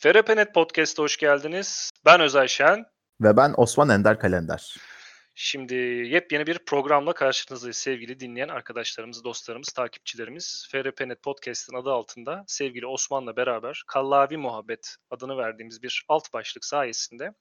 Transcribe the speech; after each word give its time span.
FRPNet 0.00 0.54
Podcast'a 0.54 1.02
hoş 1.02 1.16
geldiniz. 1.16 1.90
Ben 2.04 2.20
Özay 2.20 2.48
Şen. 2.48 2.86
Ve 3.20 3.36
ben 3.36 3.54
Osman 3.56 3.88
Ender 3.88 4.20
Kalender. 4.20 4.76
Şimdi 5.34 5.74
yepyeni 5.74 6.46
bir 6.46 6.58
programla 6.58 7.12
karşınızdayız 7.12 7.76
sevgili 7.76 8.20
dinleyen 8.20 8.48
arkadaşlarımız, 8.48 9.24
dostlarımız, 9.24 9.68
takipçilerimiz. 9.68 10.68
FRPNet 10.72 11.22
Podcast'ın 11.22 11.76
adı 11.76 11.90
altında 11.90 12.44
sevgili 12.46 12.86
Osman'la 12.86 13.36
beraber 13.36 13.82
Kallavi 13.86 14.36
Muhabbet 14.36 14.96
adını 15.10 15.36
verdiğimiz 15.36 15.82
bir 15.82 16.04
alt 16.08 16.32
başlık 16.32 16.64
sayesinde 16.64 17.32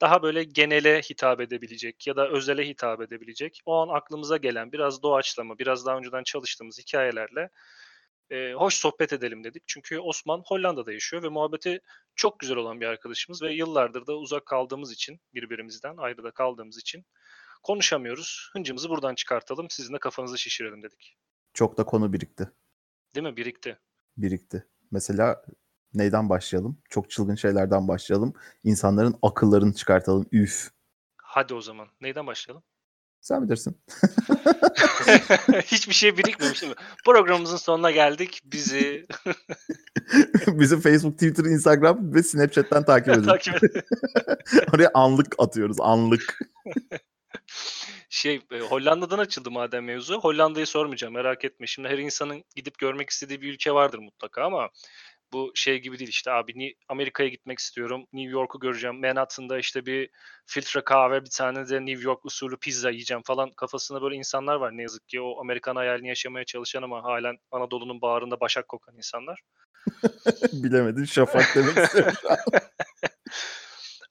daha 0.00 0.22
böyle 0.22 0.44
genele 0.44 1.00
hitap 1.00 1.40
edebilecek 1.40 2.06
ya 2.06 2.16
da 2.16 2.28
özele 2.28 2.68
hitap 2.68 3.00
edebilecek, 3.00 3.60
o 3.66 3.76
an 3.82 3.88
aklımıza 3.96 4.36
gelen 4.36 4.72
biraz 4.72 5.02
doğaçlama, 5.02 5.58
biraz 5.58 5.86
daha 5.86 5.96
önceden 5.96 6.22
çalıştığımız 6.22 6.78
hikayelerle 6.78 7.50
e, 8.30 8.52
hoş 8.52 8.74
sohbet 8.74 9.12
edelim 9.12 9.44
dedik. 9.44 9.62
Çünkü 9.66 9.98
Osman 9.98 10.42
Hollanda'da 10.46 10.92
yaşıyor 10.92 11.22
ve 11.22 11.28
muhabbeti 11.28 11.80
çok 12.14 12.40
güzel 12.40 12.56
olan 12.56 12.80
bir 12.80 12.86
arkadaşımız 12.86 13.42
ve 13.42 13.52
yıllardır 13.52 14.06
da 14.06 14.16
uzak 14.16 14.46
kaldığımız 14.46 14.92
için 14.92 15.20
birbirimizden 15.34 15.96
ayrı 15.96 16.24
da 16.24 16.30
kaldığımız 16.30 16.78
için 16.78 17.06
konuşamıyoruz. 17.62 18.50
Hıncımızı 18.52 18.88
buradan 18.88 19.14
çıkartalım. 19.14 19.70
Sizin 19.70 19.94
de 19.94 19.98
kafanızı 19.98 20.38
şişirelim 20.38 20.82
dedik. 20.82 21.16
Çok 21.54 21.78
da 21.78 21.84
konu 21.84 22.12
birikti. 22.12 22.50
Değil 23.14 23.26
mi? 23.26 23.36
Birikti. 23.36 23.78
Birikti. 24.16 24.66
Mesela 24.90 25.44
neyden 25.94 26.28
başlayalım? 26.28 26.82
Çok 26.90 27.10
çılgın 27.10 27.34
şeylerden 27.34 27.88
başlayalım. 27.88 28.34
İnsanların 28.64 29.14
akıllarını 29.22 29.74
çıkartalım. 29.74 30.28
Üf. 30.32 30.70
Hadi 31.16 31.54
o 31.54 31.60
zaman. 31.60 31.88
Neyden 32.00 32.26
başlayalım? 32.26 32.64
Sen 33.20 33.42
bilirsin. 33.42 33.80
Hiçbir 35.64 35.94
şey 35.94 36.18
birikmemiş 36.18 36.62
değil 36.62 36.72
mi? 36.72 36.78
Programımızın 37.04 37.56
sonuna 37.56 37.90
geldik. 37.90 38.40
Bizi 38.44 39.06
Bizi 40.46 40.80
Facebook, 40.80 41.14
Twitter, 41.14 41.44
Instagram 41.44 42.14
ve 42.14 42.22
Snapchat'ten 42.22 42.84
takip 42.84 43.08
edin. 43.08 43.22
takip 43.22 43.64
edin. 43.64 43.82
Oraya 44.74 44.90
anlık 44.94 45.34
atıyoruz. 45.38 45.76
Anlık. 45.80 46.38
Şey 48.08 48.40
e, 48.52 48.60
Hollanda'dan 48.60 49.18
açıldı 49.18 49.50
madem 49.50 49.84
mevzu. 49.84 50.20
Hollanda'yı 50.20 50.66
sormayacağım 50.66 51.14
merak 51.14 51.44
etme. 51.44 51.66
Şimdi 51.66 51.88
her 51.88 51.98
insanın 51.98 52.44
gidip 52.56 52.78
görmek 52.78 53.10
istediği 53.10 53.40
bir 53.42 53.52
ülke 53.52 53.72
vardır 53.72 53.98
mutlaka 53.98 54.44
ama 54.44 54.68
bu 55.32 55.52
şey 55.54 55.78
gibi 55.78 55.98
değil 55.98 56.10
işte 56.10 56.32
abi 56.32 56.74
Amerika'ya 56.88 57.28
gitmek 57.28 57.58
istiyorum. 57.58 58.06
New 58.12 58.30
York'u 58.30 58.60
göreceğim. 58.60 59.00
Manhattan'da 59.00 59.58
işte 59.58 59.86
bir 59.86 60.10
filtre 60.46 60.80
kahve 60.80 61.24
bir 61.24 61.30
tane 61.30 61.68
de 61.68 61.86
New 61.86 62.04
York 62.04 62.24
usulü 62.24 62.56
pizza 62.56 62.90
yiyeceğim 62.90 63.22
falan 63.26 63.50
kafasında 63.50 64.02
böyle 64.02 64.16
insanlar 64.16 64.56
var 64.56 64.76
ne 64.76 64.82
yazık 64.82 65.08
ki. 65.08 65.20
O 65.20 65.40
Amerikan 65.40 65.76
hayalini 65.76 66.08
yaşamaya 66.08 66.44
çalışan 66.44 66.82
ama 66.82 67.04
halen 67.04 67.38
Anadolu'nun 67.50 68.00
bağrında 68.00 68.40
başak 68.40 68.68
kokan 68.68 68.96
insanlar. 68.96 69.40
Bilemedin. 70.52 71.04
Şafak 71.04 71.54
demek 71.54 71.76
istiyorum. 71.78 72.14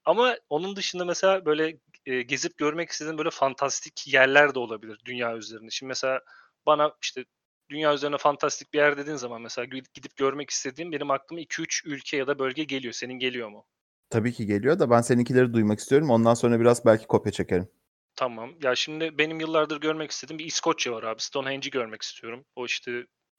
Ama 0.06 0.38
onun 0.50 0.76
dışında 0.76 1.06
mesela 1.06 1.46
böyle 1.46 1.78
e, 2.06 2.22
gezip 2.22 2.58
görmek 2.58 2.90
istediğim 2.90 3.18
böyle 3.18 3.30
fantastik 3.30 4.08
yerler 4.08 4.56
de 4.56 4.60
olabilir 4.60 5.00
dünya 5.06 5.38
üzerinde. 5.38 5.72
Şimdi 5.72 5.88
mesela 5.88 6.22
bana 6.66 6.94
işte 7.02 7.26
dünya 7.70 7.94
üzerine 7.94 8.18
fantastik 8.18 8.74
bir 8.74 8.78
yer 8.78 8.98
dediğin 8.98 9.18
zaman 9.18 9.42
mesela 9.42 9.66
gidip 9.66 10.16
görmek 10.16 10.50
istediğim 10.50 10.92
benim 10.92 11.12
aklıma 11.12 11.42
2-3 11.42 11.88
ülke 11.88 12.18
ya 12.18 12.28
da 12.28 12.40
bölge 12.40 12.64
geliyor. 12.64 12.94
Senin 12.94 13.14
geliyor 13.14 13.50
mu? 13.50 13.66
Tabii 14.10 14.34
ki 14.34 14.46
geliyor 14.46 14.80
da 14.80 14.90
ben 14.90 15.02
seninkileri 15.02 15.54
duymak 15.54 15.80
istiyorum. 15.80 16.10
Ondan 16.10 16.34
sonra 16.34 16.60
biraz 16.60 16.86
belki 16.86 17.08
kopya 17.08 17.32
çekerim. 17.32 17.70
Tamam. 18.16 18.54
Ya 18.64 18.76
şimdi 18.76 19.18
benim 19.18 19.40
yıllardır 19.40 19.82
görmek 19.82 20.12
istediğim 20.12 20.40
bir 20.40 20.46
İskoçya 20.46 20.94
var 20.94 21.04
abi. 21.04 21.22
Stonehenge'i 21.22 21.72
görmek 21.72 22.02
istiyorum. 22.02 22.46
O 22.56 22.66
işte 22.66 22.92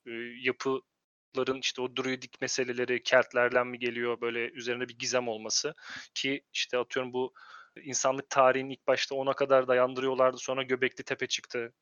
e, 0.06 0.10
yapıların 0.42 1.60
işte 1.60 1.82
o 1.82 1.96
druidik 1.96 2.40
meseleleri 2.40 3.02
Keltlerden 3.02 3.66
mi 3.66 3.78
geliyor 3.78 4.20
böyle 4.20 4.50
üzerinde 4.50 4.88
bir 4.88 4.98
gizem 4.98 5.28
olması 5.28 5.74
ki 6.14 6.42
işte 6.52 6.78
atıyorum 6.78 7.12
bu 7.12 7.32
insanlık 7.82 8.30
tarihinin 8.30 8.70
ilk 8.70 8.86
başta 8.86 9.14
ona 9.14 9.32
kadar 9.32 9.68
dayandırıyorlardı 9.68 10.38
sonra 10.38 10.62
Göbekli 10.62 11.04
Tepe 11.04 11.26
çıktı. 11.26 11.72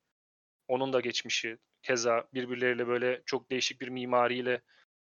Onun 0.67 0.93
da 0.93 0.99
geçmişi 0.99 1.57
keza 1.83 2.27
birbirleriyle 2.33 2.87
böyle 2.87 3.21
çok 3.25 3.51
değişik 3.51 3.81
bir 3.81 3.87
mimariyle 3.87 4.61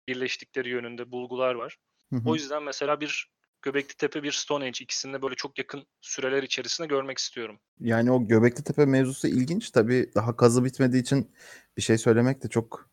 birleştikleri 0.08 0.70
yönünde 0.70 1.12
bulgular 1.12 1.56
var. 1.56 1.78
Hı 2.14 2.16
hı. 2.16 2.30
O 2.30 2.36
yüzden 2.36 2.64
mesela 2.64 3.02
bir 3.02 3.32
Göbekli 3.62 3.96
Tepe 3.96 4.24
bir 4.24 4.32
Stonehenge 4.32 4.84
ikisini 4.84 5.14
de 5.14 5.22
böyle 5.22 5.36
çok 5.36 5.58
yakın 5.58 5.84
süreler 6.02 6.44
içerisinde 6.44 6.88
görmek 6.88 7.18
istiyorum. 7.18 7.60
Yani 7.80 8.12
o 8.12 8.28
Göbekli 8.28 8.64
Tepe 8.64 8.86
mevzusu 8.86 9.28
ilginç. 9.28 9.72
Tabii 9.72 10.12
daha 10.16 10.36
kazı 10.36 10.66
bitmediği 10.66 11.02
için 11.02 11.32
bir 11.78 11.82
şey 11.82 11.98
söylemek 11.98 12.44
de 12.44 12.48
çok 12.48 12.90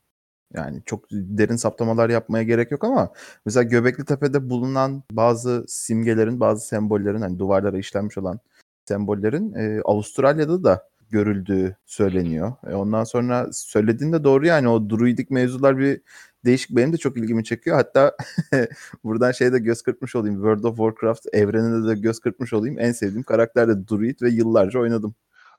yani 0.55 0.83
çok 0.87 1.05
derin 1.11 1.57
saptamalar 1.57 2.11
yapmaya 2.11 2.45
gerek 2.45 2.71
yok 2.71 2.85
ama 2.85 3.13
mesela 3.47 3.63
Göbekli 3.63 4.05
Tepe'de 4.05 4.51
bulunan 4.51 5.03
bazı 5.13 5.65
simgelerin, 5.69 6.41
bazı 6.41 6.67
sembollerin 6.67 7.21
hani 7.21 7.39
duvarlara 7.39 7.79
işlenmiş 7.79 8.19
olan 8.19 8.41
sembollerin 8.85 9.53
e, 9.53 9.81
Avustralya'da 9.85 10.65
da 10.65 10.89
görüldüğü 11.15 11.77
söyleniyor. 11.87 12.53
E, 12.71 12.75
ondan 12.75 13.05
sonra 13.05 13.53
söylediğinde 13.53 14.25
doğru 14.25 14.47
yani 14.47 14.69
o 14.69 14.91
druidik 14.91 15.31
mevzular 15.31 15.79
bir 15.79 16.01
değişik 16.45 16.71
benim 16.71 16.93
de 16.93 16.97
çok 16.97 17.17
ilgimi 17.17 17.45
çekiyor. 17.45 17.77
Hatta 17.77 18.17
buradan 19.05 19.33
şeyde 19.33 19.59
göz 19.59 19.83
kırpmış 19.83 20.17
olayım. 20.17 20.37
World 20.37 20.65
of 20.65 20.77
Warcraft 20.77 21.27
evreninde 21.33 21.89
de 21.89 22.01
göz 22.01 22.21
kırpmış 22.21 22.53
olayım. 22.53 22.79
En 22.79 22.93
sevdiğim 22.93 23.23
karakter 23.23 23.69
de 23.69 23.89
druid 23.89 24.23
ve 24.23 24.31
yıllarca 24.31 24.81
oynadım. 24.81 25.15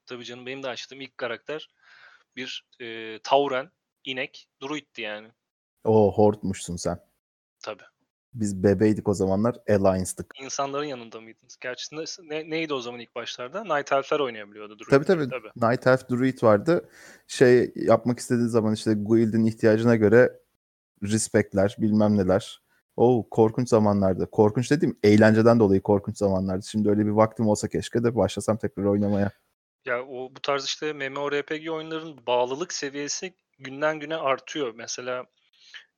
Tabii 0.05 0.25
canım 0.25 0.45
benim 0.45 0.63
de 0.63 0.67
açtığım 0.67 1.01
ilk 1.01 1.17
karakter 1.17 1.69
bir 2.35 2.67
e, 2.81 3.19
Tauren, 3.23 3.71
inek, 4.03 4.47
druidti 4.61 5.01
yani. 5.01 5.27
O 5.83 6.13
hortmuşsun 6.13 6.75
sen. 6.75 6.99
Tabii. 7.59 7.83
Biz 8.35 8.63
bebeydik 8.63 9.07
o 9.07 9.13
zamanlar. 9.13 9.55
Alliance'dık. 9.69 10.33
İnsanların 10.41 10.85
yanında 10.85 11.21
mıydınız? 11.21 11.57
Gerçi 11.61 11.95
ne, 11.95 12.03
ne- 12.29 12.49
neydi 12.49 12.73
o 12.73 12.79
zaman 12.81 12.99
ilk 12.99 13.15
başlarda? 13.15 13.63
Night 13.63 13.91
Elf'ler 13.91 14.19
oynayabiliyordu 14.19 14.79
druid. 14.79 14.89
Tabii 14.89 15.05
tabii. 15.05 15.29
tabii. 15.29 15.71
Night 15.71 15.87
Elf 15.87 16.09
Druid 16.09 16.43
vardı. 16.43 16.89
Şey 17.27 17.71
yapmak 17.75 18.19
istediği 18.19 18.47
zaman 18.47 18.73
işte 18.73 18.93
guild'in 18.93 19.45
ihtiyacına 19.45 19.95
göre 19.95 20.39
respectler 21.03 21.75
bilmem 21.79 22.17
neler. 22.17 22.61
O 22.97 23.27
korkunç 23.31 23.69
zamanlardı. 23.69 24.31
Korkunç 24.31 24.71
dediğim 24.71 24.99
eğlenceden 25.03 25.59
dolayı 25.59 25.81
korkunç 25.81 26.17
zamanlardı. 26.17 26.65
Şimdi 26.65 26.89
öyle 26.89 27.05
bir 27.05 27.11
vaktim 27.11 27.47
olsa 27.47 27.67
keşke 27.67 28.03
de 28.03 28.15
başlasam 28.15 28.57
tekrar 28.57 28.83
oynamaya. 28.83 29.31
Ya 29.85 30.03
o 30.03 30.29
bu 30.35 30.41
tarz 30.41 30.65
işte 30.65 30.93
MMORPG 30.93 31.69
oyunların 31.69 32.27
bağlılık 32.27 32.73
seviyesi 32.73 33.33
günden 33.59 33.99
güne 33.99 34.15
artıyor. 34.15 34.73
Mesela 34.75 35.25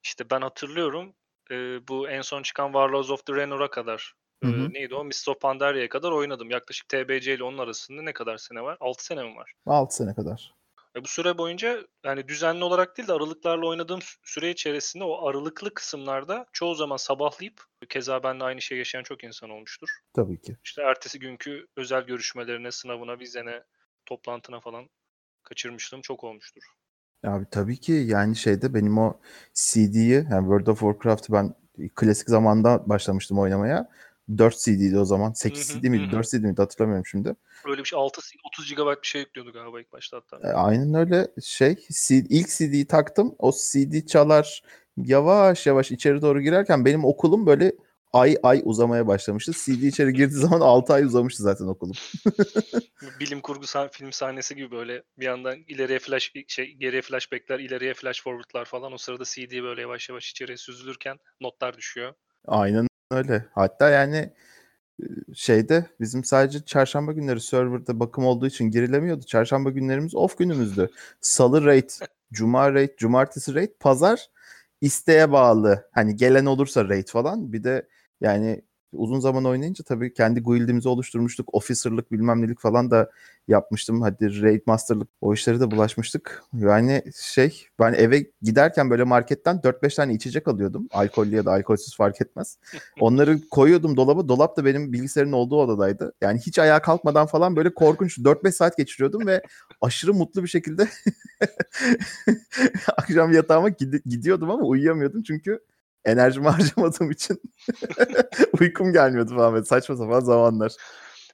işte 0.04 0.30
ben 0.32 0.42
hatırlıyorum 0.42 1.14
e, 1.52 1.88
bu 1.88 2.10
en 2.10 2.22
son 2.22 2.44
çıkan 2.44 2.68
Warlords 2.68 3.10
of 3.10 3.28
Draenor'a 3.30 3.70
kadar 3.70 4.14
e, 4.44 4.48
Hı 4.48 4.74
neydi 4.74 4.96
o? 4.96 5.04
Mists 5.04 5.28
of 5.28 5.42
Pandaria'ya 5.42 5.90
kadar 5.90 6.12
oynadım. 6.12 6.50
Yaklaşık 6.50 6.90
TBC 6.90 7.34
ile 7.34 7.44
onun 7.44 7.58
arasında 7.58 8.02
ne 8.02 8.14
kadar 8.14 8.38
sene 8.38 8.62
var? 8.62 8.78
6 8.80 9.06
sene 9.06 9.24
mi 9.24 9.36
var? 9.36 9.54
6 9.66 9.96
sene 9.96 10.16
kadar. 10.16 10.54
E 10.96 11.04
bu 11.04 11.08
süre 11.08 11.38
boyunca 11.38 11.88
yani 12.06 12.28
düzenli 12.28 12.64
olarak 12.64 12.98
değil 12.98 13.08
de 13.08 13.14
aralıklarla 13.14 13.68
oynadığım 13.68 14.00
sü- 14.00 14.18
süre 14.24 14.50
içerisinde 14.50 15.04
o 15.04 15.28
aralıklı 15.28 15.74
kısımlarda 15.74 16.46
çoğu 16.54 16.76
zaman 16.76 16.98
sabahlayıp 16.98 17.62
keza 17.90 18.24
benimle 18.24 18.44
aynı 18.44 18.62
şey 18.62 18.78
yaşayan 18.78 19.04
çok 19.04 19.24
insan 19.24 19.50
olmuştur. 19.50 19.90
Tabii 20.14 20.42
ki. 20.42 20.58
İşte 20.66 20.82
ertesi 20.82 21.20
günkü 21.20 21.68
özel 21.76 22.02
görüşmelerine, 22.02 22.72
sınavına, 22.72 23.20
vizene, 23.20 23.64
toplantına 24.06 24.60
falan 24.60 24.90
kaçırmışlığım 25.44 26.02
çok 26.02 26.24
olmuştur. 26.24 26.64
Abi 27.24 27.46
tabii 27.52 27.78
ki 27.78 27.92
yani 27.92 28.36
şeyde 28.36 28.74
benim 28.74 28.98
o 28.98 29.20
CD'yi 29.54 30.14
yani 30.32 30.42
World 30.42 30.68
of 30.68 30.80
Warcraft'ı 30.80 31.34
ben 31.34 31.54
klasik 31.96 32.30
zamanda 32.30 32.90
başlamıştım 32.90 33.40
oynamaya. 33.40 33.90
4 34.38 34.58
CD'ydi 34.60 35.00
o 35.00 35.06
zaman. 35.06 35.32
8 35.34 35.70
Hı 35.70 35.74
hı, 35.78 35.82
CD 35.82 35.90
miydi? 35.90 36.04
hı 36.04 36.08
hı. 36.08 36.12
4 36.12 36.30
CD 36.32 36.44
miydi 36.44 36.62
hatırlamıyorum 36.62 37.06
şimdi. 37.06 37.36
Öyle 37.66 37.78
bir 37.80 37.86
şey 37.86 38.00
6 38.00 38.22
30 38.48 38.70
GB 38.70 39.02
bir 39.02 39.08
şey 39.08 39.22
yüklüyordu 39.22 39.54
galiba 39.54 39.82
ilk 39.82 39.94
başta 39.94 40.18
hatta. 40.18 40.50
E, 40.50 40.52
aynen 40.52 40.94
öyle 40.94 41.28
şey. 41.44 41.76
C- 41.92 42.16
ilk 42.30 42.50
CD'yi 42.50 42.86
taktım. 42.88 43.36
O 43.40 43.52
CD 43.52 44.06
çalar 44.06 44.64
yavaş 44.98 45.68
yavaş 45.68 45.92
içeri 45.92 46.22
doğru 46.22 46.42
girerken 46.42 46.86
benim 46.86 47.06
okulum 47.06 47.46
böyle 47.46 47.72
ay 48.14 48.38
ay 48.44 48.62
uzamaya 48.64 49.08
başlamıştı. 49.08 49.52
CD 49.52 49.88
içeri 49.88 50.14
girdiği 50.14 50.36
zaman 50.36 50.62
6 50.62 50.94
ay 50.94 51.04
uzamıştı 51.04 51.44
zaten 51.44 51.66
okulum. 51.66 51.96
Bilim 53.20 53.42
kurgu 53.42 53.66
sah- 53.66 53.92
film 53.92 54.12
sahnesi 54.12 54.56
gibi 54.56 54.72
böyle 54.72 55.04
bir 55.20 55.26
yandan 55.26 55.58
ileriye 55.68 56.00
flash 56.00 56.34
şey 56.48 56.74
geriye 56.74 57.02
flashbackler, 57.02 57.60
ileriye 57.60 57.94
flash 57.94 58.24
forward'lar 58.24 58.66
falan 58.66 58.94
o 58.94 58.98
sırada 58.98 59.24
CD 59.26 59.64
böyle 59.64 59.82
yavaş 59.82 60.10
yavaş 60.10 60.32
içeriye 60.32 60.58
süzülürken 60.58 61.18
notlar 61.42 61.78
düşüyor. 61.78 62.14
Aynen 62.48 62.88
öyle. 63.12 63.46
Hatta 63.52 63.90
yani 63.90 64.34
e, 65.02 65.06
şeyde 65.36 65.86
bizim 66.00 66.24
sadece 66.24 66.66
çarşamba 66.66 67.12
günleri 67.12 67.42
serverda 67.42 68.00
bakım 68.00 68.26
olduğu 68.26 68.48
için 68.48 68.72
girilemiyordu. 68.72 69.26
Çarşamba 69.26 69.70
günlerimiz 69.70 70.16
off 70.16 70.38
günümüzdü. 70.38 70.90
Salı 71.22 71.66
raid, 71.66 71.90
cuma 72.34 72.74
raid, 72.74 72.98
cumartesi 72.98 73.56
raid, 73.56 73.72
pazar 73.80 74.30
isteğe 74.82 75.32
bağlı. 75.32 75.90
Hani 75.92 76.16
gelen 76.16 76.46
olursa 76.46 76.90
raid 76.90 77.08
falan. 77.08 77.54
Bir 77.54 77.64
de 77.64 77.88
yani 78.22 78.62
uzun 78.94 79.20
zaman 79.20 79.46
oynayınca 79.46 79.84
tabii 79.84 80.14
kendi 80.14 80.42
guildimizi 80.42 80.90
oluşturmuştuk. 80.90 81.54
Officer'lık 81.54 82.12
bilmem 82.12 82.42
nelik 82.42 82.60
falan 82.60 82.92
da 82.92 83.12
yapmıştım. 83.48 84.02
Hadi 84.02 84.42
Raid 84.42 84.62
Master'lık 84.66 85.08
o 85.22 85.34
işlere 85.34 85.60
de 85.60 85.72
bulaşmıştık. 85.72 86.44
Yani 86.54 87.04
şey 87.22 87.68
ben 87.80 87.94
eve 87.94 88.26
giderken 88.42 88.90
böyle 88.90 89.04
marketten 89.04 89.56
4-5 89.64 89.96
tane 89.96 90.14
içecek 90.14 90.48
alıyordum. 90.48 90.88
Alkollü 90.92 91.36
ya 91.36 91.46
da 91.46 91.52
alkolsüz 91.52 91.96
fark 91.98 92.22
etmez. 92.22 92.58
Onları 93.00 93.50
koyuyordum 93.50 93.98
dolaba. 93.98 94.28
Dolap 94.28 94.58
da 94.58 94.66
benim 94.66 94.94
bilgisayarın 94.94 95.32
olduğu 95.32 95.62
odadaydı. 95.62 96.14
Yani 96.22 96.40
hiç 96.40 96.60
ayağa 96.60 96.82
kalkmadan 96.82 97.28
falan 97.28 97.56
böyle 97.56 97.74
korkunç 97.74 98.18
4-5 98.18 98.52
saat 98.52 98.78
geçiriyordum 98.78 99.28
ve 99.28 99.42
aşırı 99.82 100.14
mutlu 100.14 100.44
bir 100.44 100.48
şekilde 100.48 100.88
akşam 102.98 103.34
yatağıma 103.34 103.70
gid- 103.70 104.02
gidiyordum 104.06 104.52
ama 104.52 104.64
uyuyamıyordum 104.64 105.24
çünkü 105.24 105.60
enerjimi 106.06 106.48
harcamadığım 106.50 107.12
için 107.12 107.42
uykum 108.60 108.94
gelmiyordu 108.94 109.36
falan 109.36 109.62
saçma 109.62 109.96
sapan 109.96 110.20
zamanlar. 110.20 110.72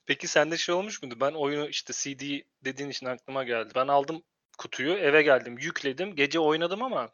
Peki 0.06 0.28
sende 0.28 0.58
şey 0.58 0.76
olmuş 0.76 1.04
muydu? 1.04 1.16
Ben 1.22 1.32
oyunu 1.32 1.68
işte 1.68 1.94
CD 1.94 2.42
dediğin 2.66 2.90
için 2.90 3.06
aklıma 3.06 3.44
geldi. 3.44 3.70
Ben 3.76 3.88
aldım 3.88 4.24
kutuyu, 4.58 4.94
eve 4.94 5.22
geldim, 5.22 5.58
yükledim, 5.58 6.16
gece 6.16 6.40
oynadım 6.40 6.84
ama 6.84 7.10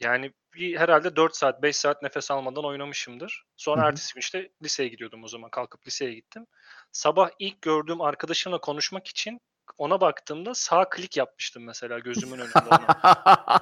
yani 0.00 0.32
bir 0.54 0.76
herhalde 0.76 1.16
4 1.16 1.36
saat, 1.36 1.62
5 1.62 1.76
saat 1.76 2.02
nefes 2.02 2.30
almadan 2.30 2.64
oynamışımdır. 2.64 3.44
Sonra 3.56 3.80
Hı 3.80 3.84
hı. 3.84 3.88
ertesi 3.88 4.14
gün 4.14 4.20
işte 4.20 4.50
liseye 4.62 4.88
gidiyordum 4.88 5.24
o 5.24 5.28
zaman. 5.28 5.50
Kalkıp 5.50 5.86
liseye 5.86 6.14
gittim. 6.14 6.46
Sabah 6.92 7.30
ilk 7.38 7.62
gördüğüm 7.62 8.00
arkadaşımla 8.00 8.60
konuşmak 8.60 9.06
için 9.06 9.40
ona 9.78 10.00
baktığımda 10.00 10.54
sağ 10.54 10.88
klik 10.88 11.16
yapmıştım 11.16 11.64
mesela 11.64 11.98
gözümün 11.98 12.38
önünde 12.38 12.68
ona. 12.70 12.86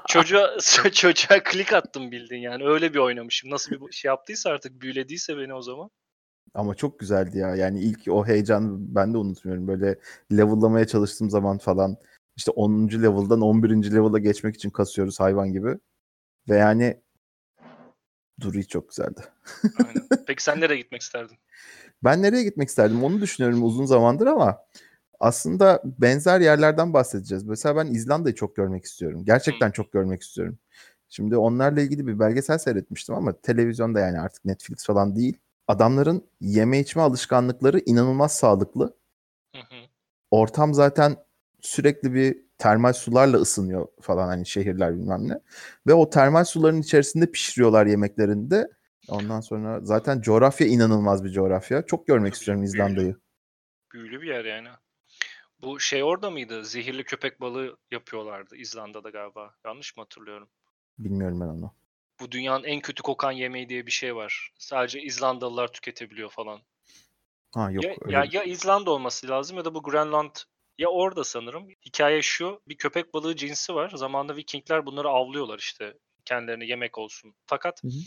Çocuğa 0.09 0.59
çocuğa 0.93 1.43
klik 1.43 1.73
attım 1.73 2.11
bildin 2.11 2.37
yani. 2.37 2.65
Öyle 2.69 2.95
bir 2.95 2.99
oynamışım. 2.99 3.51
Nasıl 3.51 3.71
bir 3.71 3.93
şey 3.93 4.09
yaptıysa 4.09 4.51
artık 4.51 4.81
büyülediyse 4.81 5.39
beni 5.39 5.55
o 5.55 5.63
zaman. 5.63 5.91
Ama 6.55 6.75
çok 6.75 6.99
güzeldi 6.99 7.39
ya. 7.39 7.57
Yani 7.57 7.81
ilk 7.81 8.09
o 8.09 8.27
heyecanı 8.27 8.77
ben 8.79 9.15
de 9.15 9.19
unutmuyorum. 9.19 9.69
Böyle 9.69 9.99
level'lamaya 10.33 10.87
çalıştığım 10.87 11.31
zaman 11.31 11.59
falan 11.59 11.97
işte 12.37 12.51
10. 12.51 12.89
level'dan 12.89 13.41
11. 13.41 13.69
level'a 13.95 14.19
geçmek 14.19 14.55
için 14.55 14.71
kasıyoruz 14.71 15.21
hayvan 15.21 15.53
gibi. 15.53 15.79
Ve 16.49 16.57
yani 16.57 17.01
Duri 18.41 18.67
çok 18.67 18.89
güzeldi. 18.89 19.21
Aynen. 19.87 20.09
Peki 20.27 20.43
sen 20.43 20.61
nereye 20.61 20.77
gitmek 20.77 21.03
isterdin? 21.03 21.37
Ben 22.05 22.23
nereye 22.23 22.45
gitmek 22.45 22.69
isterdim 22.69 23.05
onu 23.05 23.21
düşünüyorum 23.21 23.65
uzun 23.65 23.85
zamandır 23.85 24.27
ama 24.27 24.59
aslında 25.21 25.83
benzer 25.85 26.41
yerlerden 26.41 26.93
bahsedeceğiz. 26.93 27.45
Mesela 27.45 27.77
ben 27.77 27.87
İzlanda'yı 27.87 28.35
çok 28.35 28.57
görmek 28.57 28.85
istiyorum. 28.85 29.25
Gerçekten 29.25 29.71
çok 29.71 29.93
görmek 29.93 30.23
istiyorum. 30.23 30.59
Şimdi 31.09 31.37
onlarla 31.37 31.81
ilgili 31.81 32.07
bir 32.07 32.19
belgesel 32.19 32.59
seyretmiştim 32.59 33.15
ama 33.15 33.41
televizyonda 33.41 34.01
yani 34.01 34.21
artık 34.21 34.45
Netflix 34.45 34.87
falan 34.87 35.17
değil. 35.17 35.39
Adamların 35.69 36.25
yeme 36.41 36.81
içme 36.81 37.03
alışkanlıkları 37.03 37.79
inanılmaz 37.87 38.33
sağlıklı. 38.33 38.97
Hı 39.55 39.61
hı. 39.61 39.87
Ortam 40.31 40.75
zaten 40.75 41.17
sürekli 41.61 42.15
bir 42.15 42.47
termal 42.59 42.93
sularla 42.93 43.37
ısınıyor 43.37 43.87
falan 44.01 44.27
hani 44.27 44.47
şehirler 44.47 44.95
bilmem 44.95 45.29
ne. 45.29 45.41
Ve 45.87 45.95
o 45.95 46.11
termal 46.11 46.45
suların 46.45 46.81
içerisinde 46.81 47.31
pişiriyorlar 47.31 47.87
yemeklerinde. 47.87 48.69
Ondan 49.09 49.41
sonra 49.41 49.81
zaten 49.83 50.21
coğrafya 50.21 50.67
inanılmaz 50.67 51.25
bir 51.25 51.31
coğrafya. 51.31 51.83
Çok 51.83 52.07
görmek 52.07 52.33
Tabii 52.33 52.39
istiyorum 52.39 52.63
İzlanda'yı. 52.63 53.17
Büyülü 53.93 54.23
bir 54.23 54.27
yer 54.27 54.45
yani. 54.45 54.69
Bu 55.59 55.81
şey 55.81 56.03
orada 56.05 56.31
mıydı? 56.31 56.65
Zehirli 56.65 57.05
köpek 57.05 57.41
balığı 57.41 57.77
yapıyorlardı 57.91 58.57
İzlanda'da 58.57 59.11
galiba. 59.11 59.55
Yanlış 59.65 59.97
mı 59.97 60.03
hatırlıyorum? 60.03 60.49
Bilmiyorum 60.99 61.41
ben 61.41 61.47
onu. 61.47 61.75
Bu 62.21 62.33
dünyanın 62.33 62.65
en 62.65 62.81
kötü 62.81 63.03
kokan 63.03 63.33
yemeği 63.33 63.69
diye 63.69 63.87
bir 63.87 63.91
şey 63.91 64.17
var. 64.17 64.51
Sadece 64.59 65.03
İzlandalılar 65.03 65.73
tüketebiliyor 65.73 66.31
falan. 66.31 66.63
Ha 67.55 67.71
yok 67.71 67.85
ya, 67.85 67.97
öyle 68.01 68.17
ya, 68.17 68.27
ya 68.33 68.43
İzlanda 68.43 68.91
olması 68.91 69.29
lazım 69.29 69.57
ya 69.57 69.65
da 69.65 69.75
bu 69.75 69.83
Grönland 69.83 70.35
ya 70.79 70.89
orada 70.89 71.25
sanırım. 71.25 71.69
Hikaye 71.87 72.23
şu. 72.23 72.63
Bir 72.69 72.77
köpek 72.77 73.15
balığı 73.15 73.37
cinsi 73.37 73.75
var. 73.75 73.91
Zamanında 73.95 74.37
Vikingler 74.37 74.87
bunları 74.87 75.09
avlıyorlar 75.09 75.59
işte. 75.59 75.95
Kendilerine 76.25 76.67
yemek 76.67 76.99
olsun. 76.99 77.35
Fakat 77.47 77.83
Hı 77.83 77.89
hı. 77.89 78.01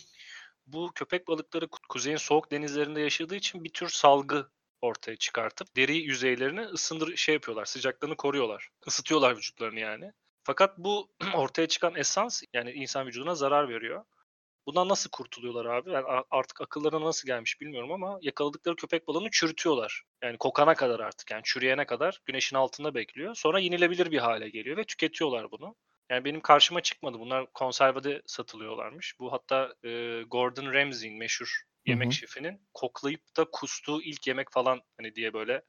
bu 0.67 0.91
köpek 0.95 1.27
balıkları 1.27 1.65
ku- 1.65 1.87
kuzeyin 1.89 2.17
soğuk 2.17 2.51
denizlerinde 2.51 3.01
yaşadığı 3.01 3.35
için 3.35 3.63
bir 3.63 3.73
tür 3.73 3.89
salgı 3.89 4.51
ortaya 4.81 5.15
çıkartıp 5.17 5.75
deri 5.75 5.97
yüzeylerini 5.97 6.61
ısındır 6.61 7.15
şey 7.15 7.33
yapıyorlar. 7.33 7.65
Sıcaklığını 7.65 8.15
koruyorlar. 8.15 8.69
Isıtıyorlar 8.87 9.37
vücutlarını 9.37 9.79
yani. 9.79 10.11
Fakat 10.43 10.77
bu 10.77 11.11
ortaya 11.35 11.67
çıkan 11.67 11.95
esans 11.95 12.43
yani 12.53 12.71
insan 12.71 13.07
vücuduna 13.07 13.35
zarar 13.35 13.69
veriyor. 13.69 14.05
Bundan 14.67 14.89
nasıl 14.89 15.09
kurtuluyorlar 15.09 15.65
abi? 15.65 15.97
A- 15.97 16.23
artık 16.31 16.61
akıllarına 16.61 17.05
nasıl 17.05 17.27
gelmiş 17.27 17.61
bilmiyorum 17.61 17.91
ama 17.91 18.19
yakaladıkları 18.21 18.75
köpek 18.75 19.07
balığını 19.07 19.29
çürütüyorlar. 19.31 20.03
Yani 20.23 20.37
kokana 20.37 20.75
kadar 20.75 20.99
artık 20.99 21.31
yani 21.31 21.41
çürüyene 21.45 21.85
kadar 21.85 22.21
güneşin 22.25 22.55
altında 22.55 22.95
bekliyor. 22.95 23.35
Sonra 23.35 23.59
yenilebilir 23.59 24.11
bir 24.11 24.17
hale 24.19 24.49
geliyor 24.49 24.77
ve 24.77 24.83
tüketiyorlar 24.83 25.51
bunu. 25.51 25.75
Yani 26.09 26.25
benim 26.25 26.41
karşıma 26.41 26.81
çıkmadı. 26.81 27.19
Bunlar 27.19 27.53
konservede 27.53 28.21
satılıyorlarmış. 28.25 29.19
Bu 29.19 29.33
hatta 29.33 29.75
e, 29.83 30.21
Gordon 30.27 30.73
Ramsay'in 30.73 31.17
meşhur 31.17 31.61
yemek 31.85 32.07
hı. 32.07 32.11
şefinin 32.11 32.61
koklayıp 32.73 33.37
da 33.37 33.45
kustuğu 33.51 34.01
ilk 34.01 34.27
yemek 34.27 34.51
falan 34.51 34.81
hani 34.97 35.15
diye 35.15 35.33
böyle 35.33 35.61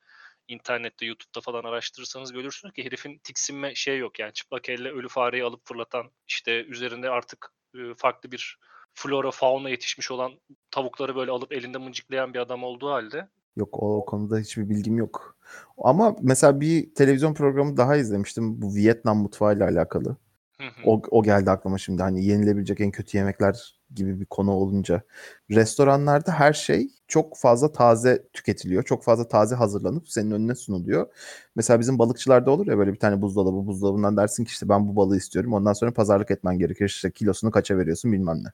internette, 0.48 1.06
YouTube'da 1.06 1.40
falan 1.40 1.64
araştırırsanız 1.64 2.32
görürsünüz 2.32 2.74
ki 2.74 2.84
herifin 2.84 3.18
tiksinme 3.18 3.74
şey 3.74 3.98
yok 3.98 4.18
yani 4.18 4.32
çıplak 4.32 4.68
elle 4.68 4.88
ölü 4.88 5.08
fareyi 5.08 5.44
alıp 5.44 5.66
fırlatan 5.66 6.10
işte 6.28 6.64
üzerinde 6.64 7.10
artık 7.10 7.52
farklı 7.96 8.32
bir 8.32 8.58
flora 8.94 9.30
fauna 9.30 9.70
yetişmiş 9.70 10.10
olan 10.10 10.32
tavukları 10.70 11.16
böyle 11.16 11.30
alıp 11.30 11.52
elinde 11.52 11.78
mıncıklayan 11.78 12.34
bir 12.34 12.38
adam 12.38 12.64
olduğu 12.64 12.90
halde 12.90 13.28
Yok 13.56 13.82
o, 13.82 13.96
o 13.96 14.04
konuda 14.04 14.38
hiçbir 14.38 14.68
bilgim 14.68 14.96
yok. 14.96 15.36
Ama 15.78 16.16
mesela 16.22 16.60
bir 16.60 16.94
televizyon 16.94 17.34
programı 17.34 17.76
daha 17.76 17.96
izlemiştim. 17.96 18.62
Bu 18.62 18.74
Vietnam 18.74 19.18
mutfağıyla 19.18 19.68
alakalı. 19.68 20.16
O, 20.84 21.02
o 21.10 21.22
geldi 21.22 21.50
aklıma 21.50 21.78
şimdi. 21.78 22.02
Hani 22.02 22.24
yenilebilecek 22.24 22.80
en 22.80 22.90
kötü 22.90 23.18
yemekler 23.18 23.74
gibi 23.94 24.20
bir 24.20 24.24
konu 24.24 24.50
olunca. 24.50 25.02
Restoranlarda 25.50 26.32
her 26.32 26.52
şey 26.52 26.88
çok 27.08 27.36
fazla 27.36 27.72
taze 27.72 28.28
tüketiliyor. 28.32 28.82
Çok 28.82 29.04
fazla 29.04 29.28
taze 29.28 29.54
hazırlanıp 29.54 30.08
senin 30.08 30.30
önüne 30.30 30.54
sunuluyor. 30.54 31.06
Mesela 31.56 31.80
bizim 31.80 31.98
balıkçılarda 31.98 32.50
olur 32.50 32.66
ya 32.66 32.78
böyle 32.78 32.92
bir 32.92 32.98
tane 32.98 33.22
buzdolabı. 33.22 33.66
Buzdolabından 33.66 34.16
dersin 34.16 34.44
ki 34.44 34.50
işte 34.50 34.68
ben 34.68 34.88
bu 34.88 34.96
balığı 34.96 35.16
istiyorum. 35.16 35.52
Ondan 35.52 35.72
sonra 35.72 35.92
pazarlık 35.92 36.30
etmen 36.30 36.58
gerekir. 36.58 36.84
İşte 36.84 37.10
kilosunu 37.10 37.50
kaça 37.50 37.78
veriyorsun 37.78 38.12
bilmem 38.12 38.44
ne. 38.44 38.48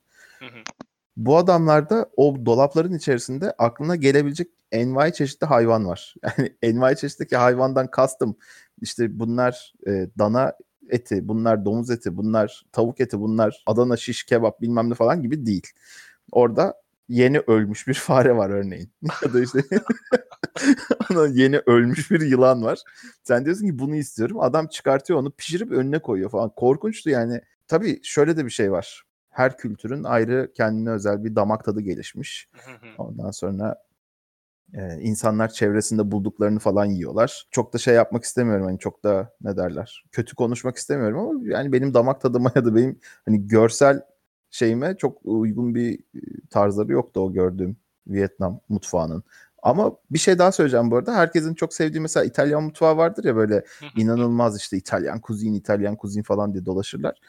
Bu 1.16 1.36
adamlarda 1.36 2.10
o 2.16 2.36
dolapların 2.46 2.94
içerisinde 2.94 3.54
aklına 3.58 3.96
gelebilecek 3.96 4.48
envai 4.72 5.12
çeşitli 5.12 5.46
hayvan 5.46 5.86
var. 5.86 6.14
Yani 6.38 6.56
envai 6.62 6.96
çeşitteki 6.96 7.36
hayvandan 7.36 7.90
kastım 7.90 8.36
işte 8.80 9.18
bunlar 9.18 9.72
e, 9.86 10.08
dana 10.18 10.52
eti, 10.90 11.28
bunlar 11.28 11.64
domuz 11.64 11.90
eti, 11.90 12.16
bunlar 12.16 12.64
tavuk 12.72 13.00
eti, 13.00 13.20
bunlar 13.20 13.62
Adana 13.66 13.96
şiş 13.96 14.24
kebap 14.24 14.60
bilmem 14.60 14.90
ne 14.90 14.94
falan 14.94 15.22
gibi 15.22 15.46
değil. 15.46 15.66
Orada 16.32 16.74
yeni 17.08 17.38
ölmüş 17.38 17.88
bir 17.88 17.94
fare 18.08 18.36
var 18.36 18.50
örneğin. 18.50 18.90
ya 19.22 19.32
da 19.34 19.40
işte 19.40 19.62
yeni 21.32 21.58
ölmüş 21.66 22.10
bir 22.10 22.20
yılan 22.20 22.62
var. 22.62 22.78
Sen 23.24 23.44
diyorsun 23.44 23.66
ki 23.66 23.78
bunu 23.78 23.96
istiyorum. 23.96 24.40
Adam 24.40 24.66
çıkartıyor 24.66 25.18
onu 25.18 25.30
pişirip 25.30 25.72
önüne 25.72 25.98
koyuyor 25.98 26.30
falan. 26.30 26.50
Korkunçtu 26.56 27.10
yani. 27.10 27.40
Tabii 27.68 28.00
şöyle 28.02 28.36
de 28.36 28.44
bir 28.44 28.50
şey 28.50 28.72
var. 28.72 29.02
Her 29.30 29.58
kültürün 29.58 30.04
ayrı 30.04 30.52
kendine 30.56 30.90
özel 30.90 31.24
bir 31.24 31.36
damak 31.36 31.64
tadı 31.64 31.80
gelişmiş. 31.80 32.48
Ondan 32.98 33.30
sonra 33.30 33.76
e, 34.74 35.00
insanlar 35.00 35.48
çevresinde 35.48 36.10
bulduklarını 36.10 36.58
falan 36.58 36.84
yiyorlar. 36.84 37.46
Çok 37.50 37.72
da 37.74 37.78
şey 37.78 37.94
yapmak 37.94 38.24
istemiyorum 38.24 38.66
hani 38.66 38.78
çok 38.78 39.04
da 39.04 39.32
ne 39.40 39.56
derler 39.56 40.04
kötü 40.12 40.34
konuşmak 40.36 40.76
istemiyorum 40.76 41.18
ama 41.18 41.40
yani 41.44 41.72
benim 41.72 41.94
damak 41.94 42.20
tadıma 42.20 42.52
ya 42.56 42.64
da 42.64 42.76
benim 42.76 42.98
hani 43.24 43.48
görsel 43.48 44.02
şeyime 44.50 44.96
çok 44.96 45.18
uygun 45.24 45.74
bir 45.74 45.94
e, 45.94 46.20
tarzları 46.50 46.92
yoktu 46.92 47.20
o 47.20 47.32
gördüğüm 47.32 47.76
Vietnam 48.06 48.60
mutfağının. 48.68 49.24
Ama 49.62 49.96
bir 50.10 50.18
şey 50.18 50.38
daha 50.38 50.52
söyleyeceğim 50.52 50.90
bu 50.90 50.96
arada. 50.96 51.14
Herkesin 51.14 51.54
çok 51.54 51.74
sevdiği 51.74 52.00
mesela 52.00 52.24
İtalyan 52.24 52.62
mutfağı 52.62 52.96
vardır 52.96 53.24
ya 53.24 53.36
böyle 53.36 53.64
inanılmaz 53.96 54.56
işte 54.58 54.76
İtalyan 54.76 55.20
kuzin, 55.20 55.54
İtalyan 55.54 55.96
kuzin 55.96 56.22
falan 56.22 56.54
diye 56.54 56.66
dolaşırlar. 56.66 57.20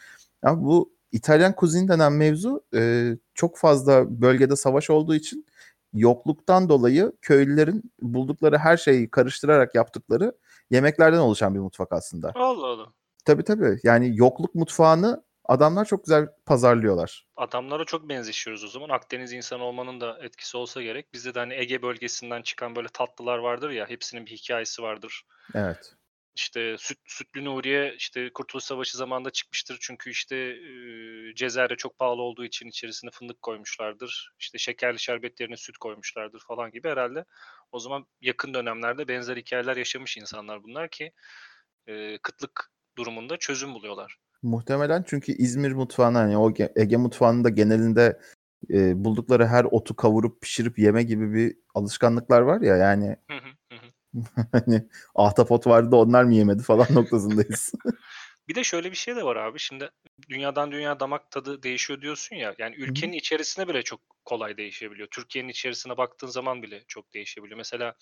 Ama 0.43 0.63
bu 0.63 0.91
İtalyan 1.11 1.55
kuzin 1.55 1.87
denen 1.87 2.13
mevzu 2.13 2.63
e, 2.75 3.11
çok 3.33 3.57
fazla 3.57 4.21
bölgede 4.21 4.55
savaş 4.55 4.89
olduğu 4.89 5.15
için 5.15 5.45
yokluktan 5.93 6.69
dolayı 6.69 7.11
köylülerin 7.21 7.91
buldukları 8.01 8.57
her 8.57 8.77
şeyi 8.77 9.11
karıştırarak 9.11 9.75
yaptıkları 9.75 10.33
yemeklerden 10.69 11.17
oluşan 11.17 11.55
bir 11.55 11.59
mutfak 11.59 11.91
aslında. 11.91 12.31
Allah 12.35 12.67
Allah. 12.67 12.93
Tabii 13.25 13.43
tabii. 13.43 13.79
Yani 13.83 14.11
yokluk 14.17 14.55
mutfağını 14.55 15.23
adamlar 15.45 15.85
çok 15.85 16.03
güzel 16.03 16.27
pazarlıyorlar. 16.45 17.27
Adamlara 17.35 17.85
çok 17.85 18.09
benzeşiyoruz 18.09 18.63
o 18.63 18.67
zaman. 18.67 18.89
Akdeniz 18.89 19.33
insanı 19.33 19.63
olmanın 19.63 20.01
da 20.01 20.17
etkisi 20.21 20.57
olsa 20.57 20.81
gerek. 20.81 21.13
Bizde 21.13 21.35
de 21.35 21.39
hani 21.39 21.53
Ege 21.53 21.81
bölgesinden 21.81 22.41
çıkan 22.41 22.75
böyle 22.75 22.87
tatlılar 22.93 23.37
vardır 23.37 23.69
ya. 23.69 23.89
Hepsinin 23.89 24.25
bir 24.25 24.31
hikayesi 24.31 24.81
vardır. 24.81 25.23
Evet. 25.53 25.93
İşte 26.37 26.75
Süt, 26.79 26.97
Sütlü 27.05 27.45
Nuriye 27.45 27.95
işte 27.97 28.29
Kurtuluş 28.33 28.63
Savaşı 28.63 28.97
zamanında 28.97 29.29
çıkmıştır. 29.29 29.77
Çünkü 29.81 30.09
işte 30.09 30.35
e, 30.35 31.35
Cezayir'e 31.35 31.75
çok 31.75 31.97
pahalı 31.97 32.21
olduğu 32.21 32.45
için 32.45 32.67
içerisine 32.67 33.11
fındık 33.11 33.41
koymuşlardır. 33.41 34.33
İşte 34.39 34.57
şekerli 34.57 34.99
şerbet 34.99 35.39
yerine 35.39 35.57
süt 35.57 35.77
koymuşlardır 35.77 36.39
falan 36.47 36.71
gibi 36.71 36.89
herhalde. 36.89 37.25
O 37.71 37.79
zaman 37.79 38.05
yakın 38.21 38.53
dönemlerde 38.53 39.07
benzer 39.07 39.37
hikayeler 39.37 39.77
yaşamış 39.77 40.17
insanlar 40.17 40.63
bunlar 40.63 40.89
ki 40.89 41.11
e, 41.87 42.17
kıtlık 42.17 42.71
durumunda 42.97 43.37
çözüm 43.37 43.73
buluyorlar. 43.73 44.17
Muhtemelen 44.43 45.03
çünkü 45.07 45.31
İzmir 45.31 45.71
mutfağına 45.71 46.19
hani 46.19 46.37
o 46.37 46.53
Ege 46.75 46.97
mutfağında 46.97 47.49
genelinde 47.49 48.19
e, 48.69 49.03
buldukları 49.05 49.47
her 49.47 49.63
otu 49.63 49.95
kavurup 49.95 50.41
pişirip 50.41 50.79
yeme 50.79 51.03
gibi 51.03 51.33
bir 51.33 51.55
alışkanlıklar 51.75 52.41
var 52.41 52.61
ya 52.61 52.75
yani 52.75 53.15
hani 54.51 54.87
ahtapot 55.15 55.67
vardı 55.67 55.91
da 55.91 55.95
onlar 55.95 56.23
mı 56.23 56.33
yemedi 56.33 56.63
falan 56.63 56.87
noktasındayız. 56.93 57.73
bir 58.47 58.55
de 58.55 58.63
şöyle 58.63 58.91
bir 58.91 58.97
şey 58.97 59.15
de 59.15 59.23
var 59.23 59.35
abi. 59.35 59.59
Şimdi 59.59 59.89
dünyadan 60.29 60.71
dünya 60.71 60.99
damak 60.99 61.31
tadı 61.31 61.63
değişiyor 61.63 62.01
diyorsun 62.01 62.35
ya. 62.35 62.55
Yani 62.57 62.75
ülkenin 62.75 63.11
Hı-hı. 63.11 63.17
içerisine 63.17 63.67
bile 63.67 63.83
çok 63.83 63.99
kolay 64.25 64.57
değişebiliyor. 64.57 65.07
Türkiye'nin 65.11 65.49
içerisine 65.49 65.97
baktığın 65.97 66.27
zaman 66.27 66.63
bile 66.63 66.83
çok 66.87 67.13
değişebiliyor. 67.13 67.57
Mesela 67.57 67.95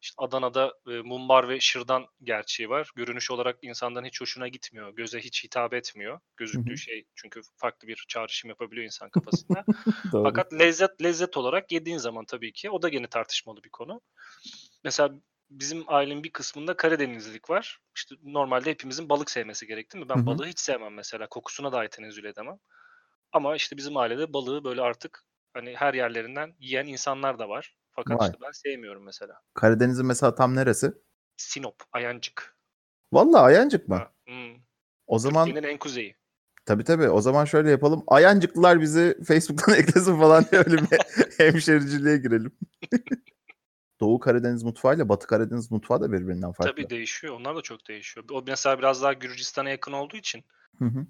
işte 0.00 0.14
Adana'da 0.18 0.74
e, 0.86 0.90
mumbar 0.90 1.48
ve 1.48 1.60
şırdan 1.60 2.06
gerçeği 2.22 2.68
var. 2.68 2.90
Görünüş 2.96 3.30
olarak 3.30 3.58
insanların 3.62 4.04
hiç 4.04 4.20
hoşuna 4.20 4.48
gitmiyor. 4.48 4.94
Göze 4.94 5.18
hiç 5.20 5.44
hitap 5.44 5.74
etmiyor. 5.74 6.20
Gözüktüğü 6.36 6.70
Hı-hı. 6.70 6.78
şey 6.78 7.04
çünkü 7.14 7.40
farklı 7.56 7.88
bir 7.88 8.04
çağrışım 8.08 8.50
yapabiliyor 8.50 8.84
insan 8.84 9.10
kafasında. 9.10 9.64
Fakat 10.12 10.52
lezzet 10.52 11.02
lezzet 11.02 11.36
olarak 11.36 11.72
yediğin 11.72 11.98
zaman 11.98 12.24
tabii 12.24 12.52
ki 12.52 12.70
o 12.70 12.82
da 12.82 12.88
gene 12.88 13.06
tartışmalı 13.06 13.64
bir 13.64 13.70
konu. 13.70 14.00
Mesela 14.84 15.14
bizim 15.50 15.84
ailenin 15.86 16.24
bir 16.24 16.32
kısmında 16.32 16.76
Karadenizlilik 16.76 17.50
var. 17.50 17.80
İşte 17.96 18.14
normalde 18.22 18.70
hepimizin 18.70 19.08
balık 19.08 19.30
sevmesi 19.30 19.66
gerek 19.66 19.92
değil 19.92 20.04
mi? 20.04 20.08
Ben 20.08 20.16
Hı-hı. 20.16 20.26
balığı 20.26 20.46
hiç 20.46 20.58
sevmem 20.58 20.94
mesela. 20.94 21.28
Kokusuna 21.28 21.72
dahi 21.72 21.88
tenezzül 21.88 22.24
edemem. 22.24 22.58
Ama 23.32 23.56
işte 23.56 23.76
bizim 23.76 23.96
ailede 23.96 24.32
balığı 24.32 24.64
böyle 24.64 24.80
artık 24.80 25.24
hani 25.54 25.76
her 25.76 25.94
yerlerinden 25.94 26.54
yiyen 26.58 26.86
insanlar 26.86 27.38
da 27.38 27.48
var. 27.48 27.76
Fakat 27.90 28.20
Vay. 28.20 28.28
işte 28.28 28.38
ben 28.42 28.50
sevmiyorum 28.50 29.04
mesela. 29.04 29.40
Karadeniz'in 29.54 30.06
mesela 30.06 30.34
tam 30.34 30.56
neresi? 30.56 30.92
Sinop, 31.36 31.74
Ayancık. 31.92 32.56
Vallahi 33.12 33.42
Ayancık 33.42 33.88
mı? 33.88 33.94
Ha, 33.94 34.12
hmm. 34.26 34.56
O 35.06 35.18
zaman 35.18 35.46
Türkiye'nin 35.46 35.68
en 35.68 35.78
kuzeyi. 35.78 36.16
Tabii 36.64 36.84
tabii. 36.84 37.08
O 37.08 37.20
zaman 37.20 37.44
şöyle 37.44 37.70
yapalım. 37.70 38.04
Ayancıklılar 38.06 38.80
bizi 38.80 39.18
Facebook'tan 39.24 39.74
eklesin 39.78 40.18
falan 40.18 40.44
diye 40.52 40.62
öyle 40.66 40.76
bir 40.76 40.98
hemşericiliğe 41.38 42.16
girelim. 42.16 42.52
Doğu 44.00 44.18
Karadeniz 44.18 44.62
mutfağı 44.62 44.96
ile 44.96 45.08
Batı 45.08 45.26
Karadeniz 45.26 45.70
mutfağı 45.70 46.00
da 46.00 46.12
birbirinden 46.12 46.52
farklı. 46.52 46.72
Tabii 46.72 46.90
değişiyor. 46.90 47.34
Onlar 47.34 47.56
da 47.56 47.62
çok 47.62 47.88
değişiyor. 47.88 48.26
O 48.32 48.42
mesela 48.46 48.78
biraz 48.78 49.02
daha 49.02 49.12
Gürcistan'a 49.12 49.70
yakın 49.70 49.92
olduğu 49.92 50.16
için 50.16 50.44
hı 50.78 50.84
hı. 50.84 51.06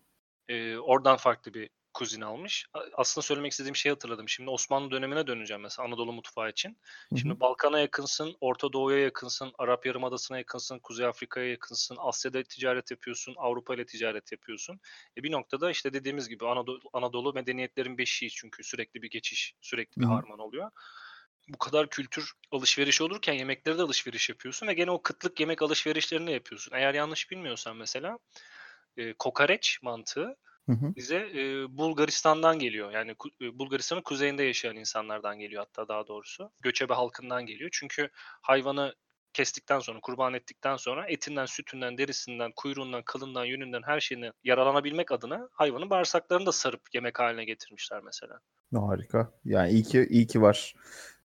E, 0.49 0.78
oradan 0.78 1.16
farklı 1.16 1.54
bir 1.54 1.71
kuzin 1.95 2.21
almış. 2.21 2.66
Aslında 2.97 3.25
söylemek 3.25 3.52
istediğim 3.52 3.76
şeyi 3.76 3.92
hatırladım. 3.92 4.28
Şimdi 4.28 4.50
Osmanlı 4.50 4.90
dönemine 4.90 5.26
döneceğim 5.26 5.62
mesela 5.62 5.88
Anadolu 5.88 6.12
mutfağı 6.12 6.50
için. 6.50 6.68
Hı-hı. 6.68 7.18
Şimdi 7.18 7.40
Balkan'a 7.40 7.80
yakınsın, 7.80 8.37
Orta 8.40 8.73
Doğu'ya 8.73 8.99
yakınsın, 8.99 9.52
Arap 9.59 9.87
Yarımadası'na 9.87 10.38
yakınsın, 10.38 10.78
Kuzey 10.78 11.07
Afrika'ya 11.07 11.50
yakınsın, 11.50 11.97
Asya'da 11.99 12.42
ticaret 12.42 12.90
yapıyorsun, 12.90 13.35
Avrupa 13.38 13.75
ile 13.75 13.87
ticaret 13.87 14.33
yapıyorsun. 14.33 14.80
E 15.16 15.23
bir 15.23 15.33
noktada 15.33 15.71
işte 15.71 15.92
dediğimiz 15.92 16.28
gibi 16.28 16.47
Anadolu, 16.47 16.80
Anadolu 16.92 17.33
medeniyetlerin 17.33 17.99
beşiği 17.99 18.30
çünkü 18.30 18.64
sürekli 18.64 19.02
bir 19.02 19.11
geçiş, 19.11 19.54
sürekli 19.61 20.00
bir 20.00 20.07
Hı-hı. 20.07 20.14
harman 20.14 20.38
oluyor 20.38 20.71
bu 21.49 21.59
kadar 21.59 21.90
kültür 21.90 22.33
alışverişi 22.50 23.05
olurken 23.05 23.33
yemekleri 23.33 23.78
de 23.78 23.83
alışveriş 23.83 24.28
yapıyorsun 24.28 24.67
ve 24.67 24.75
gene 24.75 24.90
o 24.90 25.02
kıtlık 25.02 25.40
yemek 25.40 25.62
alışverişlerini 25.62 26.33
yapıyorsun. 26.33 26.73
Eğer 26.75 26.95
yanlış 26.95 27.31
bilmiyorsan 27.31 27.76
mesela 27.76 28.19
e, 28.97 29.12
kokoreç 29.12 29.78
mantığı 29.83 30.37
Hı 30.67 30.73
hı. 30.73 30.95
bize 30.97 31.17
e, 31.17 31.76
Bulgaristan'dan 31.78 32.59
geliyor. 32.59 32.90
Yani 32.90 33.11
e, 33.43 33.59
Bulgaristan'ın 33.59 34.02
kuzeyinde 34.02 34.43
yaşayan 34.43 34.76
insanlardan 34.76 35.38
geliyor 35.38 35.62
hatta 35.62 35.88
daha 35.88 36.07
doğrusu. 36.07 36.50
Göçebe 36.61 36.95
halkından 36.95 37.47
geliyor. 37.47 37.71
Çünkü 37.73 38.09
hayvanı 38.43 38.95
kestikten 39.33 39.78
sonra, 39.81 40.00
kurban 40.00 40.35
ettikten 40.35 40.76
sonra 40.76 41.07
etinden, 41.09 41.47
sütünden, 41.47 41.99
derisinden, 41.99 42.52
kuyruğundan, 42.57 43.02
kılından, 43.02 43.45
yününden 43.45 43.83
her 43.83 44.00
şeyine 44.00 44.33
yaralanabilmek 44.45 45.12
adına 45.12 45.49
hayvanın 45.52 45.90
bağırsaklarını 45.90 46.47
da 46.47 46.52
sarıp 46.52 46.81
yemek 46.95 47.19
haline 47.19 47.45
getirmişler 47.45 48.00
mesela. 48.02 48.40
Harika. 48.75 49.33
Yani 49.45 49.71
iyi 49.71 49.83
ki 49.83 50.07
iyi 50.11 50.26
ki 50.26 50.43
var. 50.43 50.75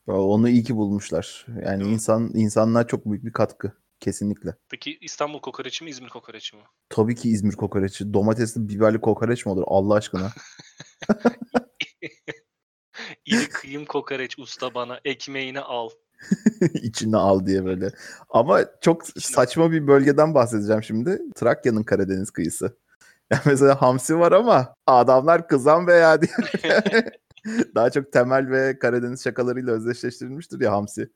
Onu 0.07 0.49
iyi 0.49 0.63
ki 0.63 0.75
bulmuşlar. 0.75 1.45
Yani 1.65 1.83
insan 1.83 2.31
insanlığa 2.33 2.87
çok 2.87 3.05
büyük 3.05 3.25
bir 3.25 3.33
katkı. 3.33 3.71
Kesinlikle. 3.99 4.55
Peki 4.69 4.97
İstanbul 5.01 5.39
kokoreçi 5.39 5.83
mi 5.83 5.89
İzmir 5.89 6.09
kokoreçi 6.09 6.55
mi? 6.55 6.61
Tabii 6.89 7.15
ki 7.15 7.29
İzmir 7.29 7.53
kokoreçi. 7.53 8.13
Domatesli 8.13 8.69
biberli 8.69 9.01
kokoreç 9.01 9.45
mi 9.45 9.51
olur 9.51 9.63
Allah 9.67 9.93
aşkına? 9.93 10.31
İri 13.25 13.49
kıyım 13.49 13.85
kokoreç 13.85 14.39
usta 14.39 14.73
bana 14.73 14.99
ekmeğini 15.05 15.59
al. 15.59 15.89
İçine 16.73 17.17
al 17.17 17.45
diye 17.45 17.65
böyle. 17.65 17.91
Ama 18.29 18.61
çok 18.81 19.09
İçine 19.09 19.35
saçma 19.35 19.71
bir 19.71 19.87
bölgeden 19.87 20.33
bahsedeceğim 20.33 20.83
şimdi. 20.83 21.21
Trakya'nın 21.35 21.83
Karadeniz 21.83 22.31
kıyısı. 22.31 22.77
Yani 23.31 23.41
mesela 23.45 23.81
hamsi 23.81 24.19
var 24.19 24.31
ama 24.31 24.75
adamlar 24.87 25.47
kızan 25.47 25.87
veya 25.87 26.21
diye. 26.21 26.31
Daha 27.75 27.89
çok 27.89 28.11
temel 28.11 28.49
ve 28.49 28.79
Karadeniz 28.79 29.23
şakalarıyla 29.23 29.73
özdeşleştirilmiştir 29.73 30.61
ya 30.61 30.71
hamsi. 30.71 31.09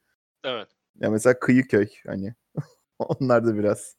Evet. 0.43 0.67
Ya 1.00 1.09
mesela 1.09 1.39
Kıyıköy 1.39 1.88
hani 2.07 2.36
onlar 3.00 3.45
da 3.45 3.57
biraz 3.57 3.98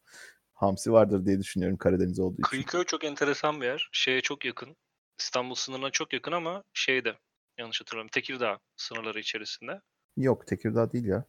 hamsi 0.53 0.93
vardır 0.93 1.27
diye 1.27 1.39
düşünüyorum 1.41 1.79
Karadeniz 1.79 2.19
olduğu 2.19 2.35
için. 2.35 2.43
Kıyıköy 2.43 2.85
çok 2.85 3.05
enteresan 3.05 3.61
bir 3.61 3.67
yer. 3.67 3.89
Şeye 3.93 4.21
çok 4.21 4.45
yakın. 4.45 4.77
İstanbul 5.19 5.55
sınırına 5.55 5.91
çok 5.91 6.13
yakın 6.13 6.33
ama 6.33 6.65
şeyde 6.73 7.15
yanlış 7.59 7.81
hatırlamıyorum 7.81 8.11
Tekirdağ 8.13 8.59
sınırları 8.77 9.21
içerisinde. 9.21 9.81
Yok 10.17 10.47
Tekirdağ 10.47 10.93
değil 10.93 11.05
ya. 11.05 11.25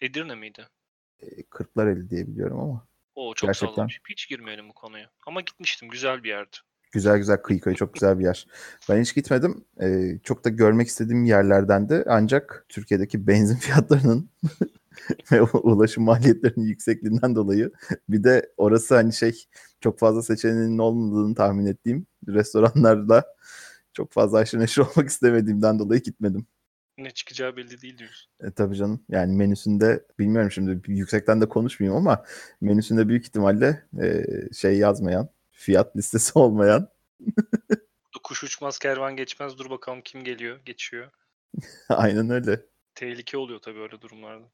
Edirne 0.00 0.34
miydi? 0.34 0.68
E, 1.20 1.42
Kırklareli 1.42 2.10
diye 2.10 2.26
biliyorum 2.26 2.60
ama. 2.60 2.86
O 3.14 3.34
çok 3.34 3.48
Gerçekten. 3.48 3.74
sallamış. 3.74 4.00
Hiç 4.08 4.28
girmeyelim 4.28 4.68
bu 4.68 4.72
konuya. 4.72 5.10
Ama 5.26 5.40
gitmiştim. 5.40 5.88
Güzel 5.88 6.24
bir 6.24 6.28
yerdi. 6.28 6.56
Güzel 6.96 7.18
güzel 7.18 7.36
Kıyıköy 7.36 7.74
çok 7.74 7.94
güzel 7.94 8.18
bir 8.18 8.24
yer. 8.24 8.46
Ben 8.88 9.00
hiç 9.00 9.14
gitmedim. 9.14 9.64
Ee, 9.82 10.18
çok 10.22 10.44
da 10.44 10.48
görmek 10.48 10.88
istediğim 10.88 11.24
yerlerden 11.24 11.88
de 11.88 12.04
ancak 12.08 12.66
Türkiye'deki 12.68 13.26
benzin 13.26 13.56
fiyatlarının 13.56 14.30
ve 15.32 15.42
ulaşım 15.42 16.04
maliyetlerinin 16.04 16.66
yüksekliğinden 16.66 17.34
dolayı 17.36 17.72
bir 18.08 18.24
de 18.24 18.52
orası 18.56 18.94
hani 18.94 19.12
şey 19.12 19.44
çok 19.80 19.98
fazla 19.98 20.22
seçeneğinin 20.22 20.78
olmadığını 20.78 21.34
tahmin 21.34 21.66
ettiğim 21.66 22.06
restoranlarla 22.28 23.24
çok 23.92 24.12
fazla 24.12 24.38
aşırı 24.38 24.60
neşir 24.60 24.82
olmak 24.82 25.08
istemediğimden 25.08 25.78
dolayı 25.78 26.02
gitmedim. 26.02 26.46
Ne 26.98 27.10
çıkacağı 27.10 27.56
belli 27.56 27.82
değil 27.82 27.98
diyorsun. 27.98 28.30
E, 28.40 28.50
tabii 28.50 28.76
canım. 28.76 29.04
Yani 29.08 29.36
menüsünde 29.36 30.04
bilmiyorum 30.18 30.50
şimdi 30.50 30.80
yüksekten 30.92 31.40
de 31.40 31.48
konuşmayayım 31.48 31.96
ama 31.96 32.24
menüsünde 32.60 33.08
büyük 33.08 33.26
ihtimalle 33.26 33.86
e, 34.02 34.24
şey 34.52 34.78
yazmayan 34.78 35.28
fiyat 35.56 35.96
listesi 35.96 36.32
olmayan. 36.38 36.88
Kuş 38.22 38.44
uçmaz 38.44 38.78
kervan 38.78 39.16
geçmez 39.16 39.58
dur 39.58 39.70
bakalım 39.70 40.00
kim 40.04 40.24
geliyor 40.24 40.60
geçiyor. 40.64 41.10
Aynen 41.88 42.30
öyle. 42.30 42.66
Tehlike 42.94 43.38
oluyor 43.38 43.58
tabii 43.58 43.80
öyle 43.80 44.00
durumlarda. 44.00 44.46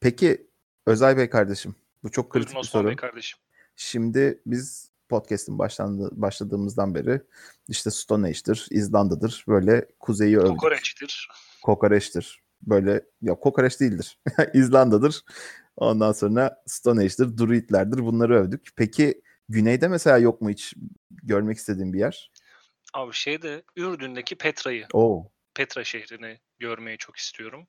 Peki 0.00 0.50
Özay 0.86 1.16
Bey 1.16 1.30
kardeşim 1.30 1.74
bu 2.02 2.10
çok 2.10 2.30
kritik 2.30 2.48
Buyurun, 2.48 2.62
bir 2.62 2.68
soru. 2.68 2.88
Bey 2.88 2.96
kardeşim. 2.96 3.38
Şimdi 3.76 4.42
biz 4.46 4.90
podcast'in 5.08 5.58
başlandı, 5.58 6.10
başladığımızdan 6.12 6.94
beri 6.94 7.22
işte 7.68 7.90
Stone 7.90 8.26
Age'dir, 8.26 8.66
İzlanda'dır 8.70 9.44
böyle 9.48 9.88
kuzeyi 10.00 10.38
övdük. 10.38 10.50
Kokoreç'tir. 10.50 11.28
Kokoreç'tir. 11.62 12.42
Böyle 12.62 13.04
ya 13.22 13.34
kokoreç 13.34 13.80
değildir. 13.80 14.18
İzlanda'dır. 14.54 15.24
Ondan 15.76 16.12
sonra 16.12 16.62
Stone 16.66 17.00
Age'dir, 17.00 17.38
Druidlerdir 17.38 17.98
bunları 17.98 18.34
övdük. 18.34 18.68
Peki 18.76 19.22
Güneyde 19.48 19.88
mesela 19.88 20.18
yok 20.18 20.40
mu 20.40 20.50
hiç 20.50 20.74
görmek 21.10 21.56
istediğin 21.56 21.92
bir 21.92 21.98
yer? 21.98 22.30
Abi 22.94 23.12
şeyde 23.12 23.62
Ürdün'deki 23.76 24.36
Petra'yı, 24.36 24.86
Oo. 24.92 25.30
Petra 25.54 25.84
şehrini 25.84 26.40
görmeyi 26.58 26.98
çok 26.98 27.16
istiyorum. 27.16 27.66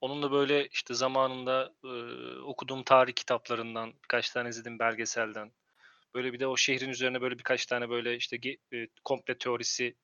Onun 0.00 0.22
da 0.22 0.32
böyle 0.32 0.66
işte 0.66 0.94
zamanında 0.94 1.72
e, 1.84 1.88
okuduğum 2.40 2.82
tarih 2.84 3.12
kitaplarından, 3.12 3.92
birkaç 4.02 4.30
tane 4.30 4.48
izlediğim 4.48 4.78
belgeselden, 4.78 5.52
böyle 6.14 6.32
bir 6.32 6.40
de 6.40 6.46
o 6.46 6.56
şehrin 6.56 6.88
üzerine 6.88 7.20
böyle 7.20 7.38
birkaç 7.38 7.66
tane 7.66 7.90
böyle 7.90 8.16
işte 8.16 8.36
e, 8.72 8.88
komple 9.04 9.38
teorisi 9.38 9.96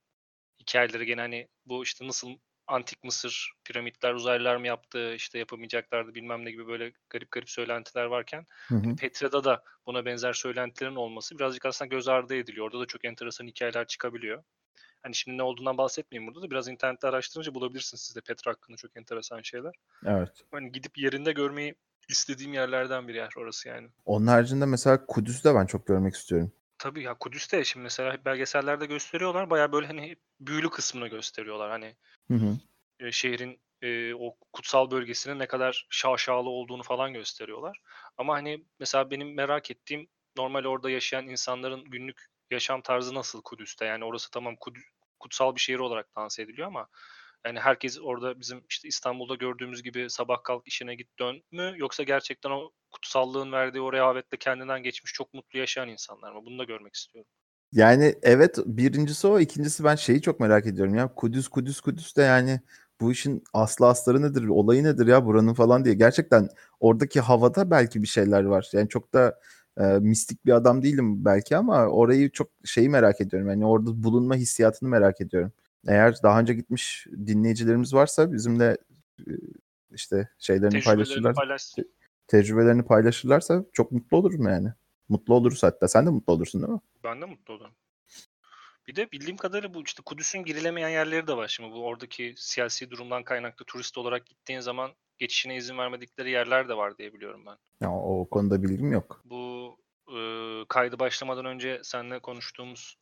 hikayeleri 0.61 1.07
gene 1.07 1.21
hani 1.21 1.49
bu 1.67 1.83
işte 1.83 2.07
nasıl 2.07 2.39
antik 2.67 3.05
Mısır, 3.05 3.53
piramitler 3.65 4.15
uzaylılar 4.15 4.57
mı 4.57 4.67
yaptı, 4.67 5.15
işte 5.15 5.39
yapamayacaklardı 5.39 6.15
bilmem 6.15 6.45
ne 6.45 6.51
gibi 6.51 6.67
böyle 6.67 6.93
garip 7.11 7.31
garip 7.31 7.51
söylentiler 7.51 8.05
varken 8.05 8.47
hı 8.69 8.75
hı. 8.75 8.97
Petra'da 8.97 9.45
da 9.45 9.63
buna 9.87 10.05
benzer 10.05 10.33
söylentilerin 10.33 10.97
olması 10.97 11.39
birazcık 11.39 11.67
aslında 11.67 11.89
göz 11.89 12.09
ardı 12.09 12.35
ediliyor. 12.35 12.67
Orada 12.67 12.81
da 12.81 12.87
çok 12.87 13.05
enteresan 13.05 13.47
hikayeler 13.47 13.87
çıkabiliyor. 13.87 14.43
Hani 15.03 15.15
şimdi 15.15 15.39
ne 15.39 15.43
olduğundan 15.43 15.79
bahsetmeyeyim 15.79 16.35
burada 16.35 16.47
da 16.47 16.51
biraz 16.51 16.69
internette 16.69 17.09
araştırınca 17.09 17.55
bulabilirsiniz 17.55 18.01
siz 18.01 18.17
de 18.17 18.21
Petra 18.21 18.51
hakkında 18.51 18.77
çok 18.77 18.97
enteresan 18.97 19.43
şeyler. 19.43 19.75
Evet. 20.07 20.31
Hani 20.53 20.73
gidip 20.73 20.99
yerinde 20.99 21.33
görmeyi 21.33 21.75
İstediğim 22.09 22.55
yerlerden 22.55 23.09
bir 23.09 23.15
yer 23.15 23.33
orası 23.37 23.69
yani. 23.69 23.89
Onun 24.05 24.27
haricinde 24.27 24.67
mesela 24.67 25.07
Kudüs'ü 25.07 25.45
de 25.45 25.55
ben 25.55 25.67
çok 25.67 25.87
görmek 25.87 26.15
istiyorum. 26.15 26.53
Tabii 26.79 27.03
ya 27.03 27.15
Kudüs'te 27.15 27.65
şimdi 27.65 27.83
mesela 27.83 28.25
belgesellerde 28.25 28.87
gösteriyorlar. 28.87 29.51
Bayağı 29.51 29.73
böyle 29.73 29.87
hani 29.87 30.17
büyülü 30.41 30.71
kısmını 30.71 31.09
gösteriyorlar. 31.09 31.71
Hani 31.71 31.97
Hı 32.29 32.35
hı. 32.35 32.59
e, 33.01 33.13
şehrin 33.13 33.61
e, 33.83 34.15
o 34.15 34.37
kutsal 34.53 34.91
bölgesinin 34.91 35.39
ne 35.39 35.47
kadar 35.47 35.87
şaşalı 35.91 36.49
olduğunu 36.49 36.83
falan 36.83 37.13
gösteriyorlar. 37.13 37.81
Ama 38.17 38.35
hani 38.35 38.65
mesela 38.81 39.11
benim 39.11 39.35
merak 39.35 39.71
ettiğim 39.71 40.09
normal 40.37 40.65
orada 40.65 40.91
yaşayan 40.91 41.29
insanların 41.29 41.85
günlük 41.85 42.27
yaşam 42.51 42.83
tarzı 42.83 43.15
nasıl 43.15 43.43
Kudüs'te? 43.43 43.85
Yani 43.85 44.05
orası 44.05 44.31
tamam 44.31 44.57
Kudüs, 44.57 44.85
kutsal 45.19 45.55
bir 45.55 45.61
şehir 45.61 45.79
olarak 45.79 46.19
lanse 46.19 46.43
ediliyor 46.43 46.69
ama 46.69 46.89
yani 47.47 47.61
herkes 47.61 47.99
orada 48.03 48.41
bizim 48.41 48.65
işte 48.69 48.89
İstanbul'da 48.89 49.35
gördüğümüz 49.35 49.83
gibi 49.83 50.11
sabah 50.11 50.43
kalk 50.45 50.69
işine 50.69 50.95
git 50.95 51.19
dön 51.19 51.43
mü 51.53 51.75
yoksa 51.77 52.03
gerçekten 52.03 52.51
o 52.51 52.71
kutsallığın 52.91 53.53
verdiği 53.53 53.81
o 53.81 53.93
rehavetle 53.93 54.39
kendinden 54.39 54.83
geçmiş 54.83 55.13
çok 55.13 55.35
mutlu 55.35 55.59
yaşayan 55.59 55.89
insanlar 55.89 56.33
mı? 56.33 56.41
Bunu 56.47 56.59
da 56.59 56.65
görmek 56.65 56.95
istiyorum. 56.95 57.31
Yani 57.73 58.15
evet 58.23 58.59
birincisi 58.67 59.27
o. 59.27 59.41
ikincisi 59.41 59.85
ben 59.85 59.95
şeyi 59.95 60.23
çok 60.23 60.41
merak 60.41 60.67
ediyorum 60.67 60.95
ya. 60.95 61.15
Kudüs 61.15 61.49
Kudüs 61.49 61.81
Kudüs 61.81 62.17
de 62.17 62.23
yani 62.23 62.61
bu 63.01 63.13
işin 63.13 63.45
aslı 63.53 63.87
astarı 63.87 64.23
nedir, 64.23 64.49
olayı 64.49 64.85
nedir 64.85 65.07
ya 65.07 65.27
buranın 65.27 65.55
falan 65.55 65.85
diye. 65.85 65.95
Gerçekten 65.95 66.49
oradaki 66.81 67.21
havada 67.21 67.71
belki 67.71 68.03
bir 68.03 68.09
şeyler 68.09 68.45
var. 68.45 68.71
Yani 68.73 68.89
çok 68.89 69.15
da 69.15 69.41
e, 69.81 69.85
mistik 69.85 70.47
bir 70.47 70.53
adam 70.53 70.83
değilim 70.83 71.25
belki 71.25 71.57
ama 71.57 71.87
orayı 71.87 72.31
çok 72.31 72.49
şeyi 72.65 72.89
merak 72.89 73.21
ediyorum. 73.21 73.49
Yani 73.49 73.67
orada 73.67 74.03
bulunma 74.03 74.35
hissiyatını 74.35 74.89
merak 74.89 75.21
ediyorum. 75.21 75.53
Eğer 75.89 76.23
daha 76.23 76.41
önce 76.41 76.55
gitmiş 76.55 77.07
dinleyicilerimiz 77.27 77.95
varsa 77.95 78.33
bizimle 78.33 78.77
e, 79.19 79.31
işte 79.91 80.29
şeylerini 80.39 80.83
Tecrübelerini 80.83 81.33
paylaşırlar. 81.33 81.87
Tecrübelerini 82.27 82.85
paylaşırlarsa 82.85 83.65
çok 83.73 83.93
mutlu 83.93 84.17
olurum 84.17 84.49
yani. 84.49 84.73
Mutlu 85.09 85.35
oluruz 85.35 85.63
hatta. 85.63 85.89
Sen 85.89 86.07
de 86.07 86.11
mutlu 86.11 86.33
olursun 86.33 86.63
değil 86.63 86.73
mi? 86.73 86.81
Ben 87.05 87.21
de 87.21 87.25
mutlu 87.25 87.55
olurum. 87.55 87.73
Bir 88.89 88.97
de 88.97 89.13
bildiğim 89.13 89.37
kadarıyla 89.37 89.75
bu 89.75 89.83
işte 89.83 90.03
Kudüs'ün 90.07 90.45
girilemeyen 90.45 90.89
yerleri 90.89 91.27
de 91.27 91.37
var 91.37 91.49
şimdi. 91.49 91.73
Bu 91.73 91.85
oradaki 91.85 92.35
siyasi 92.37 92.91
durumdan 92.91 93.25
kaynaklı 93.25 93.65
turist 93.65 93.99
olarak 93.99 94.27
gittiğin 94.27 94.61
zaman 94.61 94.91
geçişine 95.19 95.57
izin 95.57 95.79
vermedikleri 95.79 96.31
yerler 96.31 96.69
de 96.69 96.77
var 96.77 96.99
diye 96.99 97.15
biliyorum 97.15 97.43
ben. 97.47 97.57
Ya 97.81 97.93
o 97.93 98.29
konuda 98.31 98.63
bilgim 98.63 98.93
yok. 98.93 99.23
Bu 99.25 99.77
e, 100.17 100.19
kaydı 100.69 100.99
başlamadan 100.99 101.45
önce 101.45 101.81
seninle 101.83 102.19
konuştuğumuz 102.19 102.99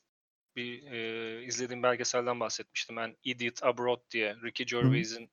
bir 0.56 0.92
e, 0.92 1.44
izlediğim 1.44 1.82
belgeselden 1.82 2.40
bahsetmiştim. 2.40 2.96
Ben 2.96 3.16
Idiot 3.24 3.64
Abroad 3.64 4.00
diye 4.10 4.36
Ricky 4.44 4.66
Gervais'in 4.66 5.30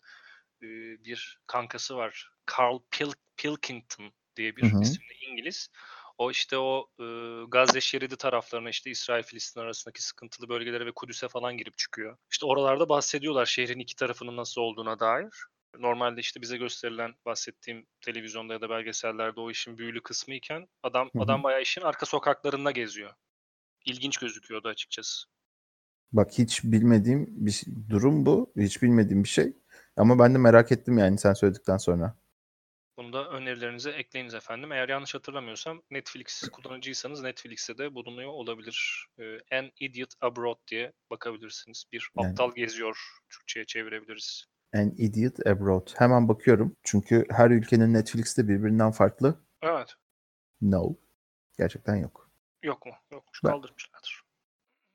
e, 0.61 0.67
bir 1.05 1.39
kankası 1.47 1.95
var. 1.95 2.31
Carl 2.57 2.79
Pil- 2.91 3.15
Pilkington 3.37 4.13
diye 4.35 4.55
bir 4.55 4.63
Hı 4.71 4.77
hı. 4.77 4.81
isimli 4.81 5.13
İngiliz. 5.31 5.69
O 6.17 6.31
işte 6.31 6.57
o 6.57 6.89
e, 6.99 7.05
Gazze 7.47 7.81
şeridi 7.81 8.17
taraflarına 8.17 8.69
işte 8.69 8.89
İsrail-Filistin 8.89 9.61
arasındaki 9.61 10.03
sıkıntılı 10.03 10.49
bölgelere 10.49 10.85
ve 10.85 10.91
Kudüs'e 10.91 11.27
falan 11.27 11.57
girip 11.57 11.77
çıkıyor. 11.77 12.17
İşte 12.31 12.45
oralarda 12.45 12.89
bahsediyorlar 12.89 13.45
şehrin 13.45 13.79
iki 13.79 13.95
tarafının 13.95 14.37
nasıl 14.37 14.61
olduğuna 14.61 14.99
dair. 14.99 15.29
Normalde 15.77 16.21
işte 16.21 16.41
bize 16.41 16.57
gösterilen 16.57 17.15
bahsettiğim 17.25 17.87
televizyonda 18.01 18.53
ya 18.53 18.61
da 18.61 18.69
belgesellerde 18.69 19.39
o 19.39 19.51
işin 19.51 19.77
büyülü 19.77 20.03
kısmı 20.03 20.33
iken 20.33 20.67
adam 20.83 21.09
Hı 21.13 21.19
hı. 21.19 21.23
adam 21.23 21.43
bayağı 21.43 21.61
işin 21.61 21.81
arka 21.81 22.05
sokaklarında 22.05 22.71
geziyor. 22.71 23.13
İlginç 23.85 24.17
gözüküyordu 24.17 24.67
açıkçası. 24.67 25.27
Bak 26.11 26.31
hiç 26.37 26.63
bilmediğim 26.63 27.27
bir 27.45 27.63
durum 27.89 28.25
bu. 28.25 28.53
Hiç 28.57 28.81
bilmediğim 28.81 29.23
bir 29.23 29.29
şey. 29.29 29.53
Ama 29.97 30.19
ben 30.19 30.33
de 30.33 30.37
merak 30.37 30.71
ettim 30.71 30.97
yani 30.97 31.17
sen 31.17 31.33
söyledikten 31.33 31.77
sonra. 31.77 32.17
Bunu 32.97 33.13
da 33.13 33.29
önerilerinize 33.29 33.89
ekleyiniz 33.91 34.33
efendim. 34.33 34.71
Eğer 34.71 34.89
yanlış 34.89 35.15
hatırlamıyorsam 35.15 35.81
Netflix 35.91 36.49
kullanıcıysanız 36.49 37.21
Netflix'te 37.21 37.77
de 37.77 37.95
bulunuyor 37.95 38.29
olabilir. 38.29 39.07
Ee, 39.19 39.57
An 39.57 39.71
Idiot 39.79 40.09
Abroad 40.21 40.57
diye 40.67 40.93
bakabilirsiniz. 41.09 41.85
Bir 41.91 42.09
Yani- 42.17 42.29
aptal 42.29 42.51
geziyor 42.55 42.97
Türkçe'ye 43.29 43.65
çevirebiliriz. 43.65 44.45
An 44.75 44.93
Idiot 44.97 45.47
Abroad. 45.47 45.87
Hemen 45.97 46.27
bakıyorum. 46.27 46.75
Çünkü 46.83 47.25
her 47.29 47.51
ülkenin 47.51 47.93
Netflix'te 47.93 48.47
birbirinden 48.47 48.91
farklı. 48.91 49.39
Evet. 49.61 49.95
No. 50.61 50.95
Gerçekten 51.57 51.95
yok. 51.95 52.30
Yok 52.63 52.85
mu? 52.85 52.91
Yokmuş. 53.11 53.43
Ben- 53.43 53.49
Kaldırmışlardır. 53.51 54.21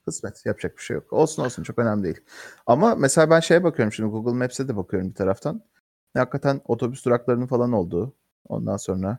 Kısmet. 0.05 0.47
Yapacak 0.47 0.77
bir 0.77 0.83
şey 0.83 0.95
yok. 0.95 1.13
Olsun 1.13 1.45
olsun 1.45 1.63
çok 1.63 1.79
önemli 1.79 2.05
değil. 2.05 2.21
Ama 2.67 2.95
mesela 2.95 3.31
ben 3.31 3.41
şeye 3.41 3.65
bakıyorum 3.65 3.93
şimdi 3.93 4.11
Google 4.11 4.33
Maps'e 4.39 4.69
de 4.69 4.77
bakıyorum 4.77 5.11
bir 5.11 5.15
taraftan. 5.15 5.63
Hakikaten 6.15 6.61
otobüs 6.65 7.05
duraklarının 7.05 7.47
falan 7.47 7.73
olduğu. 7.73 8.15
Ondan 8.49 8.77
sonra 8.77 9.19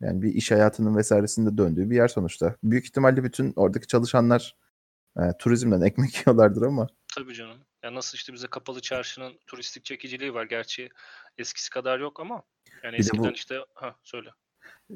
yani 0.00 0.22
bir 0.22 0.34
iş 0.34 0.50
hayatının 0.50 0.96
vesairesinde 0.96 1.58
döndüğü 1.58 1.90
bir 1.90 1.96
yer 1.96 2.08
sonuçta. 2.08 2.56
Büyük 2.62 2.84
ihtimalle 2.84 3.24
bütün 3.24 3.52
oradaki 3.56 3.86
çalışanlar 3.86 4.56
e, 5.18 5.22
turizmden 5.38 5.80
ekmek 5.86 6.14
yiyorlardır 6.26 6.62
ama 6.62 6.86
Tabii 7.16 7.34
canım. 7.34 7.58
Ya 7.82 7.94
nasıl 7.94 8.16
işte 8.16 8.32
bize 8.32 8.46
kapalı 8.46 8.80
çarşının 8.80 9.32
turistik 9.46 9.84
çekiciliği 9.84 10.34
var. 10.34 10.44
Gerçi 10.44 10.88
eskisi 11.38 11.70
kadar 11.70 12.00
yok 12.00 12.20
ama 12.20 12.42
yani 12.82 12.98
Bir 12.98 13.06
de 13.06 13.10
bu- 13.10 13.16
eskiden 13.16 13.32
işte 13.32 13.58
ha 13.74 13.96
söyle. 14.02 14.30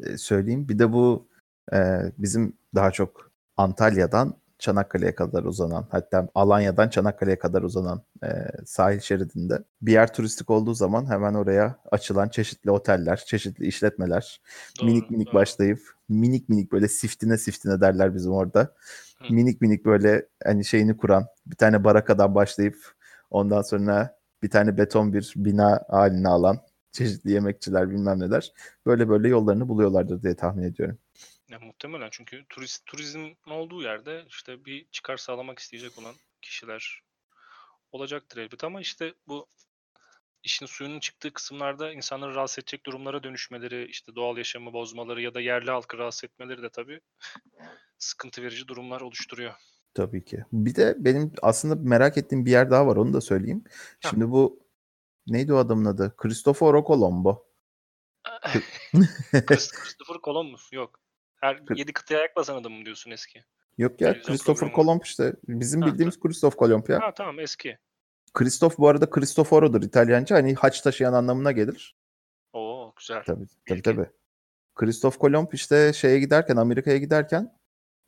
e, 0.03 0.19
söyleyeyim. 0.19 0.69
Bir 0.69 0.79
de 0.79 0.93
bu 0.93 1.29
e, 1.73 1.77
bizim 2.19 2.59
daha 2.77 2.91
çok 2.91 3.31
Antalya'dan 3.57 4.35
Çanakkale'ye 4.59 5.15
kadar 5.15 5.45
uzanan 5.45 5.87
hatta 5.91 6.29
Alanya'dan 6.35 6.89
Çanakkale'ye 6.89 7.39
kadar 7.39 7.63
uzanan 7.63 8.03
e, 8.25 8.29
sahil 8.67 9.01
şeridinde 9.01 9.65
bir 9.83 9.93
yer 9.93 10.15
turistik 10.15 10.51
olduğu 10.51 10.75
zaman 10.75 11.11
hemen 11.11 11.35
oraya 11.35 11.79
açılan 11.91 12.29
çeşitli 12.29 12.71
oteller, 12.71 13.17
çeşitli 13.17 13.67
işletmeler 13.67 14.41
Doğru, 14.81 14.87
minik 14.87 15.11
minik 15.11 15.27
doğru. 15.27 15.35
başlayıp 15.35 15.81
minik 16.09 16.49
minik 16.49 16.73
böyle 16.73 16.89
siftine 16.89 17.39
siftine 17.39 17.81
derler 17.81 18.15
bizim 18.15 18.33
orada. 18.33 18.61
Hı. 19.19 19.35
Minik 19.35 19.61
minik 19.61 19.85
böyle 19.85 20.27
hani 20.45 20.65
şeyini 20.65 20.97
kuran 20.97 21.27
bir 21.47 21.57
tane 21.57 21.85
barakadan 21.85 22.35
başlayıp 22.35 22.77
ondan 23.31 23.63
sonra 23.63 24.17
bir 24.43 24.51
tane 24.51 24.77
beton 24.77 25.13
bir 25.13 25.33
bina 25.37 25.85
haline 25.89 26.29
alan 26.29 26.59
çeşitli 26.93 27.31
yemekçiler 27.31 27.91
bilmem 27.91 28.21
neler 28.21 28.53
böyle 28.87 29.09
böyle 29.09 29.29
yollarını 29.29 29.69
buluyorlardır 29.69 30.23
diye 30.23 30.35
tahmin 30.35 30.63
ediyorum. 30.63 30.99
Ya 31.51 31.59
muhtemelen 31.59 32.09
çünkü 32.11 32.45
turist 32.49 32.87
turizmin 32.87 33.39
olduğu 33.47 33.83
yerde 33.83 34.25
işte 34.29 34.65
bir 34.65 34.87
çıkar 34.91 35.17
sağlamak 35.17 35.59
isteyecek 35.59 35.99
olan 35.99 36.15
kişiler 36.43 37.03
olacaktır 37.93 38.39
elbet 38.39 38.65
ama 38.65 38.81
işte 38.81 39.15
bu 39.29 39.47
işin 40.43 40.67
suyunun 40.67 41.01
çıktığı 41.01 41.33
kısımlarda 41.33 41.93
insanları 41.93 42.35
rahatsız 42.35 42.59
edecek 42.59 42.87
durumlara 42.87 43.23
dönüşmeleri, 43.23 43.87
işte 43.87 44.15
doğal 44.15 44.39
yaşamı 44.39 44.73
bozmaları 44.73 45.23
ya 45.23 45.35
da 45.35 45.41
yerli 45.41 45.71
halkı 45.71 45.99
rahatsız 45.99 46.25
etmeleri 46.25 46.63
de 46.63 46.71
tabii 46.71 47.01
sıkıntı 47.99 48.43
verici 48.43 48.69
durumlar 48.69 49.01
oluşturuyor. 49.01 49.55
Tabii 49.95 50.25
ki. 50.25 50.45
Bir 50.53 50.75
de 50.75 50.95
benim 50.99 51.33
aslında 51.43 51.75
merak 51.75 52.19
ettiğim 52.19 52.47
bir 52.47 52.51
yer 52.51 52.71
daha 52.71 52.87
var 52.87 52.97
onu 52.97 53.13
da 53.13 53.21
söyleyeyim. 53.21 53.65
Ha. 54.03 54.09
Şimdi 54.11 54.31
bu 54.31 54.61
neydi 55.27 55.53
o 55.53 55.57
adamın 55.57 55.85
adı? 55.85 56.17
Cristoforo 56.23 56.85
Colombo. 56.87 57.47
Christ- 59.33 59.73
Christopher 59.83 60.17
Columbus 60.25 60.73
yok. 60.73 61.06
Her 61.41 61.67
Kır- 61.67 61.77
yedi 61.77 61.93
kıtaya 61.93 62.19
ayak 62.21 62.37
basan 62.37 62.55
adamım 62.57 62.85
diyorsun 62.85 63.11
eski. 63.11 63.45
Yok 63.79 64.01
ya 64.01 64.09
Televizyon 64.13 64.35
Christopher 64.37 64.69
programı. 64.69 64.77
Colomb 64.77 65.03
işte. 65.05 65.33
Bizim 65.49 65.83
Ha, 65.83 65.87
bildiğimiz 65.87 66.21
Christoph 66.21 66.57
Kolomb 66.57 66.89
ya. 66.89 67.03
Ha 67.03 67.15
tamam 67.15 67.41
eski. 67.41 67.79
Kristof 68.35 68.79
bu 68.79 68.89
arada 68.89 69.11
Cristoforo'dur 69.15 69.83
İtalyanca. 69.83 70.37
Hani 70.37 70.55
haç 70.55 70.81
taşıyan 70.81 71.13
anlamına 71.13 71.53
gelir. 71.53 71.97
Oo 72.53 72.93
güzel. 72.99 73.23
Tabii 73.27 73.47
tabii 73.47 73.77
Bilgi. 73.79 73.83
tabii. 73.83 74.07
Kristof 74.75 75.19
Kolomb 75.19 75.53
işte 75.53 75.93
şeye 75.93 76.19
giderken 76.19 76.57
Amerika'ya 76.57 76.97
giderken 76.97 77.59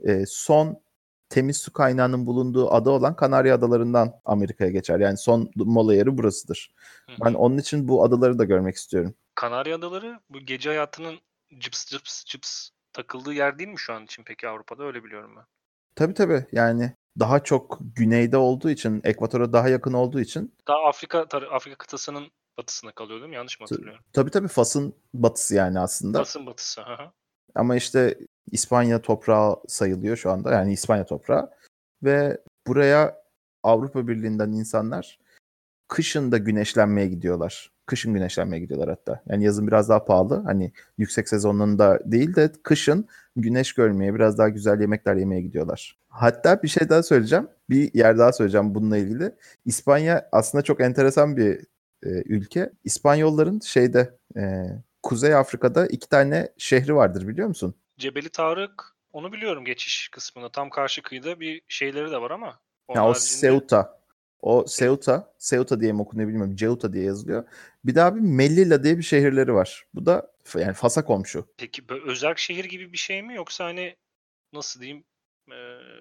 e, 0.05 0.27
son 0.27 0.83
temiz 1.29 1.57
su 1.59 1.73
kaynağının 1.73 2.27
bulunduğu 2.27 2.71
ada 2.73 2.91
olan 2.91 3.17
Kanarya 3.17 3.55
Adaları'ndan 3.55 4.21
Amerika'ya 4.25 4.71
geçer. 4.71 5.01
Yani 5.01 5.17
son 5.17 5.51
mola 5.57 5.95
yeri 5.95 6.19
burasıdır. 6.19 6.75
Hı 7.07 7.13
hı. 7.13 7.17
Ben 7.25 7.35
onun 7.35 7.59
için 7.59 7.89
bu 7.89 8.05
adaları 8.05 8.39
da 8.39 8.45
görmek 8.45 8.75
istiyorum. 8.77 9.15
Kanarya 9.35 9.77
Adaları 9.77 10.21
bu 10.31 10.39
gece 10.39 10.69
hayatının 10.69 11.19
cıps 11.59 11.87
cıps 11.87 12.25
cıps 12.25 12.71
takıldığı 12.93 13.33
yer 13.33 13.59
değil 13.59 13.71
mi 13.71 13.79
şu 13.79 13.93
an 13.93 14.05
için 14.05 14.23
peki 14.27 14.49
Avrupa'da 14.49 14.85
öyle 14.85 15.05
biliyorum 15.05 15.37
ben. 15.37 15.45
Tabii 15.95 16.15
tabii 16.15 16.47
yani 16.53 16.93
daha 17.19 17.45
çok 17.45 17.79
güneyde 17.97 18.37
olduğu 18.37 18.71
için, 18.71 19.01
ekvatora 19.05 19.53
daha 19.53 19.69
yakın 19.69 19.93
olduğu 19.93 20.21
için 20.21 20.55
Daha 20.69 20.85
Afrika 20.89 21.19
Afrika 21.51 21.77
kıtasının 21.79 22.31
batısında 22.59 22.93
kalıyor 22.93 23.21
değil 23.21 23.31
mi? 23.31 23.37
Yanlış 23.37 23.61
mı 23.61 23.65
hatırlıyorum? 23.71 24.05
tabii 24.13 24.31
tabii 24.31 24.49
Fas'ın 24.49 24.95
batısı 25.15 25.55
yani 25.55 25.81
aslında. 25.81 26.19
Fas'ın 26.19 26.47
batısı. 26.47 26.83
hı. 26.83 27.13
Ama 27.55 27.77
işte 27.77 28.19
İspanya 28.53 29.03
toprağı 29.03 29.57
sayılıyor 29.69 30.17
şu 30.17 30.31
anda. 30.31 30.53
Yani 30.53 30.73
İspanya 30.73 31.07
toprağı. 31.07 31.51
Ve 32.03 32.39
buraya 32.67 33.23
Avrupa 33.63 34.09
Birliği'nden 34.09 34.53
insanlar 34.53 35.19
kışın 35.89 36.33
da 36.33 36.39
güneşlenmeye 36.39 37.09
gidiyorlar. 37.09 37.73
Kışın 37.89 38.15
güneşlenmeye 38.15 38.61
gidiyorlar 38.63 38.89
hatta. 38.89 39.23
Yani 39.29 39.45
yazın 39.45 39.67
biraz 39.67 39.89
daha 39.89 40.05
pahalı. 40.05 40.43
Hani 40.47 40.73
yüksek 40.99 41.29
sezonunda 41.29 42.01
değil 42.05 42.37
de 42.37 42.53
kışın 42.63 43.09
güneş 43.37 43.73
görmeye, 43.73 44.15
biraz 44.15 44.39
daha 44.39 44.49
güzel 44.49 44.81
yemekler 44.81 45.17
yemeye 45.17 45.41
gidiyorlar. 45.41 45.99
Hatta 46.09 46.63
bir 46.63 46.69
şey 46.69 46.89
daha 46.89 47.03
söyleyeceğim. 47.03 47.49
Bir 47.71 47.95
yer 47.95 48.19
daha 48.19 48.33
söyleyeceğim 48.33 48.75
bununla 48.75 48.97
ilgili. 48.97 49.35
İspanya 49.65 50.29
aslında 50.33 50.63
çok 50.65 50.81
enteresan 50.81 51.37
bir 51.37 51.57
e, 52.03 52.09
ülke. 52.09 52.73
İspanyolların 52.85 53.61
şeyde 53.61 54.15
e, 54.37 54.65
Kuzey 55.03 55.35
Afrika'da 55.35 55.87
iki 55.87 56.09
tane 56.09 56.49
şehri 56.59 56.95
vardır 56.95 57.29
biliyor 57.29 57.49
musun? 57.49 57.75
Cebeli 57.99 58.29
Tarık 58.29 58.85
onu 59.13 59.33
biliyorum 59.33 59.65
geçiş 59.65 60.09
kısmında. 60.09 60.53
Tam 60.53 60.71
karşı 60.71 61.03
kıyıda 61.03 61.41
bir 61.41 61.63
şeyleri 61.69 62.11
de 62.11 62.21
var 62.21 62.31
ama. 62.31 62.59
Ya 62.95 63.05
o 63.07 63.11
haricinde- 63.15 63.41
Ceuta. 63.41 63.98
O 64.41 64.65
Ceuta, 64.69 65.35
Ceuta 65.39 65.81
diye 65.81 65.93
mi 65.93 66.03
okunuyor 66.03 66.29
bilmiyorum. 66.29 66.57
Ceuta 66.57 66.93
diye 66.93 67.05
yazılıyor. 67.05 67.45
Bir 67.85 67.95
daha 67.95 68.17
bir 68.17 68.21
Melilla 68.21 68.85
diye 68.85 68.99
bir 68.99 69.03
şehirleri 69.03 69.55
var. 69.55 69.87
Bu 69.95 70.07
da 70.07 70.33
yani 70.55 70.73
Fas'a 70.73 71.05
komşu. 71.05 71.49
Peki 71.57 71.89
böyle 71.89 72.05
özel 72.11 72.35
şehir 72.37 72.65
gibi 72.65 72.93
bir 72.93 72.99
şey 72.99 73.23
mi 73.23 73.35
yoksa 73.35 73.65
hani 73.65 73.97
nasıl 74.53 74.81
diyeyim 74.81 75.05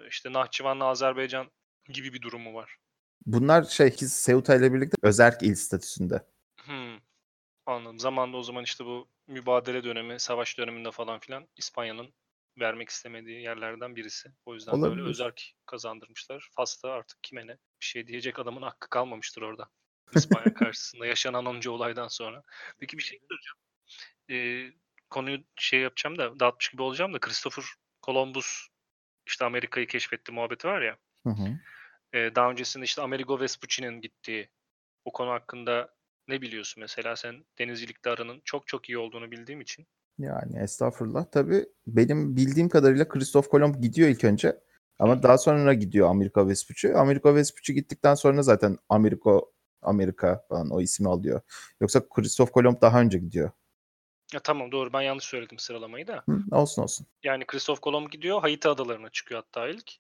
işte 0.09 0.33
Nahçıvan'la 0.33 0.85
Azerbaycan 0.85 1.51
gibi 1.89 2.13
bir 2.13 2.21
durum 2.21 2.41
mu 2.41 2.53
var? 2.53 2.77
Bunlar 3.25 3.63
şey 3.63 3.95
Ceuta 4.25 4.55
ile 4.55 4.73
birlikte 4.73 4.97
özerk 5.01 5.43
il 5.43 5.55
statüsünde. 5.55 6.23
Hmm, 6.57 6.97
anladım. 7.65 7.99
Zamanında 7.99 8.37
o 8.37 8.43
zaman 8.43 8.63
işte 8.63 8.85
bu 8.85 9.07
mübadele 9.27 9.83
dönemi, 9.83 10.19
savaş 10.19 10.57
döneminde 10.57 10.91
falan 10.91 11.19
filan 11.19 11.47
İspanya'nın 11.57 12.13
vermek 12.59 12.89
istemediği 12.89 13.41
yerlerden 13.41 13.95
birisi. 13.95 14.31
O 14.45 14.53
yüzden 14.53 14.81
böyle 14.81 14.87
Olabilir. 14.87 15.09
özerk 15.09 15.53
kazandırmışlar. 15.65 16.49
Fas'ta 16.55 16.91
artık 16.91 17.23
kime 17.23 17.47
ne 17.47 17.51
bir 17.51 17.85
şey 17.85 18.07
diyecek 18.07 18.39
adamın 18.39 18.61
hakkı 18.61 18.89
kalmamıştır 18.89 19.41
orada. 19.41 19.69
İspanya 20.15 20.53
karşısında 20.53 21.05
yaşanan 21.05 21.45
onca 21.45 21.71
olaydan 21.71 22.07
sonra. 22.07 22.43
Peki 22.79 22.97
bir 22.97 23.03
şey 23.03 23.19
soracağım. 23.29 23.57
Ee, 24.29 24.73
konuyu 25.09 25.43
şey 25.55 25.79
yapacağım 25.79 26.17
da 26.17 26.39
dağıtmış 26.39 26.69
gibi 26.69 26.81
olacağım 26.81 27.13
da 27.13 27.19
Christopher 27.19 27.65
Columbus 28.03 28.67
işte 29.25 29.45
Amerika'yı 29.45 29.87
keşfetti 29.87 30.31
muhabbeti 30.31 30.67
var 30.67 30.81
ya. 30.81 30.97
Hı 31.23 31.29
hı. 31.29 31.59
Ee, 32.13 32.35
daha 32.35 32.51
öncesinde 32.51 32.85
işte 32.85 33.01
Amerigo 33.01 33.39
Vespucci'nin 33.39 34.01
gittiği 34.01 34.49
o 35.05 35.11
konu 35.11 35.31
hakkında 35.31 35.95
ne 36.27 36.41
biliyorsun 36.41 36.81
mesela 36.81 37.15
sen 37.15 37.45
denizcilikte 37.59 38.09
aranın 38.09 38.41
çok 38.45 38.67
çok 38.67 38.89
iyi 38.89 38.97
olduğunu 38.97 39.31
bildiğim 39.31 39.61
için. 39.61 39.87
Yani 40.19 40.59
estağfurullah. 40.59 41.25
Tabii 41.31 41.65
benim 41.87 42.35
bildiğim 42.35 42.69
kadarıyla 42.69 43.07
Christoph 43.07 43.47
Kolomb 43.47 43.75
gidiyor 43.75 44.09
ilk 44.09 44.23
önce. 44.23 44.59
Ama 44.99 45.23
daha 45.23 45.37
sonra 45.37 45.73
gidiyor 45.73 46.09
Amerika 46.09 46.47
Vespucci. 46.47 46.93
Amerika 46.93 47.35
Vespucci 47.35 47.73
gittikten 47.73 48.15
sonra 48.15 48.41
zaten 48.41 48.77
Ameriko 48.89 49.51
Amerika 49.81 50.45
falan 50.49 50.69
o 50.69 50.81
ismi 50.81 51.09
alıyor. 51.09 51.41
Yoksa 51.81 52.09
Christoph 52.09 52.51
Kolomb 52.51 52.81
daha 52.81 53.01
önce 53.01 53.17
gidiyor. 53.17 53.51
Ya 54.33 54.39
tamam 54.39 54.71
doğru 54.71 54.93
ben 54.93 55.01
yanlış 55.01 55.25
söyledim 55.25 55.59
sıralamayı 55.59 56.07
da. 56.07 56.23
Hı, 56.29 56.41
olsun 56.51 56.81
olsun. 56.81 57.07
Yani 57.23 57.45
Christoph 57.45 57.79
Kolomb 57.79 58.11
gidiyor 58.11 58.41
Haiti 58.41 58.69
adalarına 58.69 59.09
çıkıyor 59.09 59.41
hatta 59.41 59.67
ilk. 59.67 59.91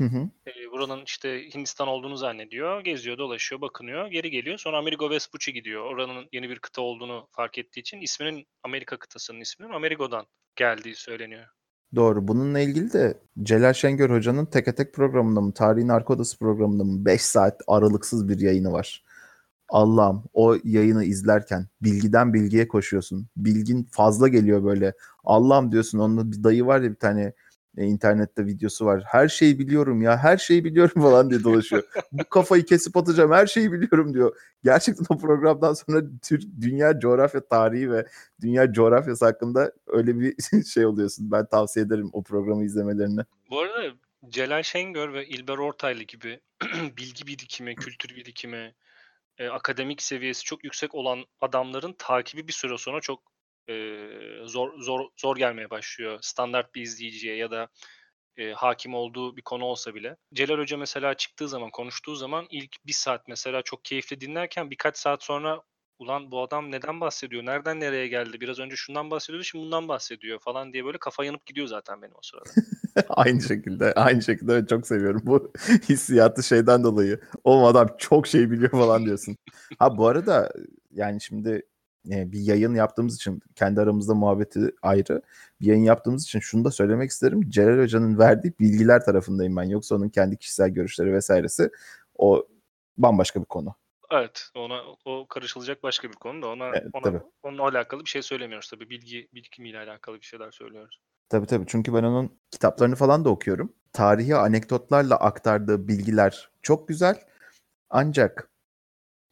Hı 0.00 0.04
hı. 0.04 0.28
Ee, 0.46 0.70
buranın 0.72 1.04
işte 1.04 1.48
Hindistan 1.54 1.88
olduğunu 1.88 2.16
zannediyor. 2.16 2.80
Geziyor, 2.80 3.18
dolaşıyor, 3.18 3.60
bakınıyor. 3.60 4.06
Geri 4.06 4.30
geliyor. 4.30 4.58
Sonra 4.58 4.78
Amerigo 4.78 5.10
Vespucci 5.10 5.52
gidiyor. 5.52 5.84
Oranın 5.84 6.28
yeni 6.32 6.50
bir 6.50 6.58
kıta 6.58 6.82
olduğunu 6.82 7.28
fark 7.32 7.58
ettiği 7.58 7.80
için 7.80 8.00
isminin 8.00 8.46
Amerika 8.62 8.98
kıtasının 8.98 9.40
isminin 9.40 9.72
Amerigo'dan 9.72 10.26
geldiği 10.56 10.94
söyleniyor. 10.94 11.46
Doğru. 11.94 12.28
Bununla 12.28 12.60
ilgili 12.60 12.92
de 12.92 13.18
Celal 13.42 13.72
Şengör 13.72 14.10
Hoca'nın 14.10 14.46
Teke 14.46 14.74
Tek 14.74 14.94
programında 14.94 15.40
mı, 15.40 15.54
Tarihin 15.54 15.88
Arka 15.88 16.14
Odası 16.14 16.38
programında 16.38 16.84
mı 16.84 17.04
5 17.04 17.22
saat 17.22 17.62
aralıksız 17.66 18.28
bir 18.28 18.40
yayını 18.40 18.72
var. 18.72 19.02
Allah'ım 19.68 20.24
o 20.32 20.56
yayını 20.64 21.04
izlerken 21.04 21.66
bilgiden 21.82 22.34
bilgiye 22.34 22.68
koşuyorsun. 22.68 23.28
Bilgin 23.36 23.88
fazla 23.92 24.28
geliyor 24.28 24.64
böyle. 24.64 24.92
Allah'ım 25.24 25.72
diyorsun 25.72 25.98
onun 25.98 26.32
bir 26.32 26.44
dayı 26.44 26.66
var 26.66 26.80
ya 26.80 26.90
bir 26.90 26.96
tane 26.96 27.32
e, 27.76 27.84
internette 27.84 28.46
videosu 28.46 28.86
var. 28.86 29.02
Her 29.06 29.28
şeyi 29.28 29.58
biliyorum 29.58 30.02
ya 30.02 30.16
her 30.16 30.36
şeyi 30.36 30.64
biliyorum 30.64 30.94
falan 31.02 31.30
diye 31.30 31.44
dolaşıyor. 31.44 31.82
Bu 32.12 32.24
kafayı 32.24 32.64
kesip 32.64 32.96
atacağım 32.96 33.32
her 33.32 33.46
şeyi 33.46 33.72
biliyorum 33.72 34.14
diyor. 34.14 34.36
Gerçekten 34.64 35.06
o 35.08 35.18
programdan 35.18 35.74
sonra 35.74 36.02
Türk 36.22 36.42
dünya 36.60 37.00
coğrafya 37.00 37.46
tarihi 37.46 37.90
ve 37.90 38.06
dünya 38.40 38.72
coğrafyası 38.72 39.24
hakkında 39.24 39.72
öyle 39.86 40.18
bir 40.20 40.34
şey 40.74 40.86
oluyorsun. 40.86 41.30
Ben 41.30 41.46
tavsiye 41.46 41.86
ederim 41.86 42.10
o 42.12 42.22
programı 42.22 42.64
izlemelerini. 42.64 43.20
Bu 43.50 43.60
arada 43.60 43.94
Celal 44.28 44.62
Şengör 44.62 45.12
ve 45.12 45.26
İlber 45.26 45.58
Ortaylı 45.58 46.02
gibi 46.02 46.40
bilgi 46.96 47.26
birikimi, 47.26 47.74
kültür 47.74 48.16
birikimi, 48.16 48.74
e, 49.38 49.48
akademik 49.48 50.02
seviyesi 50.02 50.44
çok 50.44 50.64
yüksek 50.64 50.94
olan 50.94 51.24
adamların 51.40 51.94
takibi 51.98 52.48
bir 52.48 52.52
süre 52.52 52.78
sonra 52.78 53.00
çok 53.00 53.22
e, 53.68 53.98
zor 54.44 54.80
zor 54.80 55.00
zor 55.16 55.36
gelmeye 55.36 55.70
başlıyor. 55.70 56.18
Standart 56.22 56.74
bir 56.74 56.82
izleyiciye 56.82 57.36
ya 57.36 57.50
da 57.50 57.68
e, 58.36 58.52
hakim 58.52 58.94
olduğu 58.94 59.36
bir 59.36 59.42
konu 59.42 59.64
olsa 59.64 59.94
bile. 59.94 60.16
Celal 60.34 60.58
Hoca 60.58 60.76
mesela 60.76 61.14
çıktığı 61.14 61.48
zaman, 61.48 61.70
konuştuğu 61.70 62.16
zaman 62.16 62.46
ilk 62.50 62.86
bir 62.86 62.92
saat 62.92 63.28
mesela 63.28 63.62
çok 63.62 63.84
keyifli 63.84 64.20
dinlerken 64.20 64.70
birkaç 64.70 64.96
saat 64.96 65.22
sonra 65.22 65.62
ulan 65.98 66.30
bu 66.30 66.42
adam 66.42 66.72
neden 66.72 67.00
bahsediyor, 67.00 67.44
nereden 67.44 67.80
nereye 67.80 68.08
geldi, 68.08 68.40
biraz 68.40 68.58
önce 68.58 68.76
şundan 68.76 69.10
bahsediyordu, 69.10 69.44
şimdi 69.44 69.64
bundan 69.64 69.88
bahsediyor 69.88 70.38
falan 70.38 70.72
diye 70.72 70.84
böyle 70.84 70.98
kafa 70.98 71.24
yanıp 71.24 71.46
gidiyor 71.46 71.66
zaten 71.66 72.02
benim 72.02 72.14
o 72.14 72.20
sırada. 72.22 72.50
aynı 73.08 73.42
şekilde, 73.42 73.92
aynı 73.92 74.22
şekilde 74.22 74.52
evet, 74.52 74.68
çok 74.68 74.86
seviyorum 74.86 75.22
bu 75.24 75.52
hissiyatı 75.88 76.42
şeyden 76.42 76.84
dolayı. 76.84 77.20
O 77.44 77.66
adam 77.66 77.88
çok 77.98 78.26
şey 78.26 78.50
biliyor 78.50 78.70
falan 78.70 79.04
diyorsun. 79.04 79.36
Ha 79.78 79.98
bu 79.98 80.08
arada 80.08 80.52
yani 80.90 81.20
şimdi 81.20 81.62
e, 82.10 82.32
bir 82.32 82.40
yayın 82.40 82.74
yaptığımız 82.74 83.16
için 83.16 83.42
kendi 83.54 83.80
aramızda 83.80 84.14
muhabbeti 84.14 84.70
ayrı. 84.82 85.22
Bir 85.60 85.66
yayın 85.66 85.82
yaptığımız 85.82 86.24
için 86.24 86.40
şunu 86.40 86.64
da 86.64 86.70
söylemek 86.70 87.10
isterim. 87.10 87.50
Celal 87.50 87.82
Hoca'nın 87.82 88.18
verdiği 88.18 88.54
bilgiler 88.60 89.04
tarafındayım 89.04 89.56
ben. 89.56 89.62
Yoksa 89.62 89.94
onun 89.94 90.08
kendi 90.08 90.36
kişisel 90.36 90.68
görüşleri 90.68 91.12
vesairesi 91.12 91.70
o 92.14 92.46
bambaşka 92.98 93.40
bir 93.40 93.46
konu. 93.46 93.74
Evet, 94.10 94.50
ona 94.56 94.82
o 95.04 95.26
karışılacak 95.28 95.82
başka 95.82 96.08
bir 96.08 96.16
konu 96.16 96.42
da 96.42 96.48
ona 96.48 96.68
Evet, 96.68 96.84
ona 96.92 97.02
tabii. 97.02 97.20
onunla 97.42 97.62
alakalı 97.62 98.00
bir 98.04 98.10
şey 98.10 98.22
söylemiyoruz 98.22 98.70
tabii. 98.70 98.90
Bilgi 98.90 99.28
birikimiyle 99.34 99.78
alakalı 99.78 100.20
bir 100.20 100.26
şeyler 100.26 100.50
söylüyoruz. 100.50 101.00
Tabii 101.28 101.46
tabii 101.46 101.64
çünkü 101.68 101.94
ben 101.94 102.02
onun 102.02 102.38
kitaplarını 102.50 102.96
falan 102.96 103.24
da 103.24 103.28
okuyorum. 103.30 103.72
Tarihi 103.92 104.36
anekdotlarla 104.36 105.16
aktardığı 105.16 105.88
bilgiler 105.88 106.50
çok 106.62 106.88
güzel. 106.88 107.20
Ancak 107.90 108.50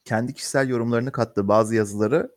kendi 0.05 0.35
kişisel 0.35 0.69
yorumlarını 0.69 1.13
kattığı 1.13 1.49
bazı 1.49 1.75
yazıları 1.75 2.37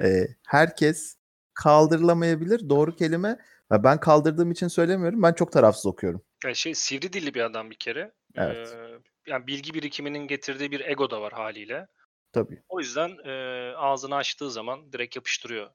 e, 0.00 0.26
herkes 0.46 1.16
kaldırılamayabilir. 1.54 2.68
Doğru 2.68 2.96
kelime. 2.96 3.38
Ben 3.70 4.00
kaldırdığım 4.00 4.50
için 4.50 4.68
söylemiyorum. 4.68 5.22
Ben 5.22 5.32
çok 5.32 5.52
tarafsız 5.52 5.86
okuyorum. 5.86 6.22
Yani 6.44 6.56
şey 6.56 6.74
sivri 6.74 7.12
dilli 7.12 7.34
bir 7.34 7.40
adam 7.40 7.70
bir 7.70 7.76
kere. 7.76 8.12
Evet. 8.34 8.68
Ee, 8.74 8.98
yani 9.26 9.46
bilgi 9.46 9.74
birikiminin 9.74 10.26
getirdiği 10.26 10.70
bir 10.70 10.80
ego 10.80 11.10
da 11.10 11.20
var 11.22 11.32
haliyle. 11.32 11.86
Tabii. 12.32 12.62
O 12.68 12.80
yüzden 12.80 13.10
e, 13.24 13.32
ağzını 13.76 14.14
açtığı 14.14 14.50
zaman 14.50 14.92
direkt 14.92 15.16
yapıştırıyor. 15.16 15.70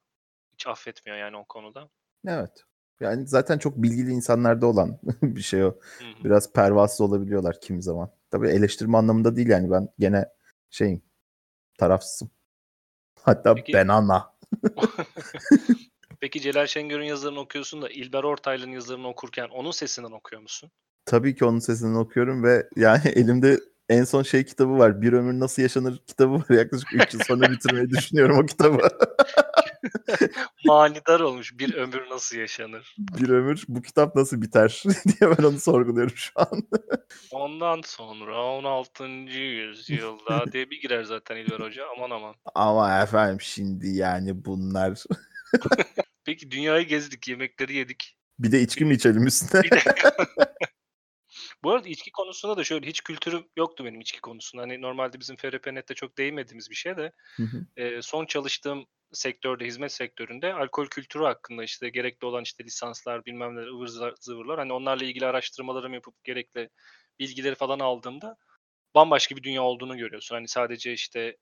Hiç 0.54 0.68
affetmiyor 0.68 1.20
yani 1.20 1.38
o 1.38 1.46
konuda. 1.46 1.90
Evet. 2.28 2.64
Yani 3.00 3.28
zaten 3.28 3.58
çok 3.58 3.78
bilgili 3.78 4.12
insanlarda 4.12 4.68
olan 4.68 5.00
bir 5.22 5.42
şey 5.42 5.64
o. 5.64 5.68
Hı 5.68 6.06
hı. 6.06 6.24
Biraz 6.24 6.54
pervasız 6.54 7.02
olabiliyorlar 7.02 7.62
kimi 7.62 7.84
zaman. 7.84 8.12
Tabii 8.32 8.50
eleştirme 8.50 8.98
anlamında 8.98 9.36
değil 9.36 9.50
yani 9.50 9.72
ben 9.72 9.90
gene 10.00 10.26
şeyim 10.70 11.02
tarafsızım. 11.78 12.32
Hatta 13.24 13.56
Peki- 13.56 13.74
ben 13.74 13.88
ana. 13.88 14.34
Peki 16.20 16.42
Celal 16.42 16.68
Şengör'ün 16.68 17.06
yazılarını 17.06 17.40
okuyorsun 17.40 17.82
da 17.82 17.90
İlber 17.90 18.24
Ortaylı'nın 18.24 18.72
yazılarını 18.72 19.08
okurken 19.08 19.48
onun 19.48 19.72
sesinden 19.72 20.12
okuyor 20.12 20.42
musun? 20.42 20.72
Tabii 21.06 21.36
ki 21.36 21.46
onun 21.46 21.60
sesini 21.60 21.98
okuyorum 21.98 22.44
ve 22.44 22.70
yani 22.76 23.08
elimde 23.16 23.60
en 23.90 24.04
son 24.04 24.24
şey 24.24 24.46
kitabı 24.46 24.78
var. 24.78 25.02
Bir 25.02 25.14
ömür 25.14 25.40
nasıl 25.40 25.62
yaşanır 25.62 25.98
kitabı 26.08 26.34
var. 26.34 26.50
Yaklaşık 26.50 26.94
3 26.94 27.14
yıl 27.14 27.22
sonra 27.28 27.42
bitirmeyi 27.52 27.90
düşünüyorum 27.90 28.38
o 28.38 28.46
kitabı. 28.46 28.88
Manidar 30.66 31.20
olmuş. 31.20 31.60
Bir 31.60 31.74
ömür 31.74 32.10
nasıl 32.10 32.38
yaşanır? 32.38 32.96
bir 32.98 33.30
ömür 33.30 33.64
bu 33.68 33.82
kitap 33.82 34.16
nasıl 34.16 34.42
biter 34.42 34.84
diye 35.06 35.38
ben 35.38 35.44
onu 35.44 35.60
sorguluyorum 35.60 36.16
şu 36.16 36.32
an. 36.36 36.64
Ondan 37.32 37.82
sonra 37.86 38.44
16. 38.46 39.04
yüzyılda 39.04 40.46
diye 40.52 40.70
bir 40.70 40.82
girer 40.82 41.04
zaten 41.04 41.36
İlber 41.36 41.60
Hoca. 41.60 41.84
Aman 41.98 42.10
aman. 42.10 42.36
Ama 42.56 43.02
efendim 43.02 43.42
şimdi 43.42 43.88
yani 43.88 44.46
bunlar. 44.46 45.04
Peki 46.26 46.52
dünyayı 46.52 46.88
gezdik, 46.88 47.28
yemekleri 47.28 47.76
yedik. 47.76 48.18
Bir 48.40 48.52
de 48.52 48.62
içki 48.62 48.86
mi 48.86 48.94
içelim 48.94 49.28
üstüne? 49.28 49.62
Bu 51.64 51.72
arada 51.72 51.90
içki 51.90 52.12
konusunda 52.12 52.58
da 52.58 52.64
şöyle 52.64 52.88
hiç 52.88 53.02
kültürüm 53.02 53.48
yoktu 53.58 53.86
benim 53.86 54.02
içki 54.02 54.22
konusunda. 54.22 54.64
Hani 54.64 54.82
normalde 54.82 55.20
bizim 55.20 55.36
FRP.net'te 55.36 55.94
çok 55.94 56.18
değinmediğimiz 56.18 56.70
bir 56.70 56.76
şey 56.76 56.98
de 56.98 57.12
Hı 57.38 57.44
hı. 57.44 57.66
e, 57.78 58.02
son 58.02 58.26
çalıştığım 58.26 58.86
sektörde, 59.14 59.66
hizmet 59.66 59.92
sektöründe 59.92 60.54
alkol 60.54 60.86
kültürü 60.88 61.24
hakkında 61.24 61.64
işte 61.64 61.90
gerekli 61.90 62.26
olan 62.26 62.44
işte 62.44 62.64
lisanslar 62.64 63.26
bilmem 63.26 63.56
neler 63.56 63.68
ıvır 63.68 63.88
zıvır- 63.88 64.16
zıvırlar 64.22 64.60
hani 64.60 64.74
onlarla 64.74 65.06
ilgili 65.06 65.26
araştırmalarımı 65.26 65.96
yapıp 65.96 66.24
gerekli 66.24 66.70
bilgileri 67.20 67.56
falan 67.56 67.80
aldığımda 67.80 68.38
bambaşka 68.96 69.36
bir 69.36 69.44
dünya 69.44 69.64
olduğunu 69.64 69.98
görüyorsun. 69.98 70.36
Hani 70.36 70.48
sadece 70.48 70.94
işte 70.94 71.38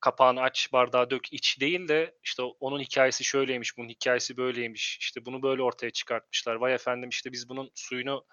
kapağını 0.00 0.40
aç, 0.40 0.72
bardağı 0.72 1.10
dök, 1.10 1.32
iç 1.32 1.60
değil 1.60 1.88
de 1.88 2.14
işte 2.24 2.42
onun 2.42 2.80
hikayesi 2.80 3.24
şöyleymiş, 3.24 3.76
bunun 3.78 3.88
hikayesi 3.88 4.36
böyleymiş. 4.36 4.98
işte 5.00 5.24
bunu 5.26 5.42
böyle 5.42 5.62
ortaya 5.62 5.90
çıkartmışlar. 5.90 6.54
Vay 6.54 6.74
efendim 6.74 7.08
işte 7.08 7.32
biz 7.32 7.48
bunun 7.48 7.70
suyunu 7.74 8.26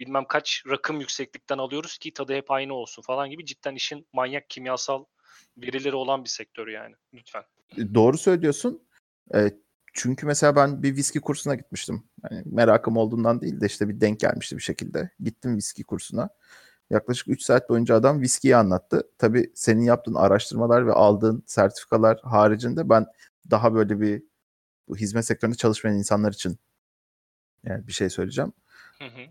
bilmem 0.00 0.24
kaç 0.28 0.62
rakım 0.70 1.00
yükseklikten 1.00 1.58
alıyoruz 1.58 1.98
ki 1.98 2.14
tadı 2.14 2.34
hep 2.34 2.50
aynı 2.50 2.74
olsun 2.74 3.02
falan 3.02 3.30
gibi 3.30 3.44
cidden 3.44 3.74
işin 3.74 4.06
manyak 4.12 4.50
kimyasal 4.50 5.04
verileri 5.56 5.94
olan 5.94 6.24
bir 6.24 6.28
sektör 6.28 6.68
yani. 6.68 6.94
Lütfen. 7.14 7.42
E, 7.76 7.94
doğru 7.94 8.18
söylüyorsun. 8.18 8.82
E, 9.34 9.50
çünkü 9.92 10.26
mesela 10.26 10.56
ben 10.56 10.82
bir 10.82 10.96
viski 10.96 11.20
kursuna 11.20 11.54
gitmiştim. 11.54 12.02
Hani 12.22 12.42
merakım 12.46 12.96
olduğundan 12.96 13.40
değil 13.40 13.60
de 13.60 13.66
işte 13.66 13.88
bir 13.88 14.00
denk 14.00 14.20
gelmişti 14.20 14.56
bir 14.56 14.62
şekilde. 14.62 15.10
Gittim 15.20 15.56
viski 15.56 15.84
kursuna. 15.84 16.28
Yaklaşık 16.90 17.28
3 17.28 17.42
saat 17.42 17.68
boyunca 17.68 17.94
adam 17.94 18.20
viskiyi 18.20 18.56
anlattı. 18.56 19.10
Tabii 19.18 19.52
senin 19.54 19.82
yaptığın 19.82 20.14
araştırmalar 20.14 20.86
ve 20.86 20.92
aldığın 20.92 21.42
sertifikalar 21.46 22.20
haricinde 22.22 22.88
ben 22.88 23.06
daha 23.50 23.74
böyle 23.74 24.00
bir 24.00 24.22
bu 24.88 24.96
hizmet 24.96 25.24
sektöründe 25.24 25.56
çalışmayan 25.56 25.96
insanlar 25.96 26.32
için 26.32 26.58
yani 27.64 27.86
bir 27.86 27.92
şey 27.92 28.10
söyleyeceğim. 28.10 28.52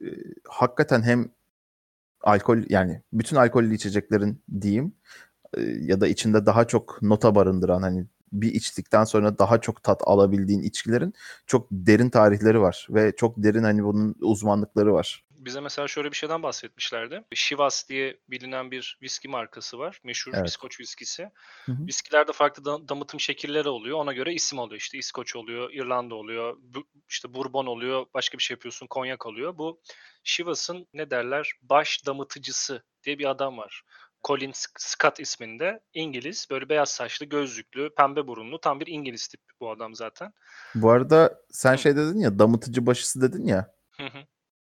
E, 0.02 0.08
hakikaten 0.50 1.02
hem 1.02 1.32
alkol 2.22 2.58
yani 2.70 3.02
bütün 3.14 3.36
alkollü 3.36 3.76
içeceklerin 3.76 4.44
diyeyim 4.62 4.94
e, 5.58 5.62
ya 5.62 6.02
da 6.02 6.08
içinde 6.08 6.46
daha 6.46 6.68
çok 6.68 7.02
nota 7.02 7.36
barındıran 7.36 7.82
hani 7.82 8.06
bir 8.32 8.54
içtikten 8.54 9.04
sonra 9.04 9.38
daha 9.40 9.62
çok 9.62 9.84
tat 9.84 10.02
alabildiğin 10.06 10.62
içkilerin 10.62 11.14
çok 11.48 11.68
derin 11.72 12.10
tarihleri 12.10 12.62
var 12.62 12.88
ve 12.90 13.16
çok 13.16 13.44
derin 13.44 13.64
hani 13.64 13.84
bunun 13.84 14.16
uzmanlıkları 14.22 14.94
var. 14.94 15.26
Bize 15.46 15.60
mesela 15.60 15.88
şöyle 15.88 16.12
bir 16.12 16.16
şeyden 16.18 16.44
bahsetmişlerdi. 16.44 17.24
Chivas 17.36 17.90
diye 17.90 18.20
bilinen 18.30 18.72
bir 18.72 18.98
viski 19.02 19.28
markası 19.28 19.80
var. 19.80 20.00
Meşhur 20.04 20.34
Evet. 20.36 20.48
İskoç 20.50 20.80
viskisi. 20.80 21.30
Hı 21.66 21.72
hı. 21.72 21.88
Viskilerde 21.88 22.32
farklı 22.32 22.66
da- 22.66 22.90
damıtım 22.90 23.20
şekilleri 23.20 23.70
oluyor. 23.70 23.98
Ona 23.98 24.14
göre 24.14 24.34
isim 24.34 24.60
oluyor. 24.60 24.82
İşte 24.82 24.98
İskoç 24.98 25.36
oluyor, 25.36 25.70
İrlanda 25.74 26.16
oluyor, 26.16 26.58
bu- 26.62 26.88
işte 27.10 27.34
Bourbon 27.34 27.66
oluyor, 27.66 28.06
başka 28.14 28.38
bir 28.38 28.44
şey 28.44 28.56
yapıyorsun, 28.56 28.88
konyak 28.88 29.26
oluyor. 29.26 29.58
Bu 29.58 29.82
Chivas'ın 30.24 30.88
ne 30.94 31.10
derler 31.12 31.52
baş 31.62 32.06
damıtıcısı 32.06 32.84
diye 33.04 33.20
bir 33.20 33.26
adam 33.30 33.58
var. 33.58 33.84
Colin 34.28 34.52
Sc- 34.52 34.72
Scott 34.78 35.20
isminde 35.20 35.80
İngiliz 35.94 36.48
böyle 36.52 36.70
beyaz 36.70 36.90
saçlı 36.90 37.26
gözlüklü 37.26 37.96
pembe 37.98 38.28
burunlu 38.28 38.62
tam 38.62 38.80
bir 38.80 38.88
İngiliz 38.88 39.28
tip 39.28 39.42
bu 39.60 39.72
adam 39.72 39.96
zaten. 39.96 40.34
Bu 40.76 40.90
arada 40.92 41.42
sen 41.50 41.74
Hı. 41.74 41.78
şey 41.78 41.96
dedin 41.96 42.20
ya 42.20 42.40
damıtıcı 42.40 42.86
başısı 42.86 43.22
dedin 43.22 43.46
ya 43.48 43.76
Hı 43.92 44.04
hı. 44.06 44.26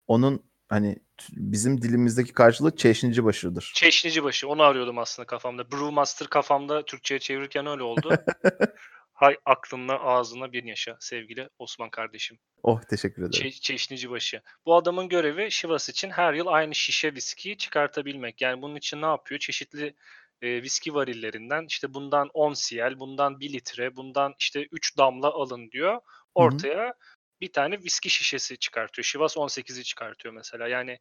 onun 0.06 0.42
hani 0.68 0.96
bizim 1.32 1.82
dilimizdeki 1.82 2.32
karşılığı 2.32 2.76
çeşnici 2.76 3.24
başıdır. 3.24 3.72
Çeşnici 3.74 4.24
başı 4.24 4.48
onu 4.48 4.62
arıyordum 4.62 4.98
aslında 4.98 5.26
kafamda. 5.26 5.70
Brewmaster 5.70 6.28
kafamda 6.28 6.84
Türkçe'ye 6.84 7.20
çevirirken 7.20 7.66
öyle 7.66 7.82
oldu. 7.82 8.16
Hay 9.12 9.36
aklınla 9.44 10.00
ağzına 10.00 10.52
bir 10.52 10.64
yaşa 10.64 10.96
sevgili 11.00 11.48
Osman 11.58 11.90
kardeşim. 11.90 12.38
Oh 12.62 12.82
teşekkür 12.82 13.22
ederim. 13.22 13.46
Çe- 13.46 13.60
çeşnici 13.60 14.10
başı. 14.10 14.42
Bu 14.66 14.76
adamın 14.76 15.08
görevi 15.08 15.50
Chivas 15.50 15.88
için 15.88 16.10
her 16.10 16.34
yıl 16.34 16.46
aynı 16.46 16.74
şişe 16.74 17.14
viskiyi 17.14 17.56
çıkartabilmek. 17.58 18.40
Yani 18.40 18.62
bunun 18.62 18.76
için 18.76 19.02
ne 19.02 19.06
yapıyor? 19.06 19.38
Çeşitli 19.38 19.94
e, 20.42 20.62
viski 20.62 20.94
varillerinden 20.94 21.66
işte 21.68 21.94
bundan 21.94 22.30
10 22.34 22.52
cl, 22.52 22.98
bundan 22.98 23.40
1 23.40 23.52
litre, 23.52 23.96
bundan 23.96 24.34
işte 24.38 24.66
3 24.72 24.98
damla 24.98 25.28
alın 25.28 25.70
diyor. 25.70 26.00
Ortaya 26.34 26.94
bir 27.40 27.52
tane 27.52 27.78
viski 27.78 28.10
şişesi 28.10 28.58
çıkartıyor. 28.58 29.04
Chivas 29.04 29.36
18'i 29.36 29.84
çıkartıyor 29.84 30.34
mesela. 30.34 30.68
Yani 30.68 30.98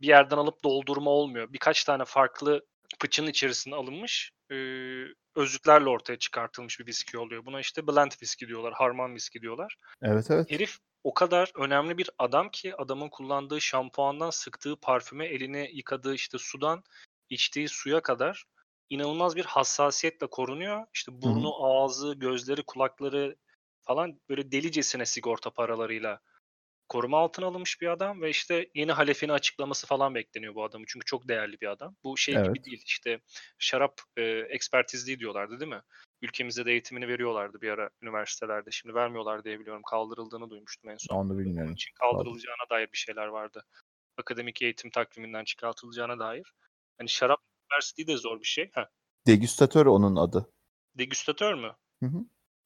bir 0.00 0.06
yerden 0.06 0.36
alıp 0.36 0.64
doldurma 0.64 1.10
olmuyor. 1.10 1.52
Birkaç 1.52 1.84
tane 1.84 2.04
farklı 2.04 2.66
fıçının 3.00 3.30
içerisine 3.30 3.74
alınmış 3.74 4.30
e, 4.50 4.56
özütlerle 5.36 5.88
ortaya 5.88 6.18
çıkartılmış 6.18 6.80
bir 6.80 6.86
viski 6.86 7.18
oluyor. 7.18 7.46
Buna 7.46 7.60
işte 7.60 7.86
blend 7.86 8.12
viski 8.22 8.48
diyorlar, 8.48 8.72
harman 8.72 9.14
viski 9.14 9.40
diyorlar. 9.40 9.76
Evet 10.02 10.30
evet. 10.30 10.50
Herif 10.50 10.78
o 11.04 11.14
kadar 11.14 11.52
önemli 11.54 11.98
bir 11.98 12.10
adam 12.18 12.50
ki 12.50 12.76
adamın 12.76 13.08
kullandığı 13.08 13.60
şampuandan 13.60 14.30
sıktığı 14.30 14.76
parfüme, 14.76 15.26
elini 15.26 15.70
yıkadığı 15.72 16.14
işte 16.14 16.38
sudan 16.38 16.82
içtiği 17.30 17.68
suya 17.68 18.00
kadar 18.00 18.44
inanılmaz 18.90 19.36
bir 19.36 19.44
hassasiyetle 19.44 20.26
korunuyor. 20.26 20.86
İşte 20.94 21.22
burnu, 21.22 21.66
ağzı, 21.66 22.14
gözleri, 22.14 22.62
kulakları 22.62 23.36
falan 23.84 24.20
böyle 24.28 24.52
delicesine 24.52 25.06
sigorta 25.06 25.50
paralarıyla 25.50 26.20
koruma 26.88 27.18
altına 27.18 27.46
alınmış 27.46 27.80
bir 27.80 27.88
adam 27.88 28.22
ve 28.22 28.30
işte 28.30 28.70
yeni 28.74 28.92
halefini 28.92 29.32
açıklaması 29.32 29.86
falan 29.86 30.14
bekleniyor 30.14 30.54
bu 30.54 30.64
adamın. 30.64 30.86
Çünkü 30.88 31.04
çok 31.04 31.28
değerli 31.28 31.60
bir 31.60 31.66
adam. 31.66 31.96
Bu 32.04 32.16
şey 32.16 32.34
gibi 32.34 32.46
Evet. 32.46 32.64
değil 32.64 32.82
işte 32.86 33.20
şarap 33.58 34.00
e, 34.16 34.22
ekspertizliği 34.22 35.18
diyorlardı 35.18 35.60
değil 35.60 35.70
mi? 35.70 35.82
Ülkemizde 36.22 36.66
de 36.66 36.72
eğitimini 36.72 37.08
veriyorlardı 37.08 37.60
bir 37.60 37.70
ara 37.70 37.90
üniversitelerde. 38.02 38.70
Şimdi 38.70 38.94
vermiyorlar 38.94 39.44
diye 39.44 39.60
biliyorum. 39.60 39.82
Kaldırıldığını 39.90 40.50
duymuştum 40.50 40.90
en 40.90 40.96
son. 40.96 41.16
Onu 41.16 41.38
bilmiyorum. 41.38 41.72
için 41.72 41.92
kaldırılacağına 41.94 42.70
dair 42.70 42.92
bir 42.92 42.98
şeyler 42.98 43.26
vardı. 43.26 43.64
Akademik 44.16 44.62
eğitim 44.62 44.90
takviminden 44.90 45.44
çıkartılacağına 45.44 46.18
dair. 46.18 46.54
Hani 46.98 47.08
şarap 47.08 47.40
üniversiteliği 47.70 48.16
de 48.16 48.20
zor 48.20 48.40
bir 48.40 48.46
şey. 48.46 48.70
Ha, 48.74 48.88
Degüstatör 49.26 49.86
onun 49.86 50.16
adı. 50.16 50.50
degüstatör 50.98 51.54
mü? 51.54 51.72
Hı 52.02 52.06
hı. 52.06 52.18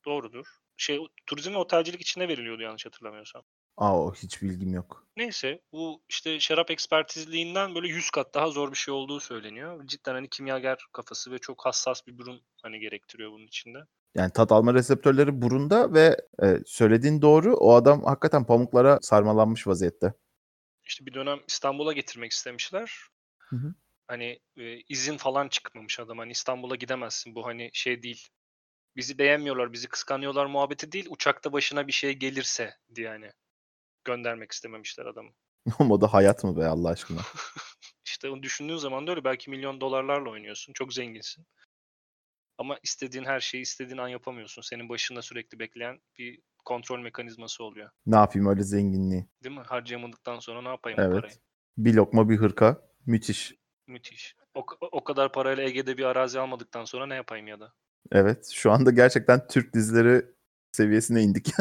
Doğrudur. 0.05 0.47
Şey 0.79 0.99
turizm 1.27 1.53
ve 1.53 1.57
otelcilik 1.57 2.01
içinde 2.01 2.29
veriliyordu 2.29 2.63
yanlış 2.63 2.87
hatırlamıyorsam. 2.87 3.43
Aa 3.77 4.01
o 4.01 4.15
hiç 4.15 4.43
bilgim 4.43 4.75
yok. 4.75 5.07
Neyse 5.17 5.61
bu 5.73 6.03
işte 6.09 6.41
şarap 6.41 6.71
ekspertizliğinden 6.71 7.75
böyle 7.75 7.89
100 7.89 8.11
kat 8.11 8.35
daha 8.35 8.51
zor 8.51 8.71
bir 8.71 8.77
şey 8.77 8.95
olduğu 8.95 9.21
söyleniyor. 9.21 9.87
Cidden 9.87 10.15
hani 10.15 10.29
kimyager 10.29 10.79
kafası 10.93 11.31
ve 11.31 11.39
çok 11.39 11.67
hassas 11.67 12.07
bir 12.07 12.19
burun 12.19 12.41
hani 12.63 12.81
gerektiriyor 12.81 13.33
bunun 13.33 13.47
içinde. 13.47 13.79
Yani 14.15 14.33
tat 14.33 14.53
alma 14.53 14.75
reseptörleri 14.75 15.43
burunda 15.43 15.95
ve 15.95 16.17
e, 16.43 16.59
söylediğin 16.67 17.23
doğru. 17.23 17.57
O 17.57 17.75
adam 17.75 18.05
hakikaten 18.05 18.47
pamuklara 18.47 18.99
sarmalanmış 19.03 19.67
vaziyette. 19.67 20.15
İşte 20.85 21.07
bir 21.07 21.15
dönem 21.15 21.39
İstanbul'a 21.49 21.93
getirmek 21.93 22.33
istemişler. 22.33 22.93
Hı 23.39 23.57
hı. 23.57 23.75
Hani 24.07 24.41
e, 24.57 24.81
izin 24.89 25.17
falan 25.17 25.49
çıkmamış 25.49 26.01
adam. 26.01 26.19
Hani 26.19 26.33
İstanbul'a 26.33 26.75
gidemezsin. 26.75 27.35
Bu 27.35 27.47
hani 27.47 27.71
şey 27.73 28.03
değil. 28.03 28.29
Bizi 28.99 29.19
beğenmiyorlar, 29.19 29.73
bizi 29.73 29.89
kıskanıyorlar 29.89 30.47
muhabbeti 30.47 30.93
değil. 30.93 31.07
Uçakta 31.11 31.53
başına 31.53 31.87
bir 31.87 31.93
şey 31.93 32.13
gelirse 32.13 32.75
diye 32.95 33.09
hani 33.09 33.33
göndermek 34.05 34.53
istememişler 34.53 35.07
adamı. 35.07 35.31
o 35.93 36.01
da 36.01 36.13
hayat 36.13 36.45
mı 36.45 36.57
be 36.57 36.67
Allah 36.67 36.89
aşkına? 36.89 37.21
İşte 38.07 38.31
onu 38.31 38.43
düşündüğün 38.43 38.77
zaman 38.77 39.07
da 39.07 39.11
öyle 39.11 39.25
belki 39.25 39.51
milyon 39.51 39.81
dolarlarla 39.81 40.31
oynuyorsun. 40.31 40.73
Çok 40.73 40.95
zenginsin. 40.95 41.47
Ama 42.59 42.79
istediğin 42.83 43.25
her 43.25 43.41
şeyi 43.41 43.63
istediğin 43.63 43.99
an 43.99 44.09
yapamıyorsun. 44.09 44.63
Senin 44.63 44.89
başında 44.89 45.23
sürekli 45.23 45.59
bekleyen 45.59 46.01
bir 46.19 46.41
kontrol 46.65 47.01
mekanizması 47.01 47.65
oluyor. 47.65 47.91
Ne 48.07 48.17
yapayım 48.17 48.49
öyle 48.49 48.63
zenginliği? 48.63 49.27
Değil 49.45 49.55
mi? 49.57 49.63
Harcayamadıktan 49.67 50.39
sonra 50.39 50.63
ne 50.63 50.69
yapayım 50.69 50.99
o 50.99 51.03
Evet. 51.03 51.15
parayı? 51.15 51.35
Bir 51.77 51.95
lokma 51.95 52.29
bir 52.29 52.37
hırka. 52.37 52.89
Müthiş. 53.07 53.55
Müthiş. 53.87 54.37
O, 54.55 54.67
o 54.81 55.05
kadar 55.05 55.33
parayla 55.33 55.65
Ege'de 55.65 55.99
bir 55.99 56.05
arazi 56.05 56.41
almadıktan 56.41 56.85
sonra 56.85 57.07
ne 57.07 57.15
yapayım 57.15 57.47
ya 57.47 57.61
da? 57.61 57.73
Evet. 58.13 58.51
Şu 58.55 58.73
anda 58.73 58.91
gerçekten 58.91 59.47
Türk 59.47 59.75
dizileri 59.75 60.27
seviyesine 60.73 61.23
indik. 61.23 61.53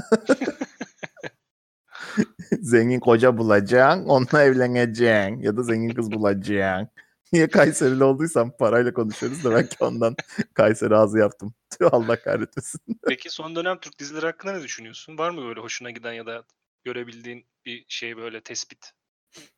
zengin 2.62 3.00
koca 3.00 3.38
bulacaksın, 3.38 4.06
onunla 4.06 4.44
evleneceksin. 4.44 5.42
Ya 5.42 5.58
da 5.58 5.64
zengin 5.64 5.96
kız 5.96 6.12
bulacaksın. 6.12 6.90
Niye 7.34 7.48
Kayserili 7.48 8.04
olduysam 8.04 8.58
parayla 8.58 8.94
konuşuyoruz 8.94 9.44
da 9.44 9.52
belki 9.52 9.76
ondan 9.80 10.16
Kayseri 10.54 10.96
ağzı 10.96 11.20
yaptım. 11.20 11.54
Tüh 11.70 11.88
Allah 11.92 12.22
kahretmesin. 12.22 12.80
Peki 13.08 13.30
son 13.30 13.56
dönem 13.56 13.80
Türk 13.80 14.00
dizileri 14.00 14.26
hakkında 14.26 14.54
ne 14.54 14.64
düşünüyorsun? 14.64 15.18
Var 15.18 15.30
mı 15.30 15.42
böyle 15.42 15.60
hoşuna 15.60 15.92
giden 15.92 16.14
ya 16.14 16.26
da 16.26 16.44
görebildiğin 16.84 17.46
bir 17.66 17.86
şey 17.88 18.18
böyle 18.18 18.42
tespit? 18.42 18.92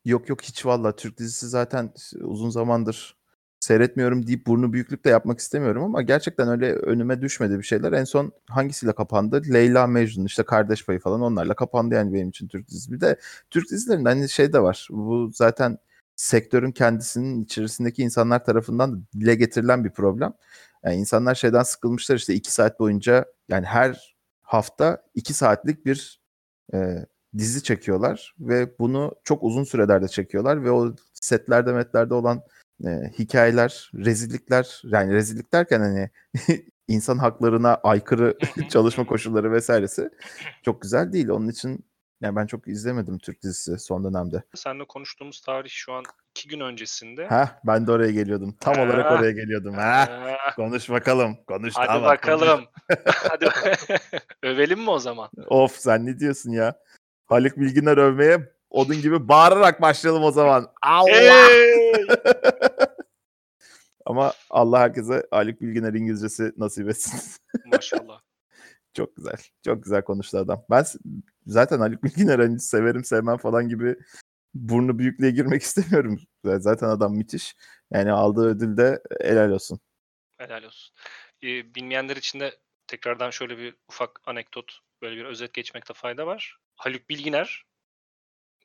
Yok 0.04 0.28
yok 0.28 0.42
hiç 0.42 0.66
valla 0.66 0.96
Türk 0.96 1.18
dizisi 1.18 1.48
zaten 1.48 1.92
uzun 2.20 2.50
zamandır 2.50 3.19
seyretmiyorum 3.70 4.26
deyip 4.26 4.46
burnu 4.46 4.72
büyüklük 4.72 5.04
de 5.04 5.10
yapmak 5.10 5.38
istemiyorum 5.38 5.82
ama 5.82 6.02
gerçekten 6.02 6.48
öyle 6.48 6.74
önüme 6.74 7.22
düşmedi 7.22 7.58
bir 7.58 7.62
şeyler. 7.62 7.92
En 7.92 8.04
son 8.04 8.32
hangisiyle 8.48 8.92
kapandı? 8.92 9.42
Leyla 9.52 9.86
Mecnun 9.86 10.24
işte 10.24 10.42
Kardeş 10.42 10.86
Payı 10.86 11.00
falan 11.00 11.20
onlarla 11.20 11.54
kapandı 11.54 11.94
yani 11.94 12.14
benim 12.14 12.28
için 12.28 12.48
Türk 12.48 12.68
dizisi. 12.68 12.92
Bir 12.92 13.00
de 13.00 13.16
Türk 13.50 13.70
dizilerinde 13.70 14.08
hani 14.08 14.28
şey 14.28 14.52
de 14.52 14.62
var. 14.62 14.88
Bu 14.90 15.30
zaten 15.34 15.78
sektörün 16.16 16.72
kendisinin 16.72 17.44
içerisindeki 17.44 18.02
insanlar 18.02 18.44
tarafından 18.44 19.04
dile 19.14 19.34
getirilen 19.34 19.84
bir 19.84 19.90
problem. 19.90 20.32
Yani 20.84 20.96
insanlar 20.96 21.34
şeyden 21.34 21.62
sıkılmışlar 21.62 22.16
işte 22.16 22.34
iki 22.34 22.52
saat 22.52 22.80
boyunca 22.80 23.24
yani 23.48 23.66
her 23.66 24.16
hafta 24.42 25.02
iki 25.14 25.34
saatlik 25.34 25.86
bir 25.86 26.20
e, 26.74 27.06
dizi 27.38 27.62
çekiyorlar 27.62 28.34
ve 28.40 28.78
bunu 28.78 29.14
çok 29.24 29.42
uzun 29.42 29.64
sürelerde 29.64 30.08
çekiyorlar 30.08 30.64
ve 30.64 30.70
o 30.70 30.94
setlerde 31.14 31.72
metlerde 31.72 32.14
olan 32.14 32.42
e, 32.86 33.12
hikayeler, 33.18 33.90
rezillikler 33.94 34.82
yani 34.84 35.14
rezillik 35.14 35.52
derken 35.52 35.80
hani 35.80 36.10
insan 36.88 37.18
haklarına 37.18 37.74
aykırı 37.74 38.38
çalışma 38.70 39.06
koşulları 39.06 39.52
vesairesi 39.52 40.10
çok 40.62 40.82
güzel 40.82 41.12
değil. 41.12 41.28
Onun 41.28 41.48
için 41.48 41.84
yani 42.20 42.36
ben 42.36 42.46
çok 42.46 42.68
izlemedim 42.68 43.18
Türk 43.18 43.42
dizisi 43.42 43.78
son 43.78 44.04
dönemde. 44.04 44.42
Seninle 44.54 44.84
konuştuğumuz 44.84 45.40
tarih 45.40 45.70
şu 45.70 45.92
an 45.92 46.04
iki 46.30 46.48
gün 46.48 46.60
öncesinde. 46.60 47.26
Ha 47.26 47.60
ben 47.66 47.86
de 47.86 47.92
oraya 47.92 48.10
geliyordum. 48.10 48.56
Tam 48.60 48.74
Ha. 48.74 48.82
olarak 48.82 49.12
oraya 49.12 49.30
geliyordum. 49.30 49.74
Ha. 49.74 50.08
Ah, 50.10 50.56
Konuş 50.56 50.90
bakalım. 50.90 51.36
Konuş. 51.46 51.74
hadi 51.76 51.86
tamam, 51.86 52.02
bakalım. 52.10 52.64
hadi 53.06 53.48
Övelim 54.42 54.80
mi 54.80 54.90
o 54.90 54.98
zaman? 54.98 55.28
konuş. 55.36 55.46
Of 55.50 55.76
sen 55.76 56.06
ne 56.06 56.18
diyorsun 56.18 56.50
ya? 56.50 56.78
Haluk 57.26 57.56
Bilginer 57.56 57.96
övmeye 57.96 58.52
odun 58.70 58.96
gibi 59.02 59.28
bağırarak 59.28 59.82
başlayalım 59.82 60.24
o 60.24 60.30
zaman. 60.30 60.72
Allah! 60.82 61.48
Hey! 61.48 61.92
Ama 64.06 64.32
Allah 64.50 64.80
herkese 64.80 65.26
Haluk 65.30 65.60
Bilginer 65.60 65.94
İngilizcesi 65.94 66.52
nasip 66.56 66.88
etsin. 66.88 67.20
Maşallah. 67.64 68.20
çok 68.94 69.16
güzel. 69.16 69.36
Çok 69.64 69.84
güzel 69.84 70.02
konuştu 70.02 70.38
adam. 70.38 70.64
Ben 70.70 70.84
zaten 71.46 71.78
Haluk 71.78 72.04
Bilginer 72.04 72.38
hani 72.38 72.60
severim 72.60 73.04
sevmem 73.04 73.36
falan 73.36 73.68
gibi 73.68 73.96
burnu 74.54 74.98
büyüklüğe 74.98 75.30
girmek 75.30 75.62
istemiyorum. 75.68 76.20
Zaten 76.44 76.86
adam 76.86 77.16
müthiş. 77.16 77.56
Yani 77.90 78.12
aldığı 78.12 78.46
ödül 78.46 78.76
de 78.76 79.02
helal 79.20 79.50
olsun. 79.50 79.80
Helal 80.38 80.62
olsun. 80.62 80.94
Ee, 81.42 81.74
bilmeyenler 81.74 82.16
için 82.16 82.40
de 82.40 82.58
tekrardan 82.86 83.30
şöyle 83.30 83.58
bir 83.58 83.74
ufak 83.88 84.20
anekdot, 84.26 84.78
böyle 85.02 85.16
bir 85.16 85.24
özet 85.24 85.54
geçmekte 85.54 85.94
fayda 85.94 86.26
var. 86.26 86.58
Haluk 86.76 87.08
Bilginer, 87.08 87.64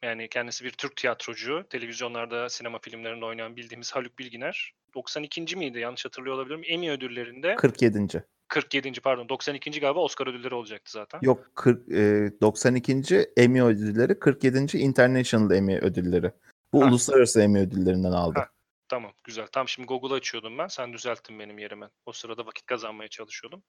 yani 0.01 0.29
kendisi 0.29 0.65
bir 0.65 0.71
Türk 0.71 0.95
tiyatrocu, 0.95 1.65
televizyonlarda, 1.69 2.49
sinema 2.49 2.79
filmlerinde 2.79 3.25
oynayan 3.25 3.55
bildiğimiz 3.55 3.91
Haluk 3.91 4.19
Bilginer. 4.19 4.73
92. 4.95 5.55
miydi 5.55 5.79
yanlış 5.79 6.05
hatırlıyor 6.05 6.35
olabilirim. 6.35 6.61
Emmy 6.65 6.91
ödüllerinde 6.91 7.55
47. 7.55 8.23
47. 8.47 9.01
pardon 9.01 9.29
92. 9.29 9.79
galiba 9.79 9.99
Oscar 9.99 10.27
ödülleri 10.27 10.55
olacaktı 10.55 10.91
zaten. 10.91 11.19
Yok 11.21 11.51
40, 11.55 11.89
e, 11.91 12.31
92. 12.41 13.25
Emmy 13.37 13.61
ödülleri, 13.61 14.19
47. 14.19 14.77
International 14.77 15.51
Emmy 15.51 15.77
ödülleri. 15.77 16.31
Bu 16.73 16.81
Ha. 16.81 16.87
uluslararası 16.87 17.41
Emmy 17.41 17.59
ödüllerinden 17.59 18.11
aldı. 18.11 18.39
Ha. 18.39 18.49
Tamam 18.87 19.11
güzel. 19.23 19.47
Tam 19.47 19.69
şimdi 19.69 19.87
Google'ı 19.87 20.13
açıyordum 20.13 20.57
ben. 20.57 20.67
Sen 20.67 20.93
düzelttin 20.93 21.39
benim 21.39 21.59
yerime. 21.59 21.89
O 22.05 22.11
sırada 22.11 22.45
vakit 22.45 22.65
kazanmaya 22.65 23.07
çalışıyordum. 23.07 23.63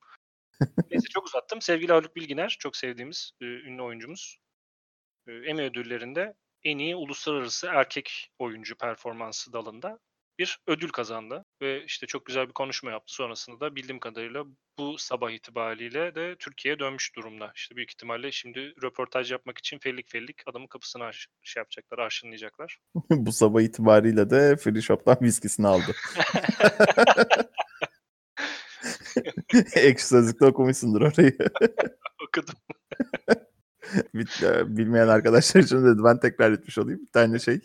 Neyse 0.90 1.08
çok 1.08 1.26
uzattım. 1.26 1.60
Sevgili 1.60 1.92
Haluk 1.92 2.16
Bilginer, 2.16 2.56
çok 2.58 2.76
sevdiğimiz 2.76 3.30
e, 3.40 3.44
ünlü 3.44 3.82
oyuncumuz. 3.82 4.38
E, 5.28 5.32
Emmy 5.32 5.62
ödüllerinde 5.62 6.34
en 6.64 6.78
iyi 6.78 6.96
uluslararası 6.96 7.66
erkek 7.66 8.30
oyuncu 8.38 8.76
performansı 8.76 9.52
dalında 9.52 9.98
bir 10.38 10.58
ödül 10.66 10.88
kazandı. 10.88 11.44
Ve 11.62 11.84
işte 11.84 12.06
çok 12.06 12.26
güzel 12.26 12.48
bir 12.48 12.52
konuşma 12.52 12.90
yaptı. 12.90 13.14
Sonrasında 13.14 13.60
da 13.60 13.76
bildiğim 13.76 14.00
kadarıyla 14.00 14.44
bu 14.78 14.98
sabah 14.98 15.30
itibariyle 15.30 16.14
de 16.14 16.36
Türkiye'ye 16.38 16.78
dönmüş 16.78 17.16
durumda. 17.16 17.52
İşte 17.54 17.76
büyük 17.76 17.90
ihtimalle 17.90 18.32
şimdi 18.32 18.74
röportaj 18.82 19.32
yapmak 19.32 19.58
için 19.58 19.78
fellik 19.78 20.10
fellik 20.10 20.42
adamın 20.46 20.66
kapısını 20.66 21.04
aş- 21.04 21.28
şey 21.42 21.60
yapacaklar, 21.60 21.98
arşınlayacaklar. 21.98 22.78
Bu 23.10 23.32
sabah 23.32 23.60
itibariyle 23.60 24.30
de 24.30 24.56
Free 24.56 24.82
Shop'tan 24.82 25.18
viskisini 25.22 25.66
aldı. 25.66 25.94
Ekşi 29.74 30.06
Sözlük'te 30.06 30.46
okumuşsundur 30.46 31.00
orayı. 31.00 31.36
Okudum. 32.28 32.54
E, 34.42 34.76
Bilmeyen 34.76 35.08
arkadaşlar 35.08 35.60
için 35.60 35.84
dedi 35.84 36.04
ben 36.04 36.20
tekrar 36.20 36.52
etmiş 36.52 36.78
olayım. 36.78 37.00
Bir 37.00 37.12
tane 37.12 37.38
şey 37.38 37.60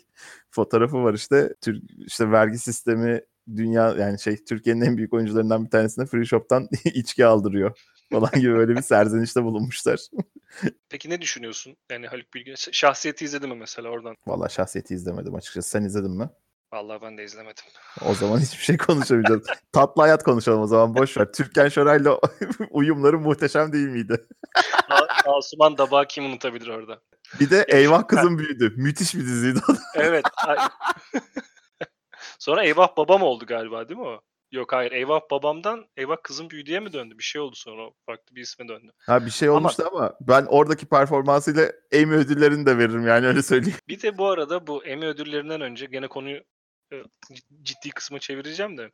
fotoğrafı 0.50 1.02
var 1.02 1.14
işte. 1.14 1.54
Türk 1.60 1.82
işte 2.06 2.30
vergi 2.30 2.58
sistemi 2.58 3.20
dünya 3.56 3.94
yani 3.98 4.20
şey 4.20 4.44
Türkiye'nin 4.44 4.80
en 4.80 4.96
büyük 4.96 5.12
oyuncularından 5.12 5.64
bir 5.64 5.70
tanesine 5.70 6.06
Free 6.06 6.24
Shop'tan 6.24 6.68
içki 6.84 7.26
aldırıyor 7.26 7.78
falan 8.12 8.30
gibi 8.34 8.54
böyle 8.54 8.76
bir 8.76 8.82
serzenişte 8.82 9.44
bulunmuşlar. 9.44 10.00
Peki 10.90 11.10
ne 11.10 11.20
düşünüyorsun? 11.20 11.76
Yani 11.90 12.06
Haluk 12.06 12.34
Bilginer 12.34 12.68
şahsiyeti 12.72 13.24
izledin 13.24 13.48
mi 13.48 13.54
mesela 13.54 13.88
oradan? 13.88 14.16
Valla 14.26 14.48
şahsiyeti 14.48 14.94
izlemedim 14.94 15.34
açıkçası. 15.34 15.70
Sen 15.70 15.82
izledin 15.82 16.10
mi? 16.10 16.30
Vallahi 16.72 17.02
ben 17.02 17.18
de 17.18 17.24
izlemedim. 17.24 17.64
O 18.08 18.14
zaman 18.14 18.38
hiçbir 18.38 18.64
şey 18.64 18.76
konuşamayacağız. 18.76 19.42
Tatlı 19.72 20.02
hayat 20.02 20.22
konuşalım 20.22 20.60
o 20.60 20.66
zaman 20.66 20.94
boş 20.94 21.16
ver. 21.16 21.32
Türkan 21.32 21.68
Şoray'la 21.68 22.18
uyumları 22.70 23.18
muhteşem 23.18 23.72
değil 23.72 23.88
miydi? 23.88 24.26
Asuman 25.26 25.78
Dabağı 25.78 26.06
kim 26.06 26.26
unutabilir 26.26 26.68
orada? 26.68 27.00
Bir 27.40 27.50
de 27.50 27.64
Eyvah 27.68 28.08
Kızım 28.08 28.38
Büyüdü. 28.38 28.72
Müthiş 28.76 29.14
bir 29.14 29.20
diziydi 29.20 29.60
o 29.68 29.72
da. 29.72 29.78
Evet. 29.94 30.24
Sonra 32.38 32.64
Eyvah 32.64 32.96
Babam 32.96 33.22
oldu 33.22 33.46
galiba 33.46 33.88
değil 33.88 34.00
mi 34.00 34.06
o? 34.06 34.20
Yok 34.52 34.72
hayır 34.72 34.92
Eyvah 34.92 35.20
Babam'dan 35.30 35.86
Eyvah 35.96 36.16
Kızım 36.22 36.50
Büyüdü'ye 36.50 36.80
mi 36.80 36.92
döndü? 36.92 37.18
Bir 37.18 37.22
şey 37.22 37.40
oldu 37.40 37.56
sonra 37.56 37.90
farklı 38.06 38.36
bir 38.36 38.40
isme 38.40 38.68
döndü. 38.68 38.92
Ha 39.06 39.26
bir 39.26 39.30
şey 39.30 39.50
olmuştu 39.50 39.88
ama 39.92 40.14
ben 40.20 40.46
oradaki 40.48 40.86
performansıyla 40.86 41.72
Emmy 41.90 42.14
ödüllerini 42.14 42.66
de 42.66 42.78
veririm 42.78 43.06
yani 43.06 43.26
öyle 43.26 43.42
söyleyeyim. 43.42 43.78
Bir 43.88 44.02
de 44.02 44.18
bu 44.18 44.26
arada 44.26 44.66
bu 44.66 44.84
Emmy 44.84 45.06
ödüllerinden 45.06 45.60
önce 45.60 45.86
gene 45.86 46.08
konuyu 46.08 46.42
e, 46.92 46.96
ciddi 47.62 47.90
kısma 47.90 48.18
çevireceğim 48.18 48.78
de. 48.78 48.90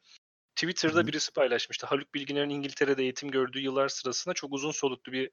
Twitter'da 0.57 1.01
Hı. 1.01 1.07
birisi 1.07 1.33
paylaşmıştı. 1.33 1.87
Haluk 1.87 2.15
Bilginer'in 2.15 2.51
İngiltere'de 2.51 3.03
eğitim 3.03 3.31
gördüğü 3.31 3.61
yıllar 3.61 3.89
sırasında 3.89 4.35
çok 4.35 4.53
uzun 4.53 4.71
soluklu 4.71 5.13
bir 5.13 5.31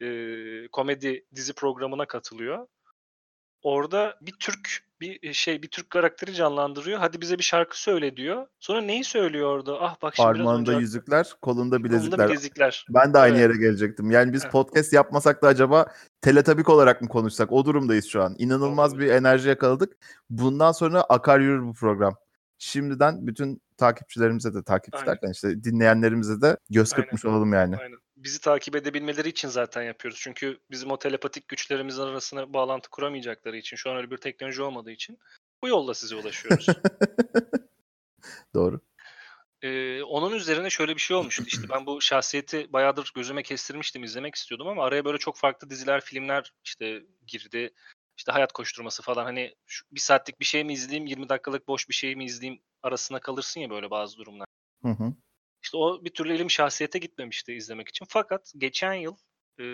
e, 0.00 0.68
komedi 0.68 1.24
dizi 1.34 1.52
programına 1.52 2.06
katılıyor. 2.06 2.66
Orada 3.62 4.18
bir 4.20 4.34
Türk 4.40 4.86
bir 5.00 5.32
şey 5.32 5.62
bir 5.62 5.68
Türk 5.68 5.90
karakteri 5.90 6.34
canlandırıyor. 6.34 6.98
Hadi 6.98 7.20
bize 7.20 7.38
bir 7.38 7.42
şarkı 7.42 7.82
söyle 7.82 8.16
diyor. 8.16 8.46
Sonra 8.60 8.80
neyi 8.80 9.04
söylüyor 9.04 9.48
orada? 9.48 9.80
Ah 9.80 9.96
bak 10.02 10.16
şimdi 10.16 10.26
Parmağında 10.26 10.70
önce 10.70 10.80
yüzükler, 10.80 11.32
kolunda 11.42 11.76
kolunda 11.76 11.84
bilezikler. 11.84 12.28
bilezikler. 12.28 12.86
Ben 12.90 13.14
de 13.14 13.18
aynı 13.18 13.38
Evet. 13.38 13.48
yere 13.50 13.58
gelecektim. 13.58 14.10
Yani 14.10 14.32
biz 14.32 14.42
Evet. 14.42 14.52
podcast 14.52 14.92
yapmasak 14.92 15.42
da 15.42 15.48
acaba 15.48 15.86
teletabik 16.20 16.68
olarak 16.68 17.02
mı 17.02 17.08
konuşsak? 17.08 17.52
O 17.52 17.64
durumdayız 17.64 18.06
şu 18.06 18.22
an. 18.22 18.34
İnanılmaz 18.38 18.92
Olabilir. 18.92 19.08
bir 19.10 19.14
enerji 19.14 19.48
yakaladık. 19.48 19.96
Bundan 20.30 20.72
sonra 20.72 21.02
akar 21.02 21.40
yürür 21.40 21.62
bu 21.62 21.74
program. 21.74 22.14
Şimdiden 22.58 23.26
bütün 23.26 23.62
takipçilerimize 23.76 24.54
de 24.54 24.62
takipçi 24.62 24.98
Aynen. 24.98 25.06
derken 25.12 25.30
işte 25.30 25.64
dinleyenlerimize 25.64 26.40
de 26.40 26.56
göz 26.70 26.92
Aynen. 26.92 27.02
kırpmış 27.04 27.24
olalım 27.24 27.52
yani. 27.52 27.76
Aynen. 27.76 27.98
Bizi 28.16 28.40
takip 28.40 28.76
edebilmeleri 28.76 29.28
için 29.28 29.48
zaten 29.48 29.82
yapıyoruz. 29.82 30.20
Çünkü 30.22 30.58
bizim 30.70 30.90
o 30.90 30.98
telepatik 30.98 31.48
güçlerimizin 31.48 32.02
arasına 32.02 32.52
bağlantı 32.52 32.90
kuramayacakları 32.90 33.56
için, 33.56 33.76
şu 33.76 33.90
an 33.90 33.96
öyle 33.96 34.10
bir 34.10 34.16
teknoloji 34.16 34.62
olmadığı 34.62 34.90
için 34.90 35.18
bu 35.62 35.68
yolla 35.68 35.94
size 35.94 36.16
ulaşıyoruz. 36.16 36.66
Doğru. 38.54 38.80
Ee, 39.62 40.02
onun 40.02 40.32
üzerine 40.32 40.70
şöyle 40.70 40.94
bir 40.94 41.00
şey 41.00 41.16
olmuştu. 41.16 41.44
İşte 41.46 41.68
ben 41.70 41.86
bu 41.86 42.00
şahsiyeti 42.00 42.72
bayağıdır 42.72 43.12
gözüme 43.14 43.42
kestirmiştim, 43.42 44.04
izlemek 44.04 44.34
istiyordum 44.34 44.68
ama 44.68 44.84
araya 44.84 45.04
böyle 45.04 45.18
çok 45.18 45.36
farklı 45.36 45.70
diziler, 45.70 46.00
filmler 46.00 46.52
işte 46.64 47.02
girdi. 47.26 47.70
İşte 48.16 48.32
hayat 48.32 48.52
koşturması 48.52 49.02
falan 49.02 49.24
hani 49.24 49.54
şu 49.66 49.86
bir 49.92 50.00
saatlik 50.00 50.40
bir 50.40 50.44
şey 50.44 50.64
mi 50.64 50.72
izleyeyim, 50.72 51.06
20 51.06 51.28
dakikalık 51.28 51.68
boş 51.68 51.88
bir 51.88 51.94
şey 51.94 52.16
mi 52.16 52.24
izleyeyim 52.24 52.62
arasına 52.82 53.20
kalırsın 53.20 53.60
ya 53.60 53.70
böyle 53.70 53.90
bazı 53.90 54.18
durumlar. 54.18 54.46
Hı 54.82 54.88
hı. 54.88 55.12
İşte 55.66 55.76
o 55.76 56.04
bir 56.04 56.10
türlü 56.10 56.32
elim 56.32 56.50
şahsiyete 56.50 56.98
gitmemişti 56.98 57.54
izlemek 57.54 57.88
için. 57.88 58.06
Fakat 58.08 58.52
geçen 58.58 58.94
yıl 58.94 59.16
e, 59.58 59.64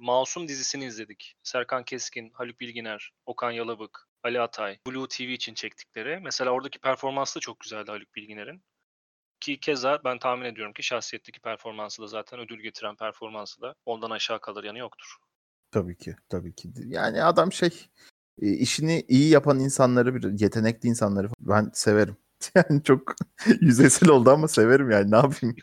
Masum 0.00 0.48
dizisini 0.48 0.84
izledik. 0.84 1.36
Serkan 1.42 1.84
Keskin, 1.84 2.30
Haluk 2.30 2.60
Bilginer, 2.60 3.12
Okan 3.26 3.50
Yalabık, 3.50 4.08
Ali 4.22 4.40
Atay, 4.40 4.78
Blue 4.86 5.08
TV 5.08 5.22
için 5.22 5.54
çektikleri. 5.54 6.20
Mesela 6.20 6.50
oradaki 6.50 6.78
performansı 6.78 7.36
da 7.36 7.40
çok 7.40 7.60
güzeldi 7.60 7.90
Haluk 7.90 8.14
Bilginer'in. 8.14 8.62
Ki 9.40 9.60
keza 9.60 10.00
ben 10.04 10.18
tahmin 10.18 10.44
ediyorum 10.44 10.72
ki 10.72 10.82
şahsiyetteki 10.82 11.40
performansı 11.40 12.02
da 12.02 12.06
zaten 12.06 12.40
ödül 12.40 12.62
getiren 12.62 12.96
performansı 12.96 13.60
da 13.60 13.74
ondan 13.86 14.10
aşağı 14.10 14.40
kalır 14.40 14.64
yanı 14.64 14.78
yoktur. 14.78 15.16
Tabii 15.70 15.96
ki. 15.96 16.16
Tabii 16.28 16.54
ki. 16.54 16.68
Yani 16.86 17.22
adam 17.22 17.52
şey 17.52 17.86
e, 18.42 18.48
işini 18.48 19.04
iyi 19.08 19.30
yapan 19.30 19.58
insanları 19.58 20.14
bir 20.14 20.40
yetenekli 20.40 20.88
insanları 20.88 21.28
ben 21.40 21.70
severim. 21.72 22.16
Yani 22.54 22.82
çok 22.82 23.14
yüzeysel 23.60 24.08
oldu 24.08 24.30
ama 24.30 24.48
severim 24.48 24.90
yani 24.90 25.10
ne 25.10 25.16
yapayım. 25.16 25.56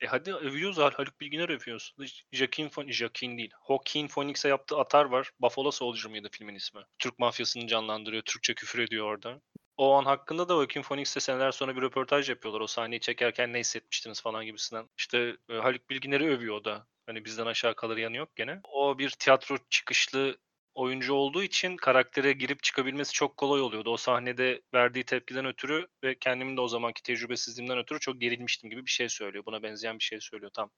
E 0.00 0.06
hadi 0.06 0.34
övüyoruz 0.34 0.78
Hal- 0.78 0.90
Haluk 0.92 1.20
Bilginer 1.20 1.48
övüyoruz. 1.48 1.94
Joaquin 2.32 2.68
Phoenix, 2.68 2.96
Joaquin 2.96 3.38
değil. 3.38 3.50
Joaquin 3.68 4.08
Phoenix'e 4.08 4.48
yaptığı 4.48 4.76
atar 4.78 5.04
var. 5.04 5.30
Buffalo 5.40 5.70
Soldier 5.70 6.10
mıydı 6.10 6.28
filmin 6.32 6.54
ismi? 6.54 6.80
Türk 6.98 7.18
mafyasını 7.18 7.66
canlandırıyor. 7.66 8.22
Türkçe 8.22 8.54
küfür 8.54 8.78
ediyor 8.78 9.06
orada. 9.06 9.40
O 9.76 9.92
an 9.94 10.04
hakkında 10.04 10.48
da 10.48 10.52
Joaquin 10.54 10.82
Phoenix'le 10.82 11.20
seneler 11.22 11.52
sonra 11.52 11.76
bir 11.76 11.82
röportaj 11.82 12.28
yapıyorlar. 12.30 12.60
O 12.60 12.66
sahneyi 12.66 13.00
çekerken 13.00 13.52
ne 13.52 13.58
hissetmiştiniz 13.58 14.22
falan 14.22 14.44
gibisinden. 14.44 14.88
İşte 14.98 15.36
e, 15.50 15.54
Haluk 15.54 15.90
Bilginer'i 15.90 16.28
övüyor 16.30 16.54
o 16.56 16.64
da. 16.64 16.86
Hani 17.06 17.24
bizden 17.24 17.46
aşağı 17.46 17.74
kalır 17.74 17.96
yanı 17.96 18.16
yok 18.16 18.36
gene. 18.36 18.60
O 18.64 18.98
bir 18.98 19.10
tiyatro 19.10 19.56
çıkışlı 19.70 20.36
oyuncu 20.78 21.14
olduğu 21.14 21.42
için 21.42 21.76
karaktere 21.76 22.32
girip 22.32 22.62
çıkabilmesi 22.62 23.12
çok 23.12 23.36
kolay 23.36 23.60
oluyordu. 23.60 23.90
O 23.90 23.96
sahnede 23.96 24.62
verdiği 24.74 25.04
tepkiden 25.04 25.46
ötürü 25.46 25.86
ve 26.04 26.18
kendimin 26.18 26.56
de 26.56 26.60
o 26.60 26.68
zamanki 26.68 27.02
tecrübesizliğimden 27.02 27.78
ötürü 27.78 28.00
çok 28.00 28.20
gerilmiştim 28.20 28.70
gibi 28.70 28.86
bir 28.86 28.90
şey 28.90 29.08
söylüyor. 29.08 29.44
Buna 29.46 29.62
benzeyen 29.62 29.98
bir 29.98 30.04
şey 30.04 30.20
söylüyor 30.20 30.50
tam. 30.54 30.70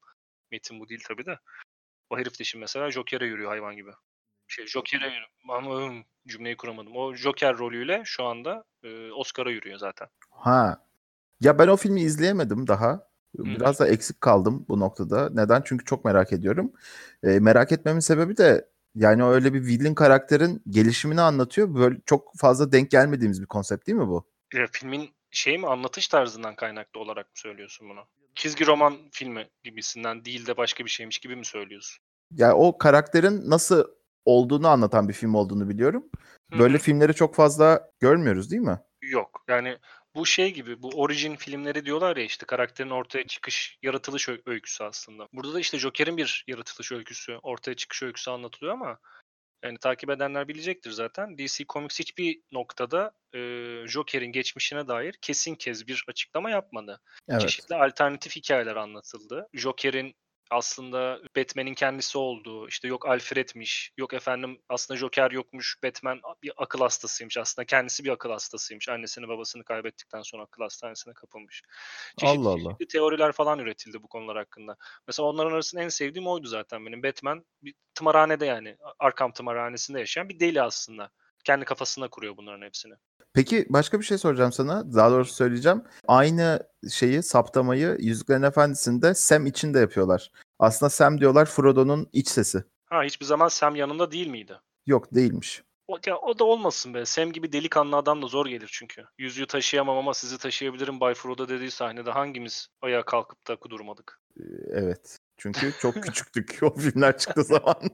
Metin 0.51 0.81
bu 0.81 0.89
değil 0.89 1.03
tabii 1.09 1.27
de. 1.27 1.39
O 2.11 2.19
herif 2.19 2.39
de 2.39 2.45
şimdi 2.45 2.61
mesela 2.61 2.91
Joker'e 2.91 3.27
yürüyor 3.27 3.51
hayvan 3.51 3.77
gibi. 3.77 3.91
Şey 4.49 4.67
Joker'e 4.67 5.07
yürüyor. 5.07 5.29
Ama 5.49 5.93
cümleyi 6.27 6.57
kuramadım. 6.57 6.97
O 6.97 7.15
Joker 7.15 7.59
rolüyle 7.59 8.03
şu 8.05 8.25
anda 8.25 8.65
e, 8.83 9.11
Oscar'a 9.11 9.51
yürüyor 9.51 9.79
zaten. 9.79 10.09
Ha. 10.31 10.87
Ya 11.41 11.59
ben 11.59 11.69
o 11.69 11.77
filmi 11.77 12.01
izleyemedim 12.01 12.67
daha. 12.67 13.11
Biraz 13.35 13.81
da 13.81 13.89
eksik 13.89 14.21
kaldım 14.21 14.67
bu 14.69 14.81
noktada. 14.81 15.31
Neden? 15.31 15.63
Çünkü 15.65 15.85
çok 15.85 16.05
merak 16.05 16.33
ediyorum. 16.33 16.73
E, 17.23 17.41
merak 17.41 17.73
etmemin 17.73 18.01
sebebi 18.01 18.37
de 18.37 18.70
yani 18.95 19.25
öyle 19.25 19.55
bir 19.55 19.67
villain 19.67 19.95
karakterin 19.95 20.63
gelişimini 20.69 21.21
anlatıyor. 21.21 21.75
Böyle 21.75 21.97
çok 22.07 22.37
fazla 22.37 22.73
denk 22.73 22.91
gelmediğimiz 22.91 23.43
bir 23.43 23.47
konsept 23.47 23.87
değil 23.87 23.99
mi 23.99 24.09
bu? 24.09 24.27
E, 24.55 24.67
filmin 24.73 25.11
şey 25.31 25.59
mi 25.59 25.67
anlatış 25.67 26.09
tarzından 26.09 26.57
kaynaklı 26.57 27.01
olarak 27.01 27.27
mı 27.27 27.33
söylüyorsun 27.35 27.89
bunu? 27.89 28.01
Çizgi 28.35 28.67
roman 28.67 28.97
filmi 29.13 29.49
gibisinden 29.65 30.25
değil 30.25 30.47
de 30.47 30.57
başka 30.57 30.85
bir 30.85 30.91
şeymiş 30.91 31.19
gibi 31.19 31.37
mi 31.37 31.45
söylüyorsun? 31.45 32.05
Ya 32.31 32.55
o 32.55 32.79
karakterin 32.79 33.51
nasıl 33.51 33.85
olduğunu 34.25 34.69
anlatan 34.69 35.09
bir 35.09 35.15
film 35.15 35.35
olduğunu 35.35 35.69
biliyorum. 35.69 36.05
Böyle 36.59 36.75
hı. 36.75 36.79
filmleri 36.79 37.15
çok 37.15 37.35
fazla 37.35 37.91
görmüyoruz 38.01 38.51
değil 38.51 38.63
mi? 38.63 38.79
Yok. 39.03 39.45
Yani 39.49 39.79
Bu 40.15 40.27
şey 40.27 40.55
gibi, 40.55 40.83
bu 40.83 40.89
origin 40.89 41.37
filmleri 41.37 41.85
diyorlar 41.85 42.17
ya 42.17 42.25
işte 42.25 42.47
karakterin 42.47 42.91
ortaya 42.91 43.27
çıkış, 43.27 43.79
yaratılış 43.83 44.29
öyküsü 44.47 44.85
aslında. 44.85 45.29
Burada 45.33 45.55
da 45.55 45.61
işte 45.61 45.79
Joker'in 45.79 46.17
bir 46.17 46.45
yaratılış 46.47 46.93
öyküsü, 46.93 47.39
ortaya 47.43 47.75
çıkış 47.75 48.03
öyküsü 48.03 48.31
anlatılıyor 48.31 48.75
ama 48.75 48.99
yani 49.65 49.79
takip 49.79 50.11
edenler 50.11 50.49
bilecektir 50.49 50.91
zaten. 50.91 51.39
DC 51.39 51.65
Comics 51.69 51.99
hiçbir 51.99 52.41
noktada 52.53 53.13
e, 53.35 53.39
Joker'in 53.87 54.33
geçmişine 54.33 54.89
dair 54.89 55.15
kesin 55.23 55.55
kez 55.55 55.87
bir 55.87 56.05
açıklama 56.09 56.51
yapmadı. 56.51 57.01
Evet. 57.29 57.41
Çeşitli 57.41 57.75
alternatif 57.75 58.37
hikayeler 58.37 58.77
anlatıldı. 58.77 59.49
Joker'in 59.53 60.15
aslında 60.51 61.21
Batman'in 61.37 61.75
kendisi 61.75 62.19
olduğu, 62.19 62.69
işte 62.69 62.89
yok 62.89 63.09
Alfred'miş, 63.09 63.93
yok 63.99 64.15
efendim 64.15 64.63
aslında 64.69 64.99
Joker 64.99 65.31
yokmuş, 65.31 65.77
Batman 65.85 66.21
bir 66.43 66.53
akıl 66.57 66.81
hastasıymış. 66.81 67.37
Aslında 67.37 67.67
kendisi 67.67 68.05
bir 68.05 68.11
akıl 68.11 68.31
hastasıymış. 68.31 68.89
Annesini 68.89 69.29
babasını 69.29 69.65
kaybettikten 69.65 70.23
sonra 70.23 70.43
akıl 70.43 70.63
hastanesine 70.63 71.15
kapılmış. 71.15 71.63
Çeşitli, 72.21 72.41
Allah 72.41 72.49
Allah. 72.49 72.57
çeşitli 72.57 72.89
teoriler 72.89 73.33
falan 73.33 73.59
üretildi 73.59 74.03
bu 74.03 74.09
konular 74.09 74.37
hakkında. 74.37 74.77
Mesela 75.07 75.27
onların 75.27 75.53
arasında 75.53 75.83
en 75.83 75.89
sevdiğim 75.89 76.29
oydu 76.29 76.47
zaten 76.47 76.87
benim. 76.87 77.03
Batman 77.03 77.45
bir 77.63 77.75
tımarhanede 77.95 78.47
yani 78.47 78.77
Arkham 78.99 79.33
tımarhanesinde 79.33 79.99
yaşayan 79.99 80.29
bir 80.29 80.41
deli 80.41 80.63
aslında. 80.63 81.11
Kendi 81.45 81.65
kafasında 81.65 82.09
kuruyor 82.09 82.37
bunların 82.37 82.67
hepsini. 82.67 82.95
Peki 83.35 83.67
başka 83.71 84.01
bir 84.01 84.05
şey 84.05 84.19
soracağım 84.19 84.53
sana. 84.53 84.95
Daha 84.95 85.11
doğrusu 85.11 85.35
söyleyeceğim. 85.35 85.83
Aynı 86.09 86.61
şeyi, 86.91 87.23
saptamayı 87.23 87.97
Yüzüklerin 88.01 88.43
Efendisi'nde 88.43 89.15
Sam 89.15 89.47
için 89.47 89.75
de 89.75 89.79
yapıyorlar. 89.79 90.31
Aslında 90.59 90.91
Sam 90.91 91.21
diyorlar 91.21 91.47
Frodo'nun 91.47 92.09
iç 92.13 92.29
sesi. 92.29 92.65
Ha 92.87 93.03
hiçbir 93.03 93.27
zaman 93.27 93.49
Sam 93.49 93.77
yanında 93.77 94.11
değil 94.11 94.27
miydi? 94.27 94.61
Yok 94.87 95.15
değilmiş. 95.15 95.63
O, 95.89 95.99
ya, 96.07 96.19
o 96.19 96.39
da 96.39 96.45
olmasın 96.45 96.95
be. 96.95 97.05
Sam 97.05 97.33
gibi 97.33 97.53
delikanlı 97.53 97.97
adam 97.97 98.23
da 98.23 98.27
zor 98.27 98.47
gelir 98.47 98.71
çünkü. 98.73 99.05
Yüzüğü 99.19 99.47
taşıyamam 99.47 99.99
ama 99.99 100.15
sizi 100.15 100.39
taşıyabilirim 100.39 101.01
Bay 101.01 101.15
Frodo 101.15 101.49
dediği 101.49 101.71
sahnede 101.71 102.11
hangimiz 102.11 102.69
ayağa 102.83 103.03
kalkıp 103.03 103.49
da 103.49 103.57
kudurmadık? 103.57 104.21
Ee, 104.41 104.43
Evet. 104.71 105.19
Çünkü 105.37 105.73
çok 105.81 105.95
küçüktük 106.03 106.59
o 106.63 106.75
filmler 106.75 107.19
çıktığı 107.19 107.45
zaman. 107.45 107.77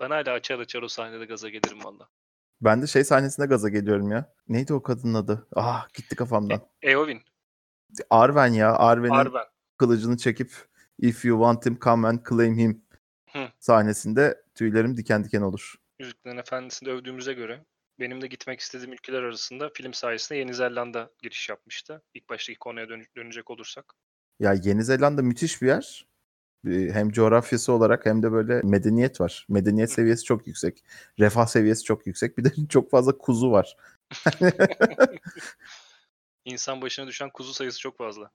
Ben 0.00 0.10
hala 0.10 0.32
açar 0.32 0.58
açar 0.58 0.82
o 0.82 0.88
sahnede 0.88 1.24
gaza 1.24 1.48
gelirim 1.48 1.84
valla. 1.84 2.08
Ben 2.62 2.82
de 2.82 2.86
şey 2.86 3.04
sahnesinde 3.04 3.46
gaza 3.46 3.68
geliyorum 3.68 4.10
ya. 4.10 4.34
Neydi 4.48 4.74
o 4.74 4.82
kadının 4.82 5.14
adı? 5.14 5.46
Ah 5.56 5.88
gitti 5.94 6.16
kafamdan. 6.16 6.60
Eowyn, 6.82 7.20
Arwen 8.10 8.52
ya. 8.52 8.76
Arwen'in 8.76 9.14
Arwen. 9.14 9.44
kılıcını 9.78 10.16
çekip 10.16 10.52
If 10.98 11.24
you 11.24 11.38
want 11.38 11.66
him 11.66 11.78
come 11.84 12.08
and 12.08 12.18
claim 12.28 12.58
him 12.58 12.84
Hı. 13.32 13.48
sahnesinde 13.60 14.42
tüylerim 14.54 14.96
diken 14.96 15.24
diken 15.24 15.42
olur. 15.42 15.74
Yüzüklerin 16.00 16.36
Efendisi'nde 16.36 16.90
övdüğümüze 16.90 17.32
göre 17.32 17.64
benim 18.00 18.20
de 18.20 18.26
gitmek 18.26 18.60
istediğim 18.60 18.92
ülkeler 18.92 19.22
arasında 19.22 19.70
film 19.74 19.94
sayesinde 19.94 20.38
Yeni 20.38 20.54
Zelanda 20.54 21.10
giriş 21.22 21.48
yapmıştı. 21.48 22.02
İlk 22.14 22.28
baştaki 22.28 22.58
konuya 22.58 22.88
dön- 22.88 23.06
dönecek 23.16 23.50
olursak. 23.50 23.94
Ya 24.40 24.52
Yeni 24.52 24.84
Zelanda 24.84 25.22
müthiş 25.22 25.62
bir 25.62 25.66
yer. 25.66 26.06
Hem 26.66 27.10
coğrafyası 27.10 27.72
olarak 27.72 28.06
hem 28.06 28.22
de 28.22 28.32
böyle 28.32 28.60
medeniyet 28.64 29.20
var. 29.20 29.46
Medeniyet 29.48 29.90
seviyesi 29.90 30.24
çok 30.24 30.46
yüksek. 30.46 30.84
Refah 31.18 31.46
seviyesi 31.46 31.84
çok 31.84 32.06
yüksek. 32.06 32.38
Bir 32.38 32.44
de 32.44 32.52
çok 32.68 32.90
fazla 32.90 33.18
kuzu 33.18 33.50
var. 33.50 33.76
İnsan 36.44 36.82
başına 36.82 37.06
düşen 37.06 37.30
kuzu 37.30 37.54
sayısı 37.54 37.80
çok 37.80 37.98
fazla. 37.98 38.30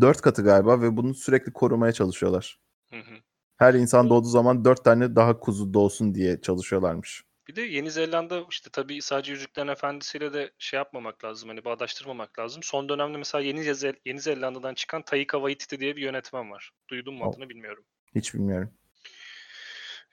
Dört 0.00 0.20
katı 0.20 0.42
galiba 0.42 0.80
ve 0.80 0.96
bunu 0.96 1.14
sürekli 1.14 1.52
korumaya 1.52 1.92
çalışıyorlar. 1.92 2.60
Hı 2.90 2.96
hı. 2.96 3.16
Her 3.56 3.74
insan 3.74 4.10
doğduğu 4.10 4.28
zaman 4.28 4.64
dört 4.64 4.84
tane 4.84 5.16
daha 5.16 5.40
kuzu 5.40 5.74
doğsun 5.74 6.14
diye 6.14 6.40
çalışıyorlarmış. 6.40 7.24
Bir 7.48 7.56
de 7.56 7.62
Yeni 7.62 7.90
Zelanda 7.90 8.44
işte 8.50 8.70
tabii 8.70 9.02
sadece 9.02 9.32
Yüzüklerin 9.32 9.68
Efendisi'yle 9.68 10.32
de 10.32 10.50
şey 10.58 10.76
yapmamak 10.78 11.24
lazım. 11.24 11.48
Hani 11.48 11.64
bağdaştırmamak 11.64 12.38
lazım. 12.38 12.62
Son 12.62 12.88
dönemde 12.88 13.18
mesela 13.18 13.42
Yeni, 13.42 13.74
Zel- 13.74 14.00
Yeni 14.04 14.20
Zelanda'dan 14.20 14.74
çıkan 14.74 15.02
Taika 15.02 15.38
Waititi 15.38 15.80
diye 15.80 15.96
bir 15.96 16.02
yönetmen 16.02 16.50
var. 16.50 16.70
Duydun 16.88 17.14
mu 17.14 17.30
adını 17.30 17.48
bilmiyorum. 17.48 17.84
Hiç 18.14 18.34
bilmiyorum. 18.34 18.72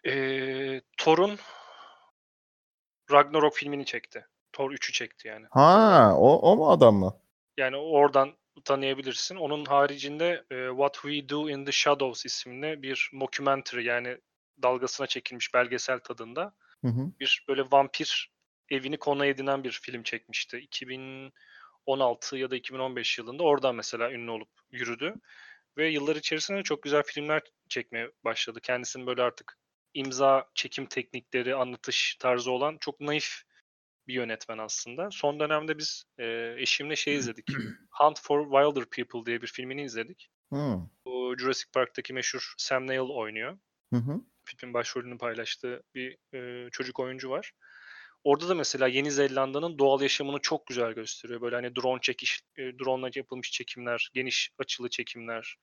Ee, 0.06 0.82
Thor'un 0.98 1.40
Ragnarok 3.12 3.56
filmini 3.56 3.86
çekti. 3.86 4.26
Thor 4.54 4.72
3'ü 4.72 4.92
çekti 4.92 5.28
yani. 5.28 5.46
Ha, 5.52 6.14
o, 6.18 6.52
o 6.52 6.56
mu 6.56 6.72
adam 6.72 6.96
mı? 6.96 7.20
Yani 7.58 7.78
oradan 7.78 8.34
tanıyabilirsin. 8.66 9.36
Onun 9.36 9.66
haricinde 9.66 10.44
e, 10.52 10.68
What 10.70 10.94
We 10.94 11.30
Do 11.30 11.50
in 11.50 11.66
the 11.66 11.72
Shadows 11.72 12.26
isimli 12.26 12.82
bir 12.82 13.10
mockumentary 13.14 13.86
yani 13.86 14.18
dalgasına 14.62 15.08
çekilmiş 15.08 15.54
belgesel 15.54 16.00
tadında 16.00 16.54
Hı 16.84 16.88
hı. 16.88 17.12
bir 17.20 17.46
böyle 17.48 17.62
vampir 17.72 18.32
evini 18.70 18.98
konu 18.98 19.26
edinen 19.26 19.64
bir 19.64 19.72
film 19.72 20.04
çekmişti. 20.04 20.58
2016 20.58 22.38
ya 22.38 22.52
da 22.52 22.56
2015 22.56 23.18
yılında 23.18 23.44
oradan 23.44 23.76
mesela 23.76 24.12
ünlü 24.12 24.32
olup 24.32 24.50
yürüdü. 24.72 25.16
Ve 25.78 25.90
yıllar 25.90 26.16
içerisinde 26.16 26.64
çok 26.64 26.84
güzel 26.84 27.04
filmler 27.04 27.42
çekmeye 27.70 28.12
başladı. 28.24 28.60
Kendisinin 28.64 29.08
böyle 29.08 29.22
artık 29.22 29.58
imza 29.94 30.50
çekim 30.56 30.86
teknikleri, 30.86 31.56
anlatış 31.56 32.16
tarzı 32.16 32.52
olan 32.52 32.78
çok 32.80 33.00
naif 33.00 33.44
bir 34.08 34.14
yönetmen 34.14 34.58
aslında. 34.58 35.12
Son 35.12 35.40
dönemde 35.40 35.78
biz 35.78 36.04
e, 36.18 36.56
eşimle 36.58 36.96
şey 36.96 37.16
izledik. 37.16 37.48
Hunt 37.92 38.20
for 38.22 38.44
Wilder 38.44 38.86
People 38.86 39.26
diye 39.26 39.42
bir 39.42 39.48
filmini 39.48 39.84
izledik. 39.84 40.30
Hı. 40.54 40.80
Bu 41.06 41.36
Jurassic 41.38 41.72
Park'taki 41.74 42.14
meşhur 42.14 42.54
Sam 42.58 42.88
Neill 42.88 43.10
oynuyor 43.10 43.58
Hı 43.94 44.00
hı. 44.00 44.22
Filmin 44.46 44.74
başrolünü 44.74 45.18
paylaştığı 45.18 45.84
bir 45.96 46.18
e, 46.34 46.70
çocuk 46.70 47.00
oyuncu 47.00 47.30
var. 47.30 47.52
Orada 48.24 48.50
da 48.50 48.56
mesela 48.56 48.88
Yeni 48.88 49.12
Zelanda'nın 49.12 49.78
doğal 49.78 50.02
yaşamını 50.02 50.40
çok 50.40 50.68
güzel 50.68 50.94
gösteriyor. 50.94 51.42
Böyle 51.42 51.56
hani 51.56 51.76
drone 51.76 52.02
çekiş, 52.02 52.42
e, 52.58 52.62
drone'la 52.62 53.10
yapılmış 53.16 53.52
çekimler, 53.52 54.10
geniş 54.14 54.50
açılı 54.60 54.90
çekimler, 54.90 55.58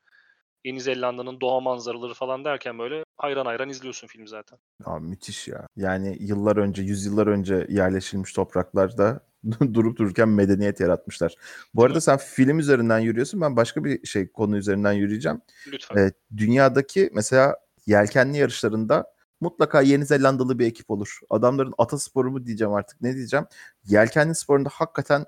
Yeni 0.64 0.81
Zelanda'nın 0.81 1.41
doğa 1.41 1.61
manzaraları 1.61 2.14
falan 2.14 2.45
derken 2.45 2.78
böyle 2.78 3.05
hayran 3.16 3.47
hayran 3.47 3.68
izliyorsun 3.68 4.07
film 4.07 4.26
zaten. 4.26 4.59
Abi 4.85 5.07
müthiş 5.07 5.49
ya. 5.49 5.66
Yani 5.76 6.16
yıllar 6.20 6.57
önce, 6.57 6.83
yüzyıllar 6.83 7.26
önce 7.26 7.66
yerleşilmiş 7.68 8.33
topraklarda 8.33 9.20
durup 9.74 9.99
dururken 9.99 10.28
medeniyet 10.28 10.81
yaratmışlar. 10.81 11.35
Bu 11.74 11.85
arada 11.85 12.01
sen 12.01 12.16
film 12.16 12.59
üzerinden 12.59 12.99
yürüyorsun. 12.99 13.41
Ben 13.41 13.57
başka 13.57 13.85
bir 13.85 14.07
şey 14.07 14.33
konu 14.33 14.57
üzerinden 14.57 14.93
yürüyeceğim. 14.93 15.41
Lütfen. 15.66 15.97
Ee, 15.97 16.12
dünyadaki 16.37 17.11
mesela 17.12 17.57
yelkenli 17.87 18.39
yarışlarında 18.39 19.14
mutlaka 19.41 19.81
Yeni 19.81 20.07
Zelandalı 20.07 20.59
bir 20.59 20.66
ekip 20.66 20.91
olur. 20.91 21.18
Adamların 21.31 21.74
atasporu 21.78 22.31
mu 22.31 22.47
diyeceğim 22.47 22.72
artık 22.72 23.01
ne 23.01 23.16
diyeceğim. 23.16 23.47
Yelkenli 23.85 24.35
sporunda 24.35 24.68
hakikaten 24.72 25.24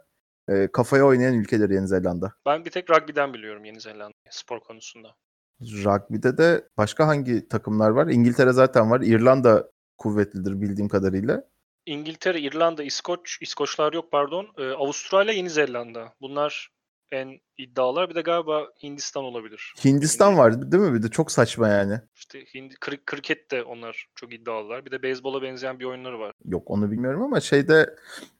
e, 0.48 0.68
kafaya 0.72 1.06
oynayan 1.06 1.34
ülkeler 1.34 1.70
Yeni 1.70 1.88
Zelanda. 1.88 2.32
Ben 2.46 2.64
bir 2.64 2.70
tek 2.70 2.90
rugby'den 2.90 3.34
biliyorum 3.34 3.64
Yeni 3.64 3.80
Zelanda 3.80 4.14
spor 4.30 4.60
konusunda. 4.60 5.14
Rugby'de 5.60 6.38
de 6.38 6.68
başka 6.76 7.06
hangi 7.06 7.48
takımlar 7.48 7.90
var? 7.90 8.06
İngiltere 8.06 8.52
zaten 8.52 8.90
var. 8.90 9.00
İrlanda 9.00 9.70
kuvvetlidir 9.98 10.60
bildiğim 10.60 10.88
kadarıyla. 10.88 11.44
İngiltere, 11.86 12.40
İrlanda, 12.40 12.82
İskoç, 12.82 13.38
İskoçlar 13.40 13.92
yok 13.92 14.12
pardon. 14.12 14.46
Ee, 14.58 14.70
Avustralya, 14.70 15.32
Yeni 15.32 15.50
Zelanda. 15.50 16.12
Bunlar 16.20 16.70
en 17.12 17.40
iddialar. 17.58 18.10
Bir 18.10 18.14
de 18.14 18.20
galiba 18.20 18.68
Hindistan 18.82 19.24
olabilir. 19.24 19.74
Hindistan 19.84 20.28
Emin 20.28 20.38
var 20.38 20.72
değil 20.72 20.82
mi? 20.82 20.94
Bir 20.94 21.02
de 21.02 21.08
çok 21.08 21.32
saçma 21.32 21.68
yani. 21.68 22.00
İşte 22.14 22.44
Hindi, 22.54 22.74
kri- 22.74 23.04
kriket 23.06 23.50
de 23.50 23.62
onlar 23.62 24.06
çok 24.14 24.32
iddialılar. 24.32 24.86
Bir 24.86 24.90
de 24.90 25.02
beyzbola 25.02 25.42
benzeyen 25.42 25.78
bir 25.80 25.84
oyunları 25.84 26.18
var. 26.18 26.32
Yok 26.44 26.70
onu 26.70 26.90
bilmiyorum 26.90 27.22
ama 27.22 27.40
şeyde 27.40 27.96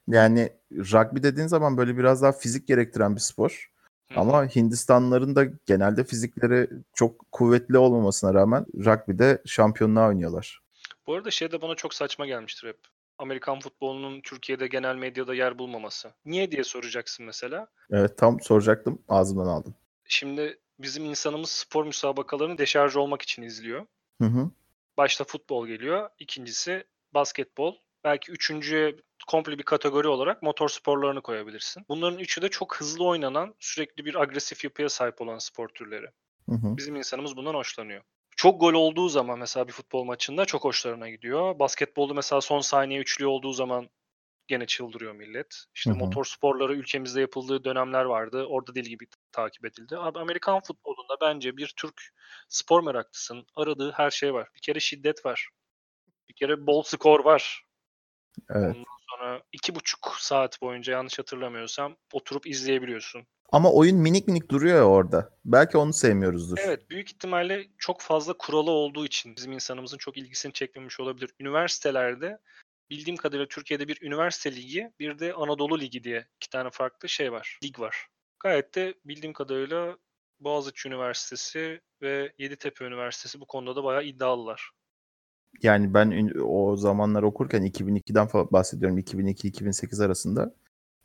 yani 0.07 0.49
rugby 0.71 1.23
dediğin 1.23 1.47
zaman 1.47 1.77
böyle 1.77 1.97
biraz 1.97 2.21
daha 2.21 2.31
fizik 2.31 2.67
gerektiren 2.67 3.15
bir 3.15 3.21
spor. 3.21 3.69
Hı. 4.11 4.19
Ama 4.19 4.45
Hindistanlıların 4.45 5.35
da 5.35 5.45
genelde 5.65 6.03
fizikleri 6.03 6.69
çok 6.93 7.31
kuvvetli 7.31 7.77
olmamasına 7.77 8.33
rağmen 8.33 8.65
rugby'de 8.75 9.41
şampiyonluğa 9.45 10.07
oynuyorlar. 10.07 10.59
Bu 11.07 11.13
arada 11.15 11.31
şey 11.31 11.51
de 11.51 11.61
bana 11.61 11.75
çok 11.75 11.93
saçma 11.93 12.25
gelmiştir 12.25 12.67
hep. 12.67 12.77
Amerikan 13.23 13.59
futbolunun 13.59 14.21
Türkiye'de 14.21 14.67
genel 14.67 14.95
medyada 14.95 15.35
yer 15.35 15.59
bulmaması. 15.59 16.13
Niye 16.25 16.51
diye 16.51 16.63
soracaksın 16.63 17.25
mesela. 17.25 17.67
Evet 17.91 18.17
tam 18.17 18.41
soracaktım 18.41 19.01
ağzımdan 19.09 19.45
aldım. 19.45 19.75
Şimdi 20.05 20.59
bizim 20.79 21.05
insanımız 21.05 21.49
spor 21.49 21.85
müsabakalarını 21.85 22.57
deşarj 22.57 22.95
olmak 22.95 23.21
için 23.21 23.43
izliyor. 23.43 23.85
Hı 24.21 24.27
hı. 24.27 24.49
Başta 24.97 25.23
futbol 25.23 25.67
geliyor. 25.67 26.09
İkincisi 26.19 26.83
basketbol. 27.13 27.75
Belki 28.03 28.31
üçüncüye 28.31 28.95
komple 29.27 29.57
bir 29.57 29.63
kategori 29.63 30.07
olarak 30.07 30.43
motor 30.43 30.69
sporlarını 30.69 31.21
koyabilirsin. 31.21 31.85
Bunların 31.89 32.19
üçü 32.19 32.41
de 32.41 32.49
çok 32.49 32.75
hızlı 32.75 33.05
oynanan, 33.05 33.55
sürekli 33.59 34.05
bir 34.05 34.21
agresif 34.21 34.63
yapıya 34.63 34.89
sahip 34.89 35.21
olan 35.21 35.37
spor 35.37 35.67
türleri. 35.67 36.07
Hı 36.49 36.55
hı. 36.55 36.77
Bizim 36.77 36.95
insanımız 36.95 37.37
bundan 37.37 37.53
hoşlanıyor. 37.53 38.03
Çok 38.35 38.59
gol 38.59 38.73
olduğu 38.73 39.09
zaman 39.09 39.39
mesela 39.39 39.67
bir 39.67 39.73
futbol 39.73 40.03
maçında 40.03 40.45
çok 40.45 40.63
hoşlarına 40.63 41.09
gidiyor. 41.09 41.59
Basketbolda 41.59 42.13
mesela 42.13 42.41
son 42.41 42.59
saniye 42.59 42.99
üçlü 42.99 43.25
olduğu 43.25 43.53
zaman 43.53 43.89
gene 44.47 44.65
çıldırıyor 44.65 45.13
millet. 45.13 45.65
İşte 45.75 45.91
motor 45.91 46.25
sporları 46.25 46.75
ülkemizde 46.75 47.21
yapıldığı 47.21 47.63
dönemler 47.63 48.05
vardı. 48.05 48.45
Orada 48.45 48.75
deli 48.75 48.89
gibi 48.89 49.07
takip 49.31 49.65
edildi. 49.65 49.97
Abi 49.97 50.19
Amerikan 50.19 50.61
futbolunda 50.61 51.13
bence 51.21 51.57
bir 51.57 51.73
Türk 51.77 52.01
spor 52.49 52.83
meraklısının 52.83 53.45
aradığı 53.55 53.91
her 53.91 54.11
şey 54.11 54.33
var. 54.33 54.49
Bir 54.55 54.61
kere 54.61 54.79
şiddet 54.79 55.25
var. 55.25 55.49
Bir 56.29 56.33
kere 56.33 56.67
bol 56.67 56.83
skor 56.83 57.25
var. 57.25 57.65
Evet. 58.49 58.75
Ondan 58.75 58.97
sonra 59.09 59.43
iki 59.51 59.75
buçuk 59.75 60.15
saat 60.19 60.61
boyunca 60.61 60.93
yanlış 60.93 61.19
hatırlamıyorsam 61.19 61.97
oturup 62.13 62.47
izleyebiliyorsun. 62.47 63.27
Ama 63.53 63.71
oyun 63.71 63.97
minik 63.97 64.27
minik 64.27 64.51
duruyor 64.51 64.77
ya 64.77 64.87
orada. 64.87 65.29
Belki 65.45 65.77
onu 65.77 65.93
sevmiyoruzdur. 65.93 66.57
Evet 66.61 66.89
büyük 66.89 67.09
ihtimalle 67.09 67.67
çok 67.77 68.01
fazla 68.01 68.33
kuralı 68.37 68.71
olduğu 68.71 69.05
için 69.05 69.35
bizim 69.35 69.51
insanımızın 69.51 69.97
çok 69.97 70.17
ilgisini 70.17 70.53
çekmemiş 70.53 70.99
olabilir. 70.99 71.29
Üniversitelerde 71.39 72.39
bildiğim 72.89 73.17
kadarıyla 73.17 73.47
Türkiye'de 73.47 73.87
bir 73.87 74.01
üniversite 74.01 74.55
ligi 74.55 74.91
bir 74.99 75.19
de 75.19 75.33
Anadolu 75.33 75.79
Ligi 75.79 76.03
diye 76.03 76.27
iki 76.35 76.49
tane 76.49 76.69
farklı 76.71 77.09
şey 77.09 77.31
var. 77.31 77.59
Lig 77.63 77.79
var. 77.79 78.07
Gayet 78.39 78.75
de 78.75 78.93
bildiğim 79.05 79.33
kadarıyla 79.33 79.97
Boğaziçi 80.39 80.87
Üniversitesi 80.87 81.81
ve 82.01 82.33
Yeditepe 82.37 82.85
Üniversitesi 82.85 83.41
bu 83.41 83.45
konuda 83.45 83.75
da 83.75 83.83
bayağı 83.83 84.03
iddialılar. 84.03 84.71
Yani 85.61 85.93
ben 85.93 86.31
o 86.43 86.75
zamanlar 86.75 87.23
okurken 87.23 87.63
2002'den 87.63 88.27
fa- 88.27 88.51
bahsediyorum. 88.51 88.99
2002-2008 88.99 90.05
arasında 90.05 90.55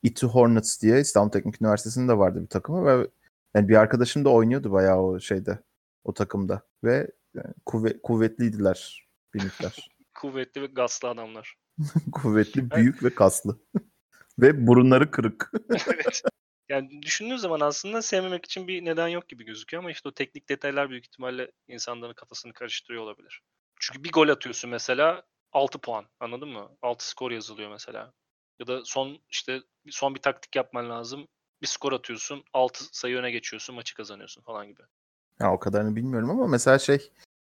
Itu 0.02 0.28
Hornets 0.28 0.82
diye 0.82 1.00
İstanbul 1.00 1.30
Teknik 1.30 1.62
Üniversitesi'nde 1.62 2.18
vardı 2.18 2.42
bir 2.42 2.48
takımı 2.48 2.86
ve 2.86 3.08
yani 3.54 3.68
bir 3.68 3.76
arkadaşım 3.76 4.24
da 4.24 4.28
oynuyordu 4.28 4.72
bayağı 4.72 5.02
o 5.02 5.20
şeyde 5.20 5.58
o 6.04 6.14
takımda 6.14 6.62
ve 6.84 7.10
yani 7.34 7.54
kuvve- 7.66 8.00
kuvvetliydiler 8.02 9.08
bir 9.34 9.44
miktar. 9.44 9.88
Kuvvetli 10.14 10.62
ve 10.62 10.66
gaslı 10.66 11.08
adamlar. 11.08 11.56
Kuvvetli, 12.12 12.70
büyük 12.70 13.04
ve 13.04 13.14
kaslı. 13.14 13.58
ve 14.38 14.66
burunları 14.66 15.10
kırık. 15.10 15.50
evet. 15.70 16.22
Yani 16.68 17.02
düşündüğün 17.02 17.36
zaman 17.36 17.60
aslında 17.60 18.02
sevmemek 18.02 18.44
için 18.44 18.68
bir 18.68 18.84
neden 18.84 19.08
yok 19.08 19.28
gibi 19.28 19.44
gözüküyor 19.44 19.82
ama 19.82 19.90
işte 19.90 20.08
o 20.08 20.14
teknik 20.14 20.48
detaylar 20.48 20.90
büyük 20.90 21.04
ihtimalle 21.04 21.52
insanların 21.68 22.14
kafasını 22.14 22.52
karıştırıyor 22.52 23.02
olabilir. 23.02 23.42
Çünkü 23.80 24.04
bir 24.04 24.12
gol 24.12 24.28
atıyorsun 24.28 24.70
mesela 24.70 25.22
6 25.52 25.78
puan 25.78 26.04
anladın 26.20 26.48
mı? 26.48 26.68
6 26.82 27.08
skor 27.08 27.30
yazılıyor 27.30 27.70
mesela. 27.70 28.12
Ya 28.58 28.66
da 28.66 28.84
son 28.84 29.18
işte 29.30 29.60
son 29.90 30.14
bir 30.14 30.20
taktik 30.20 30.56
yapman 30.56 30.90
lazım. 30.90 31.26
Bir 31.62 31.66
skor 31.66 31.92
atıyorsun 31.92 32.44
6 32.52 32.84
sayı 32.92 33.16
öne 33.16 33.30
geçiyorsun 33.30 33.74
maçı 33.74 33.94
kazanıyorsun 33.94 34.42
falan 34.42 34.66
gibi. 34.66 34.82
Ya 35.40 35.52
o 35.52 35.58
kadarını 35.58 35.96
bilmiyorum 35.96 36.30
ama 36.30 36.46
mesela 36.46 36.78
şey 36.78 37.12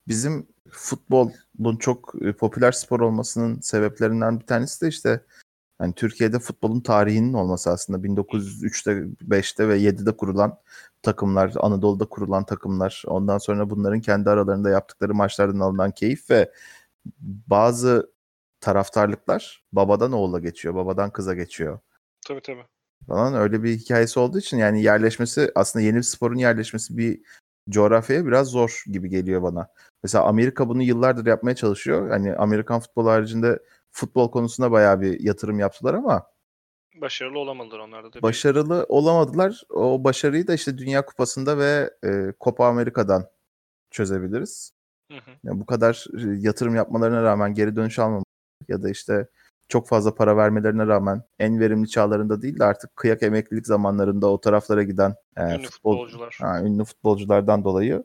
bizim 0.09 0.48
futbolun 0.70 1.76
çok 1.76 2.14
e, 2.22 2.32
popüler 2.32 2.72
spor 2.72 3.01
olmasının 3.01 3.61
sebeplerinden 3.61 4.40
bir 4.40 4.46
tanesi 4.46 4.84
de 4.84 4.88
işte 4.88 5.24
yani 5.80 5.94
Türkiye'de 5.94 6.38
futbolun 6.38 6.80
tarihinin 6.80 7.32
olması 7.32 7.70
aslında 7.70 7.98
1903'te, 8.07 8.90
5'te 9.28 9.68
ve 9.68 9.78
7'de 9.78 10.16
kurulan 10.16 10.59
takımlar, 11.03 11.53
Anadolu'da 11.61 12.05
kurulan 12.05 12.44
takımlar, 12.44 13.03
ondan 13.07 13.38
sonra 13.38 13.70
bunların 13.70 14.01
kendi 14.01 14.30
aralarında 14.30 14.70
yaptıkları 14.70 15.14
maçlardan 15.14 15.61
alınan 15.61 15.90
keyif 15.90 16.30
ve 16.30 16.53
bazı 17.20 18.12
taraftarlıklar 18.61 19.64
babadan 19.72 20.12
oğula 20.12 20.38
geçiyor, 20.40 20.74
babadan 20.74 21.11
kıza 21.11 21.34
geçiyor 21.34 21.78
Tabii 22.26 22.40
tabii. 22.40 22.64
falan 23.08 23.34
öyle 23.34 23.62
bir 23.62 23.76
hikayesi 23.76 24.20
olduğu 24.20 24.38
için 24.38 24.58
yani 24.58 24.82
yerleşmesi 24.82 25.52
aslında 25.54 25.84
yeni 25.84 25.96
bir 25.96 26.02
sporun 26.02 26.36
yerleşmesi 26.38 26.96
bir 26.98 27.20
coğrafyaya 27.70 28.26
biraz 28.26 28.48
zor 28.48 28.82
gibi 28.86 29.08
geliyor 29.08 29.42
bana. 29.42 29.68
Mesela 30.02 30.24
Amerika 30.24 30.68
bunu 30.68 30.82
yıllardır 30.82 31.26
yapmaya 31.26 31.54
çalışıyor. 31.54 32.11
Hani 32.11 32.34
Amerikan 32.36 32.80
futbol 32.80 33.06
haricinde 33.06 33.58
futbol 33.90 34.30
konusunda 34.30 34.70
bayağı 34.72 35.00
bir 35.00 35.20
yatırım 35.20 35.58
yaptılar 35.58 35.94
ama 35.94 36.26
Başarılı 37.00 37.38
olamadılar 37.38 37.78
onlar 37.78 38.12
da. 38.12 38.22
başarılı 38.22 38.86
olamadılar. 38.88 39.62
O 39.70 40.04
başarıyı 40.04 40.46
da 40.46 40.54
işte 40.54 40.78
Dünya 40.78 41.04
Kupası'nda 41.04 41.58
ve 41.58 41.90
e, 42.04 42.32
Copa 42.40 42.66
Amerika'dan 42.66 43.28
çözebiliriz. 43.90 44.72
Hı 45.11 45.16
hı. 45.18 45.30
Yani 45.44 45.61
bu 45.61 45.66
kadar 45.66 46.06
e, 46.18 46.20
yatırım 46.40 46.74
yapmalarına 46.74 47.22
rağmen 47.22 47.54
geri 47.54 47.76
dönüş 47.76 47.98
almamaları 47.98 48.24
ya 48.68 48.82
da 48.82 48.90
işte 48.90 49.28
çok 49.68 49.88
fazla 49.88 50.14
para 50.14 50.36
vermelerine 50.36 50.86
rağmen 50.86 51.22
en 51.38 51.61
verimli 51.61 51.88
çağlarında 51.88 52.42
değil 52.42 52.58
de 52.58 52.64
artık 52.64 52.96
kıyak 52.96 53.22
emeklilik 53.22 53.66
zamanlarında 53.66 54.26
o 54.26 54.40
taraflara 54.40 54.82
giden 54.82 55.14
e, 55.36 55.42
Ünlü 55.42 55.62
futbol, 55.66 55.96
futbolcular. 55.96 56.38
ha, 56.40 56.61
ünlü 56.62 56.84
futbolculardan 56.84 57.64
dolayı 57.64 58.04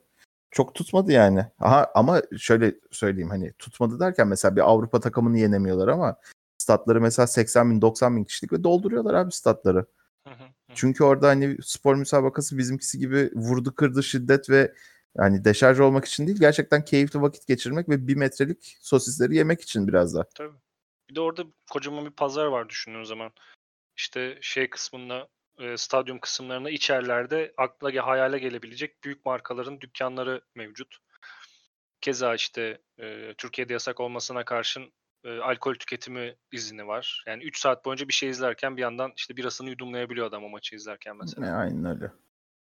çok 0.50 0.74
tutmadı 0.74 1.12
yani. 1.12 1.46
Aha, 1.60 1.90
ama 1.94 2.22
şöyle 2.38 2.74
söyleyeyim 2.90 3.30
hani 3.30 3.52
tutmadı 3.52 4.00
derken 4.00 4.28
mesela 4.28 4.56
bir 4.56 4.70
Avrupa 4.70 5.00
takımını 5.00 5.38
yenemiyorlar 5.38 5.88
ama 5.88 6.16
statları 6.58 7.00
mesela 7.00 7.26
80 7.26 7.70
bin 7.70 7.80
90 7.80 8.16
bin 8.16 8.24
kişilik 8.24 8.52
ve 8.52 8.64
dolduruyorlar 8.64 9.14
abi 9.14 9.32
statları. 9.32 9.86
Hı 10.26 10.30
hı 10.30 10.34
hı. 10.44 10.48
Çünkü 10.74 11.04
orada 11.04 11.28
hani 11.28 11.56
spor 11.62 11.94
müsabakası 11.94 12.58
bizimkisi 12.58 12.98
gibi 12.98 13.30
vurdu 13.34 13.74
kırdı 13.74 14.02
şiddet 14.02 14.50
ve 14.50 14.72
yani 15.18 15.44
deşarj 15.44 15.80
olmak 15.80 16.04
için 16.04 16.26
değil 16.26 16.40
gerçekten 16.40 16.84
keyifli 16.84 17.22
vakit 17.22 17.46
geçirmek 17.46 17.88
ve 17.88 18.08
bir 18.08 18.16
metrelik 18.16 18.76
sosisleri 18.80 19.36
yemek 19.36 19.60
için 19.60 19.88
biraz 19.88 20.14
da. 20.14 20.28
Tabii. 20.34 20.56
Bir 21.10 21.14
de 21.14 21.20
orada 21.20 21.44
kocaman 21.70 22.06
bir 22.06 22.10
pazar 22.10 22.46
var 22.46 22.68
düşündüğün 22.68 23.04
zaman. 23.04 23.32
İşte 23.96 24.38
şey 24.40 24.70
kısmında, 24.70 25.28
e, 25.58 25.76
stadyum 25.76 26.20
kısımlarında 26.20 26.70
içerilerde 26.70 27.54
akla 27.56 28.06
hayale 28.06 28.38
gelebilecek 28.38 29.04
büyük 29.04 29.26
markaların 29.26 29.80
dükkanları 29.80 30.40
mevcut. 30.54 30.96
Keza 32.00 32.34
işte 32.34 32.78
e, 32.98 33.34
Türkiye'de 33.38 33.72
yasak 33.72 34.00
olmasına 34.00 34.44
karşın 34.44 34.92
e, 35.24 35.38
alkol 35.38 35.74
tüketimi 35.74 36.36
izni 36.52 36.86
var. 36.86 37.24
Yani 37.26 37.44
3 37.44 37.58
saat 37.58 37.84
boyunca 37.84 38.08
bir 38.08 38.12
şey 38.12 38.28
izlerken 38.30 38.76
bir 38.76 38.82
yandan 38.82 39.12
işte 39.16 39.36
birasını 39.36 39.70
yudumlayabiliyor 39.70 40.26
adam 40.26 40.44
o 40.44 40.48
maçı 40.48 40.76
izlerken 40.76 41.16
mesela. 41.16 41.46
E, 41.46 41.50
aynen 41.50 41.84
öyle. 41.84 42.12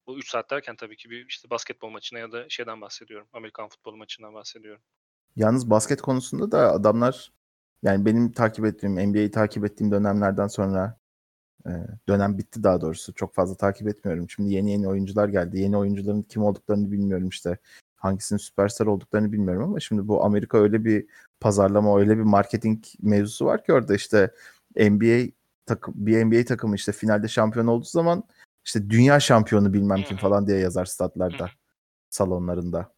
Bu 0.06 0.18
3 0.18 0.30
saat 0.30 0.50
derken 0.50 0.76
tabii 0.76 0.96
ki 0.96 1.10
bir 1.10 1.26
işte 1.26 1.50
basketbol 1.50 1.90
maçına 1.90 2.18
ya 2.18 2.32
da 2.32 2.48
şeyden 2.48 2.80
bahsediyorum. 2.80 3.28
Amerikan 3.32 3.68
futbol 3.68 3.96
maçından 3.96 4.34
bahsediyorum. 4.34 4.82
Yalnız 5.36 5.70
basket 5.70 6.02
konusunda 6.02 6.52
da 6.52 6.72
adamlar 6.72 7.32
yani 7.82 8.04
benim 8.06 8.32
takip 8.32 8.64
ettiğim 8.64 9.10
NBA'yi 9.10 9.30
takip 9.30 9.64
ettiğim 9.64 9.90
dönemlerden 9.90 10.46
sonra 10.46 10.98
e, 11.66 11.70
dönem 12.08 12.38
bitti 12.38 12.62
daha 12.62 12.80
doğrusu. 12.80 13.14
Çok 13.14 13.34
fazla 13.34 13.56
takip 13.56 13.88
etmiyorum. 13.88 14.30
Şimdi 14.30 14.52
yeni 14.52 14.70
yeni 14.70 14.88
oyuncular 14.88 15.28
geldi. 15.28 15.60
Yeni 15.60 15.76
oyuncuların 15.76 16.22
kim 16.22 16.42
olduklarını 16.42 16.92
bilmiyorum 16.92 17.28
işte. 17.28 17.58
Hangisinin 17.96 18.38
süperstar 18.38 18.86
olduklarını 18.86 19.32
bilmiyorum 19.32 19.62
ama 19.62 19.80
şimdi 19.80 20.08
bu 20.08 20.24
Amerika 20.24 20.58
öyle 20.58 20.84
bir 20.84 21.06
pazarlama, 21.40 21.98
öyle 21.98 22.18
bir 22.18 22.22
marketing 22.22 22.84
mevzusu 23.02 23.44
var 23.46 23.64
ki 23.64 23.72
orada 23.72 23.94
işte 23.94 24.30
NBA 24.76 25.32
takım 25.66 25.94
bir 25.96 26.24
NBA 26.24 26.44
takımı 26.44 26.74
işte 26.74 26.92
finalde 26.92 27.28
şampiyon 27.28 27.66
olduğu 27.66 27.84
zaman 27.84 28.24
işte 28.64 28.90
dünya 28.90 29.20
şampiyonu 29.20 29.72
bilmem 29.72 29.98
Hı 29.98 30.04
kim 30.04 30.16
falan 30.16 30.46
diye 30.46 30.58
yazar 30.58 30.84
statlarda, 30.84 31.44
Hı 31.44 31.48
hı. 31.48 31.50
salonlarında. 32.10 32.94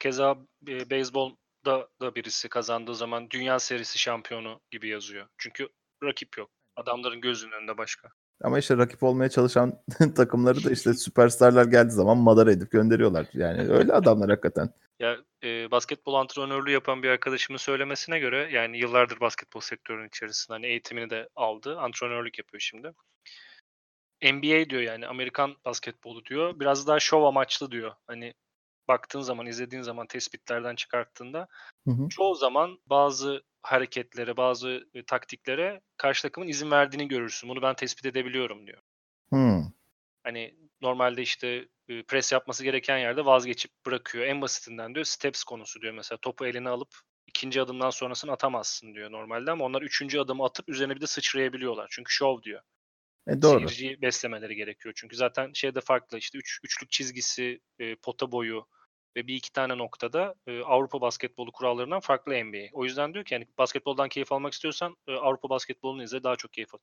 Keza 0.00 0.36
e, 0.68 0.90
beyzbolda 0.90 1.88
da 2.00 2.14
birisi 2.14 2.48
kazandığı 2.48 2.94
zaman 2.94 3.30
dünya 3.30 3.58
serisi 3.58 3.98
şampiyonu 3.98 4.60
gibi 4.70 4.88
yazıyor. 4.88 5.26
Çünkü 5.38 5.68
rakip 6.02 6.38
yok. 6.38 6.50
Adamların 6.76 7.20
gözünün 7.20 7.52
önünde 7.52 7.78
başka. 7.78 8.08
Ama 8.42 8.58
işte 8.58 8.76
rakip 8.76 9.02
olmaya 9.02 9.28
çalışan 9.30 9.82
takımları 10.16 10.64
da 10.64 10.70
işte 10.70 10.94
süperstarlar 10.94 11.64
geldiği 11.64 11.90
zaman 11.90 12.18
madara 12.18 12.52
edip 12.52 12.70
gönderiyorlar. 12.70 13.26
Yani 13.32 13.68
öyle 13.68 13.92
adamlar 13.92 14.30
hakikaten. 14.30 14.70
Ya 14.98 15.16
e, 15.44 15.70
basketbol 15.70 16.14
antrenörlüğü 16.14 16.70
yapan 16.70 17.02
bir 17.02 17.08
arkadaşımın 17.08 17.58
söylemesine 17.58 18.18
göre 18.18 18.48
yani 18.52 18.78
yıllardır 18.78 19.20
basketbol 19.20 19.60
sektörünün 19.60 20.08
içerisinde 20.08 20.54
hani 20.54 20.66
eğitimini 20.66 21.10
de 21.10 21.28
aldı. 21.36 21.78
Antrenörlük 21.78 22.38
yapıyor 22.38 22.60
şimdi. 22.60 22.92
NBA 24.22 24.70
diyor 24.70 24.82
yani 24.82 25.06
Amerikan 25.06 25.56
basketbolu 25.64 26.24
diyor. 26.24 26.60
Biraz 26.60 26.86
daha 26.86 27.00
şov 27.00 27.22
amaçlı 27.22 27.70
diyor. 27.70 27.92
Hani 28.06 28.34
baktığın 28.88 29.20
zaman, 29.20 29.46
izlediğin 29.46 29.82
zaman 29.82 30.06
tespitlerden 30.06 30.74
çıkarttığında 30.74 31.48
Hı 31.86 31.90
hı. 31.90 32.08
çoğu 32.08 32.34
zaman 32.34 32.78
bazı 32.86 33.42
hareketlere, 33.62 34.36
bazı 34.36 34.88
e, 34.94 35.04
taktiklere 35.04 35.80
karşı 35.96 36.22
takımın 36.22 36.48
izin 36.48 36.70
verdiğini 36.70 37.08
görürsün. 37.08 37.50
Bunu 37.50 37.62
ben 37.62 37.74
tespit 37.74 38.06
edebiliyorum 38.06 38.66
diyor. 38.66 38.82
Hmm. 39.28 39.62
Hani 40.24 40.54
normalde 40.80 41.22
işte 41.22 41.68
e, 41.88 42.02
pres 42.02 42.32
yapması 42.32 42.64
gereken 42.64 42.98
yerde 42.98 43.24
vazgeçip 43.24 43.70
bırakıyor. 43.86 44.24
En 44.24 44.40
basitinden 44.40 44.94
diyor 44.94 45.04
steps 45.04 45.44
konusu 45.44 45.80
diyor 45.80 45.94
mesela 45.94 46.18
topu 46.18 46.46
eline 46.46 46.68
alıp 46.68 46.88
ikinci 47.26 47.62
adımdan 47.62 47.90
sonrasını 47.90 48.32
atamazsın 48.32 48.94
diyor 48.94 49.12
normalde 49.12 49.50
ama 49.50 49.64
onlar 49.64 49.82
üçüncü 49.82 50.18
adımı 50.18 50.44
atıp 50.44 50.68
üzerine 50.68 50.96
bir 50.96 51.00
de 51.00 51.06
sıçrayabiliyorlar. 51.06 51.88
Çünkü 51.90 52.12
şov 52.12 52.42
diyor. 52.42 52.62
E 53.28 53.42
doğru. 53.42 53.58
Seyirciyi 53.58 54.02
beslemeleri 54.02 54.56
gerekiyor. 54.56 54.94
Çünkü 54.96 55.16
zaten 55.16 55.50
şeyde 55.52 55.80
farklı 55.80 56.18
işte 56.18 56.38
üç, 56.38 56.60
üçlük 56.64 56.90
çizgisi, 56.90 57.60
e, 57.78 57.96
pota 57.96 58.32
boyu 58.32 58.66
ve 59.16 59.26
bir 59.26 59.34
iki 59.34 59.52
tane 59.52 59.78
noktada 59.78 60.34
e, 60.46 60.60
Avrupa 60.60 61.00
basketbolu 61.00 61.52
kurallarından 61.52 62.00
farklı 62.00 62.32
NBA. 62.32 62.66
O 62.72 62.84
yüzden 62.84 63.14
diyor 63.14 63.24
ki 63.24 63.34
yani 63.34 63.46
basketboldan 63.58 64.08
keyif 64.08 64.32
almak 64.32 64.52
istiyorsan 64.52 64.96
e, 65.08 65.12
Avrupa 65.12 65.48
basketbolunu 65.50 66.02
izle 66.02 66.22
daha 66.24 66.36
çok 66.36 66.52
keyif 66.52 66.74
al- 66.74 66.78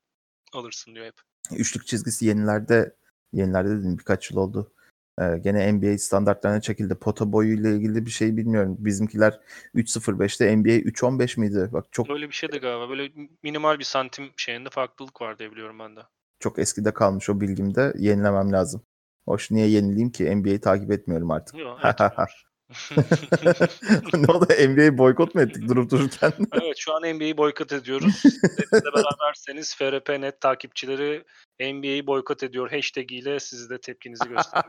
alırsın 0.54 0.96
diyor 0.96 1.06
hep. 1.06 1.16
Üçlük 1.52 1.88
çizgisi 1.88 2.26
yenilerde 2.26 2.96
yenilerde 3.34 3.70
dedim 3.70 3.98
birkaç 3.98 4.32
yıl 4.32 4.38
oldu. 4.38 4.74
Ee, 5.20 5.38
gene 5.44 5.74
NBA 5.74 5.98
standartlarına 5.98 6.62
çekildi. 6.62 6.96
Pota 6.96 7.32
boyuyla 7.32 7.70
ilgili 7.70 8.06
bir 8.06 8.12
şey 8.12 8.38
bilmiyorum. 8.38 8.76
Bizimkiler 8.80 9.40
3.05'te 9.76 10.58
NBA 10.58 10.72
3.15 10.72 11.40
miydi? 11.40 11.70
Bak 11.72 11.86
çok 11.92 12.10
Öyle 12.10 12.28
bir 12.28 12.34
şeydi 12.34 12.58
galiba. 12.58 12.90
Böyle 12.90 13.12
minimal 13.44 13.80
bir 13.80 13.84
santim 13.84 14.32
şeyinde 14.38 14.70
farklılık 14.70 15.22
var 15.22 15.40
diye 15.40 15.52
biliyorum 15.52 15.80
ben 15.80 15.96
de. 15.96 16.02
Çok 16.42 16.60
eskide 16.60 16.94
kalmış 16.94 17.30
o 17.30 17.42
bilgimde. 17.42 17.94
Yenilemem 17.98 18.52
lazım. 18.52 18.86
Hoş 19.26 19.52
niye 19.52 19.68
yenileyim 19.68 20.12
ki? 20.12 20.36
NBA'yi 20.36 20.62
takip 20.62 20.92
etmiyorum 20.92 21.32
artık. 21.32 21.58
Yok, 21.58 21.80
ne 24.14 24.34
oldu? 24.34 24.46
NBA 24.68 24.98
boykot 24.98 25.36
mu 25.36 25.42
ettik 25.42 25.70
durup 25.70 25.92
dururken? 25.92 26.34
evet 26.62 26.78
şu 26.78 26.94
an 26.94 27.02
NBA'yi 27.02 27.38
boykot 27.38 27.74
ediyoruz. 27.74 28.16
Sizle 28.16 28.94
beraberseniz 28.96 29.76
FRP.net 29.76 30.42
takipçileri 30.42 31.24
NBA'yi 31.60 32.08
boykot 32.08 32.44
ediyor 32.44 32.72
hashtag 32.72 33.12
ile 33.12 33.40
siz 33.40 33.70
de 33.70 33.82
tepkinizi 33.82 34.30
gösterin. 34.30 34.64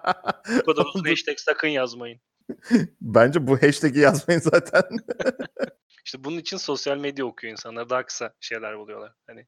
Bu 0.59 0.65
kadar 0.65 0.87
uzun 0.95 1.05
hashtag 1.05 1.39
sakın 1.39 1.69
yazmayın. 1.69 2.21
Bence 3.01 3.47
bu 3.47 3.63
hashtag'i 3.63 3.99
yazmayın 3.99 4.41
zaten. 4.41 4.83
İşte 6.05 6.25
bunun 6.25 6.39
için 6.39 6.57
sosyal 6.57 6.99
medya 6.99 7.27
okuyor 7.27 7.53
insanlar. 7.53 7.91
Daha 7.91 8.07
kısa 8.07 8.35
şeyler 8.41 8.79
buluyorlar. 8.79 9.13
Hani 9.27 9.47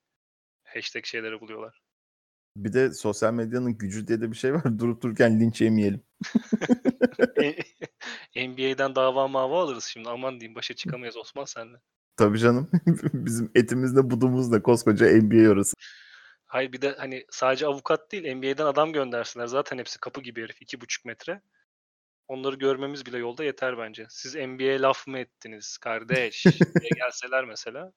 hashtag 0.64 1.04
şeyleri 1.04 1.40
buluyorlar. 1.40 1.83
Bir 2.56 2.72
de 2.72 2.94
sosyal 2.94 3.34
medyanın 3.34 3.78
gücü 3.78 4.08
diye 4.08 4.20
de 4.20 4.30
bir 4.30 4.36
şey 4.36 4.54
var. 4.54 4.62
Durup 4.78 5.02
dururken 5.02 5.40
linç 5.40 5.60
yemeyelim. 5.60 6.02
NBA'den 8.36 8.94
dava 8.94 9.28
mava 9.28 9.62
alırız 9.62 9.84
şimdi. 9.84 10.08
Aman 10.08 10.40
diyeyim 10.40 10.54
başa 10.54 10.74
çıkamayız 10.74 11.16
Osman 11.16 11.44
senle. 11.44 11.76
Tabii 12.16 12.38
canım. 12.38 12.70
Bizim 13.14 13.50
etimizde 13.54 14.10
budumuzda 14.10 14.62
koskoca 14.62 15.06
NBA 15.06 15.50
orası. 15.50 15.74
Hayır 16.46 16.72
bir 16.72 16.82
de 16.82 16.94
hani 16.98 17.24
sadece 17.30 17.66
avukat 17.66 18.12
değil 18.12 18.36
NBA'den 18.36 18.66
adam 18.66 18.92
göndersinler. 18.92 19.46
Zaten 19.46 19.78
hepsi 19.78 20.00
kapı 20.00 20.20
gibi 20.20 20.42
herif. 20.42 20.62
iki 20.62 20.80
buçuk 20.80 21.04
metre. 21.04 21.40
Onları 22.28 22.56
görmemiz 22.56 23.06
bile 23.06 23.18
yolda 23.18 23.44
yeter 23.44 23.78
bence. 23.78 24.06
Siz 24.08 24.34
NBA 24.34 24.82
laf 24.82 25.06
mı 25.06 25.18
ettiniz 25.18 25.78
kardeş 25.78 26.44
diye 26.80 26.90
gelseler 26.96 27.44
mesela. 27.44 27.92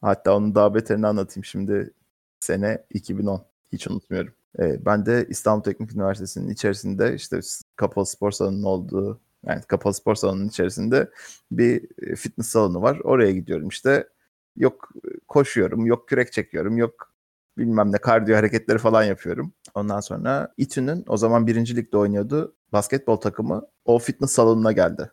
Hatta 0.00 0.36
onun 0.36 0.54
daha 0.54 0.74
beterini 0.74 1.06
anlatayım 1.06 1.44
şimdi. 1.44 1.94
Sene 2.40 2.84
2010. 2.90 3.57
Hiç 3.72 3.88
unutmuyorum. 3.88 4.32
Ee, 4.58 4.84
ben 4.84 5.06
de 5.06 5.26
İstanbul 5.28 5.62
Teknik 5.62 5.92
Üniversitesi'nin 5.92 6.50
içerisinde 6.50 7.14
işte 7.14 7.40
kapalı 7.76 8.06
spor 8.06 8.30
salonunun 8.30 8.62
olduğu 8.62 9.20
yani 9.46 9.62
kapalı 9.62 9.94
spor 9.94 10.14
salonunun 10.14 10.48
içerisinde 10.48 11.10
bir 11.50 11.88
fitness 12.16 12.48
salonu 12.48 12.82
var. 12.82 13.00
Oraya 13.04 13.32
gidiyorum 13.32 13.68
işte. 13.68 14.08
Yok 14.56 14.88
koşuyorum, 15.28 15.86
yok 15.86 16.08
kürek 16.08 16.32
çekiyorum, 16.32 16.76
yok 16.76 17.12
bilmem 17.58 17.92
ne 17.92 17.98
kardiyo 17.98 18.36
hareketleri 18.36 18.78
falan 18.78 19.02
yapıyorum. 19.02 19.52
Ondan 19.74 20.00
sonra 20.00 20.54
İTÜ'nün 20.56 21.04
o 21.08 21.16
zaman 21.16 21.46
birinci 21.46 21.76
ligde 21.76 21.96
oynuyordu 21.96 22.54
basketbol 22.72 23.16
takımı 23.16 23.66
o 23.84 23.98
fitness 23.98 24.30
salonuna 24.30 24.72
geldi. 24.72 25.10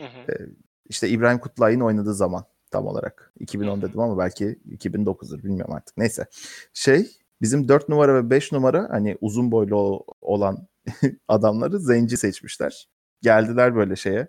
Hı 0.00 0.06
hı. 0.06 0.32
Ee, 0.32 0.46
işte 0.88 1.08
İbrahim 1.08 1.38
Kutlay'ın 1.38 1.80
oynadığı 1.80 2.14
zaman 2.14 2.44
tam 2.70 2.86
olarak. 2.86 3.32
2010 3.40 3.82
dedim 3.82 4.00
ama 4.00 4.18
belki 4.18 4.58
2009'dur 4.70 5.42
bilmiyorum 5.44 5.74
artık. 5.74 5.96
Neyse. 5.96 6.26
Şey 6.74 7.10
bizim 7.42 7.68
4 7.68 7.88
numara 7.88 8.14
ve 8.14 8.30
5 8.30 8.52
numara 8.52 8.86
hani 8.90 9.16
uzun 9.20 9.50
boylu 9.52 10.04
olan 10.20 10.68
adamları 11.28 11.80
zenci 11.80 12.16
seçmişler. 12.16 12.88
Geldiler 13.22 13.76
böyle 13.76 13.96
şeye 13.96 14.28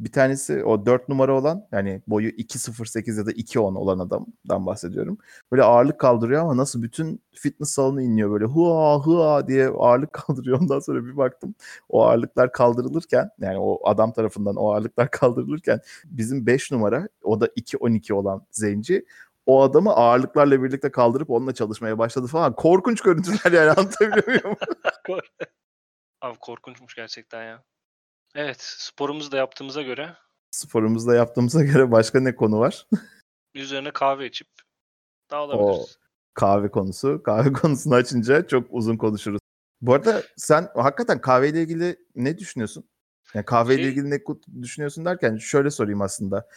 bir 0.00 0.12
tanesi 0.12 0.64
o 0.64 0.86
4 0.86 1.08
numara 1.08 1.38
olan 1.38 1.66
yani 1.72 2.02
boyu 2.06 2.28
2.08 2.28 3.18
ya 3.18 3.26
da 3.26 3.32
2.10 3.32 3.78
olan 3.78 3.98
adamdan 3.98 4.66
bahsediyorum. 4.66 5.18
Böyle 5.52 5.62
ağırlık 5.62 6.00
kaldırıyor 6.00 6.42
ama 6.42 6.56
nasıl 6.56 6.82
bütün 6.82 7.22
fitness 7.34 7.70
salonu 7.70 8.02
inliyor 8.02 8.30
böyle 8.30 8.44
hua 8.44 8.98
hua 8.98 9.48
diye 9.48 9.68
ağırlık 9.68 10.12
kaldırıyor. 10.12 10.60
Ondan 10.60 10.80
sonra 10.80 11.04
bir 11.04 11.16
baktım 11.16 11.54
o 11.88 12.04
ağırlıklar 12.04 12.52
kaldırılırken 12.52 13.30
yani 13.40 13.58
o 13.58 13.88
adam 13.88 14.12
tarafından 14.12 14.56
o 14.56 14.72
ağırlıklar 14.72 15.10
kaldırılırken 15.10 15.80
bizim 16.04 16.46
5 16.46 16.72
numara 16.72 17.08
o 17.22 17.40
da 17.40 17.46
2.12 17.46 18.12
olan 18.12 18.46
zenci 18.50 19.04
o 19.50 19.62
adamı 19.62 19.90
ağırlıklarla 19.92 20.62
birlikte 20.62 20.90
kaldırıp 20.90 21.30
onunla 21.30 21.54
çalışmaya 21.54 21.98
başladı 21.98 22.26
falan. 22.26 22.54
Korkunç 22.56 23.00
görüntüler 23.02 23.52
yani 23.52 23.70
anlatabiliyor 23.70 24.26
muyum? 24.26 24.56
Abi 26.20 26.38
korkunçmuş 26.38 26.94
gerçekten 26.94 27.44
ya. 27.44 27.64
Evet, 28.34 28.56
sporumuzu 28.60 29.32
da 29.32 29.36
yaptığımıza 29.36 29.82
göre 29.82 30.16
Sporumuzu 30.50 31.08
da 31.08 31.14
yaptığımıza 31.14 31.62
göre 31.62 31.90
başka 31.90 32.20
ne 32.20 32.34
konu 32.34 32.58
var? 32.60 32.86
üzerine 33.54 33.90
kahve 33.90 34.26
içip 34.26 34.48
dağılabiliriz. 35.30 35.98
kahve 36.34 36.70
konusu. 36.70 37.22
Kahve 37.22 37.52
konusunu 37.62 37.94
açınca 37.94 38.46
çok 38.46 38.66
uzun 38.70 38.96
konuşuruz. 38.96 39.40
Bu 39.80 39.94
arada 39.94 40.22
sen 40.36 40.68
hakikaten 40.74 41.20
kahveyle 41.20 41.62
ilgili 41.62 41.96
ne 42.14 42.38
düşünüyorsun? 42.38 42.88
Yani 43.34 43.44
kahveyle 43.44 43.82
Şey- 43.82 43.90
ilgili 43.90 44.10
ne 44.10 44.18
düşünüyorsun 44.62 45.04
derken 45.04 45.36
şöyle 45.36 45.70
sorayım 45.70 46.02
aslında. 46.02 46.48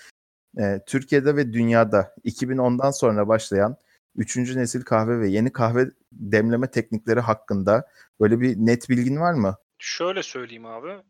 Ee, 0.60 0.80
Türkiye'de 0.88 1.36
ve 1.36 1.54
dünyada 1.54 2.16
2010'dan 2.26 2.92
sonra 2.92 3.28
başlayan 3.28 3.78
3. 4.16 4.38
nesil 4.38 4.82
kahve 4.82 5.20
ve 5.20 5.28
yeni 5.28 5.52
kahve 5.52 5.86
demleme 6.12 6.72
teknikleri 6.72 7.20
hakkında 7.20 7.88
böyle 8.20 8.42
bir 8.42 8.56
net 8.58 8.90
bilgin 8.90 9.20
var 9.20 9.34
mı? 9.34 9.58
Şöyle 9.80 10.24
söyleyeyim 10.24 10.66
abi. 10.66 11.04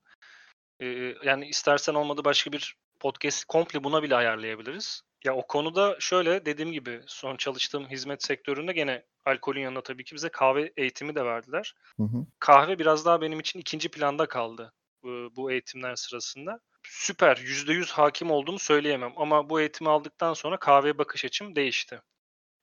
Ee, 0.79 1.15
yani 1.23 1.47
istersen 1.47 1.93
olmadı 1.93 2.21
başka 2.25 2.51
bir 2.51 2.77
podcast 2.99 3.45
komple 3.45 3.83
buna 3.83 4.03
bile 4.03 4.15
ayarlayabiliriz. 4.15 5.01
Ya 5.23 5.35
o 5.35 5.47
konuda 5.47 5.95
şöyle 5.99 6.45
dediğim 6.45 6.71
gibi 6.71 7.01
son 7.07 7.37
çalıştığım 7.37 7.89
hizmet 7.89 8.23
sektöründe 8.23 8.73
gene 8.73 9.03
alkolün 9.25 9.61
yanında 9.61 9.83
tabii 9.83 10.03
ki 10.03 10.15
bize 10.15 10.29
kahve 10.29 10.73
eğitimi 10.77 11.15
de 11.15 11.25
verdiler. 11.25 11.75
Hı 11.97 12.03
hı. 12.03 12.25
Kahve 12.39 12.79
biraz 12.79 13.05
daha 13.05 13.21
benim 13.21 13.39
için 13.39 13.59
ikinci 13.59 13.91
planda 13.91 14.25
kaldı 14.25 14.73
bu, 15.03 15.29
bu 15.35 15.51
eğitimler 15.51 15.95
sırasında. 15.95 16.59
Süper, 16.84 17.38
%100 17.38 17.91
hakim 17.91 18.31
olduğumu 18.31 18.59
söyleyemem 18.59 19.13
ama 19.15 19.49
bu 19.49 19.59
eğitimi 19.59 19.89
aldıktan 19.89 20.34
sonra 20.34 20.57
kahveye 20.57 20.97
bakış 20.97 21.25
açım 21.25 21.55
değişti. 21.55 22.01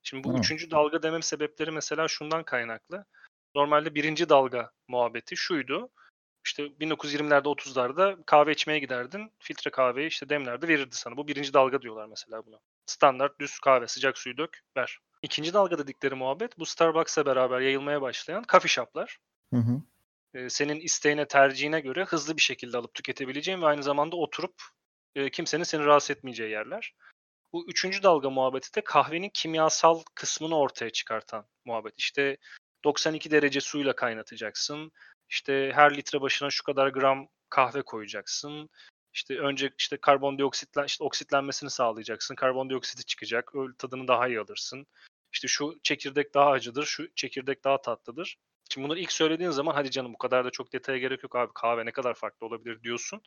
Şimdi 0.03 0.25
bu 0.25 0.35
Hı. 0.35 0.39
üçüncü 0.39 0.71
dalga 0.71 1.03
demem 1.03 1.23
sebepleri 1.23 1.71
mesela 1.71 2.09
şundan 2.09 2.43
kaynaklı. 2.45 3.05
Normalde 3.55 3.95
birinci 3.95 4.29
dalga 4.29 4.71
muhabbeti 4.89 5.37
şuydu 5.37 5.91
işte 6.45 6.63
1920'lerde 6.63 7.49
30'larda 7.49 8.17
kahve 8.27 8.53
içmeye 8.53 8.79
giderdin. 8.79 9.33
Filtre 9.39 9.71
kahveyi 9.71 10.09
işte 10.09 10.29
demlerde 10.29 10.69
verirdi 10.69 10.97
sana. 10.97 11.17
Bu 11.17 11.29
birinci 11.29 11.53
dalga 11.53 11.83
diyorlar 11.83 12.07
mesela 12.07 12.47
buna. 12.47 12.59
Standart 12.87 13.41
düz 13.41 13.59
kahve 13.59 13.89
sıcak 13.89 14.19
suyu 14.19 14.37
dök 14.37 14.61
ver. 14.77 14.99
İkinci 15.23 15.53
dalga 15.53 15.79
dedikleri 15.79 16.15
muhabbet 16.15 16.59
bu 16.59 16.67
Starbucks'a 16.67 17.27
beraber 17.27 17.61
yayılmaya 17.61 18.03
başlayan 18.03 18.45
coffee 18.53 18.69
shop'lar. 18.69 19.19
Hı 19.55 19.61
hı. 19.61 19.81
Senin 20.49 20.81
isteğine 20.81 21.29
tercihine 21.29 21.81
göre 21.81 22.05
hızlı 22.05 22.37
bir 22.37 22.43
şekilde 22.43 22.77
alıp 22.77 22.95
tüketebileceğin 22.95 23.63
ve 23.63 23.67
aynı 23.67 23.83
zamanda 23.83 24.17
oturup 24.17 24.55
kimsenin 25.33 25.65
seni 25.65 25.85
rahatsız 25.85 26.11
etmeyeceği 26.11 26.51
yerler. 26.51 26.95
Bu 27.53 27.71
üçüncü 27.71 28.03
dalga 28.03 28.31
muhabbeti 28.31 28.75
de 28.75 28.85
kahvenin 28.85 29.31
kimyasal 29.35 30.03
kısmını 30.15 30.59
ortaya 30.59 30.91
çıkartan 30.91 31.47
muhabbet. 31.65 31.95
İşte 31.97 32.37
92 32.85 33.31
derece 33.31 33.61
suyla 33.61 33.97
kaynatacaksın. 33.97 34.93
İşte 35.29 35.73
her 35.75 35.97
litre 35.97 36.21
başına 36.21 36.51
şu 36.51 36.65
kadar 36.65 36.89
gram 36.89 37.29
kahve 37.49 37.83
koyacaksın. 37.83 38.71
İşte 39.15 39.39
önce 39.39 39.71
işte 39.79 39.97
karbondioksitlen 39.97 40.85
işte 40.85 41.05
oksitlenmesini 41.05 41.71
sağlayacaksın. 41.71 42.35
Karbondioksiti 42.35 43.05
çıkacak. 43.05 43.55
Öyle 43.55 43.73
tadını 43.79 44.09
daha 44.09 44.29
iyi 44.29 44.41
alırsın. 44.41 44.87
İşte 45.33 45.49
şu 45.49 45.79
çekirdek 45.83 46.35
daha 46.35 46.51
acıdır, 46.51 46.85
şu 46.85 47.15
çekirdek 47.15 47.65
daha 47.65 47.83
tatlıdır. 47.83 48.37
Şimdi 48.73 48.85
bunları 48.85 48.99
ilk 48.99 49.13
söylediğin 49.13 49.51
zaman 49.51 49.75
hadi 49.75 49.91
canım 49.91 50.13
bu 50.13 50.19
kadar 50.19 50.45
da 50.45 50.51
çok 50.51 50.73
detaya 50.73 50.99
gerek 50.99 51.23
yok 51.23 51.37
abi 51.37 51.53
kahve 51.55 51.87
ne 51.87 51.93
kadar 51.93 52.15
farklı 52.15 52.47
olabilir 52.47 52.83
diyorsun. 52.83 53.21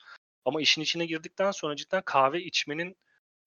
Ama 0.46 0.62
işin 0.62 0.82
içine 0.82 1.06
girdikten 1.06 1.52
sonra 1.52 1.76
cidden 1.76 2.02
kahve 2.06 2.42
içmenin 2.42 2.96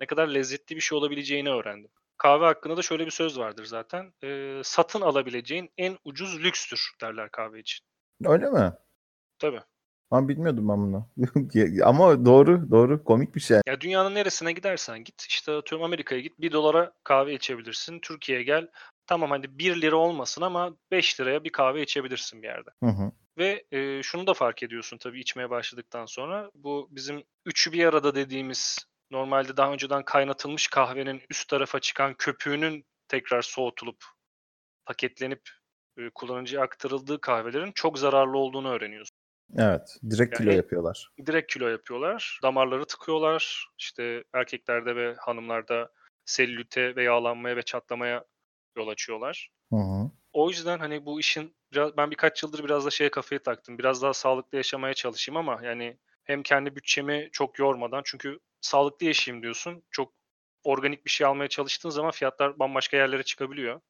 ne 0.00 0.06
kadar 0.06 0.28
lezzetli 0.28 0.76
bir 0.76 0.80
şey 0.80 0.98
olabileceğini 0.98 1.50
öğrendim. 1.50 1.90
Kahve 2.18 2.44
hakkında 2.44 2.76
da 2.76 2.82
şöyle 2.82 3.06
bir 3.06 3.10
söz 3.10 3.38
vardır 3.38 3.64
zaten. 3.64 4.12
E, 4.24 4.60
satın 4.64 5.00
alabileceğin 5.00 5.70
en 5.78 5.98
ucuz 6.04 6.44
lükstür 6.44 6.90
derler 7.00 7.30
kahve 7.30 7.60
için. 7.60 7.86
Öyle 8.24 8.50
mi? 8.50 8.72
Tabii. 9.38 9.60
Ben 10.12 10.28
bilmiyordum 10.28 10.68
ben 10.68 10.76
bunu. 10.76 11.08
Ama 11.84 12.24
doğru, 12.24 12.70
doğru. 12.70 13.04
Komik 13.04 13.34
bir 13.34 13.40
şey. 13.40 13.60
Ya 13.66 13.80
dünyanın 13.80 14.14
neresine 14.14 14.52
gidersen 14.52 15.04
git. 15.04 15.26
işte 15.28 15.52
atıyorum 15.52 15.84
Amerika'ya 15.84 16.20
git. 16.20 16.40
1 16.40 16.52
dolara 16.52 16.92
kahve 17.04 17.34
içebilirsin. 17.34 18.00
Türkiye'ye 18.00 18.44
gel. 18.44 18.68
Tamam 19.06 19.30
hani 19.30 19.58
1 19.58 19.80
lira 19.80 19.96
olmasın 19.96 20.42
ama 20.42 20.76
5 20.90 21.20
liraya 21.20 21.44
bir 21.44 21.50
kahve 21.50 21.82
içebilirsin 21.82 22.42
bir 22.42 22.48
yerde. 22.48 22.70
Hı 22.82 22.90
hı. 22.90 23.12
Ve 23.38 23.64
e, 23.72 24.02
şunu 24.02 24.26
da 24.26 24.34
fark 24.34 24.62
ediyorsun 24.62 24.98
tabii 24.98 25.20
içmeye 25.20 25.50
başladıktan 25.50 26.06
sonra. 26.06 26.50
Bu 26.54 26.88
bizim 26.90 27.22
üçü 27.44 27.72
bir 27.72 27.84
arada 27.84 28.14
dediğimiz 28.14 28.78
normalde 29.10 29.56
daha 29.56 29.72
önceden 29.72 30.04
kaynatılmış 30.04 30.68
kahvenin 30.68 31.22
üst 31.30 31.48
tarafa 31.48 31.80
çıkan 31.80 32.14
köpüğünün 32.14 32.84
tekrar 33.08 33.42
soğutulup 33.42 34.04
paketlenip 34.86 35.40
e, 35.98 36.10
kullanıcıya 36.14 36.62
aktarıldığı 36.62 37.20
kahvelerin 37.20 37.72
çok 37.72 37.98
zararlı 37.98 38.38
olduğunu 38.38 38.70
öğreniyorsun. 38.70 39.16
Evet, 39.58 39.96
direkt 40.10 40.32
yani, 40.32 40.44
kilo 40.44 40.56
yapıyorlar. 40.56 41.08
Direkt 41.26 41.52
kilo 41.52 41.68
yapıyorlar. 41.68 42.40
Damarları 42.42 42.84
tıkıyorlar. 42.84 43.68
İşte 43.78 44.24
erkeklerde 44.32 44.96
ve 44.96 45.14
hanımlarda 45.18 45.90
selülite 46.24 46.96
ve 46.96 47.02
yağlanmaya 47.02 47.56
ve 47.56 47.62
çatlamaya 47.62 48.24
yol 48.76 48.88
açıyorlar. 48.88 49.50
Hı 49.70 49.76
hı. 49.76 50.10
O 50.32 50.50
yüzden 50.50 50.78
hani 50.78 51.06
bu 51.06 51.20
işin 51.20 51.56
biraz, 51.72 51.96
ben 51.96 52.10
birkaç 52.10 52.42
yıldır 52.42 52.64
biraz 52.64 52.86
da 52.86 52.90
şeye 52.90 53.10
kafayı 53.10 53.42
taktım. 53.42 53.78
Biraz 53.78 54.02
daha 54.02 54.14
sağlıklı 54.14 54.56
yaşamaya 54.56 54.94
çalışayım 54.94 55.36
ama 55.36 55.60
yani 55.62 55.96
hem 56.24 56.42
kendi 56.42 56.76
bütçemi 56.76 57.28
çok 57.32 57.58
yormadan 57.58 58.02
çünkü 58.04 58.38
sağlıklı 58.60 59.06
yaşayayım 59.06 59.42
diyorsun. 59.42 59.82
Çok 59.90 60.12
organik 60.64 61.04
bir 61.04 61.10
şey 61.10 61.26
almaya 61.26 61.48
çalıştığın 61.48 61.90
zaman 61.90 62.10
fiyatlar 62.10 62.58
bambaşka 62.58 62.96
yerlere 62.96 63.22
çıkabiliyor. 63.22 63.80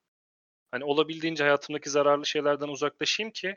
Hani 0.70 0.84
olabildiğince 0.84 1.44
hayatımdaki 1.44 1.90
zararlı 1.90 2.26
şeylerden 2.26 2.68
uzaklaşayım 2.68 3.32
ki 3.32 3.56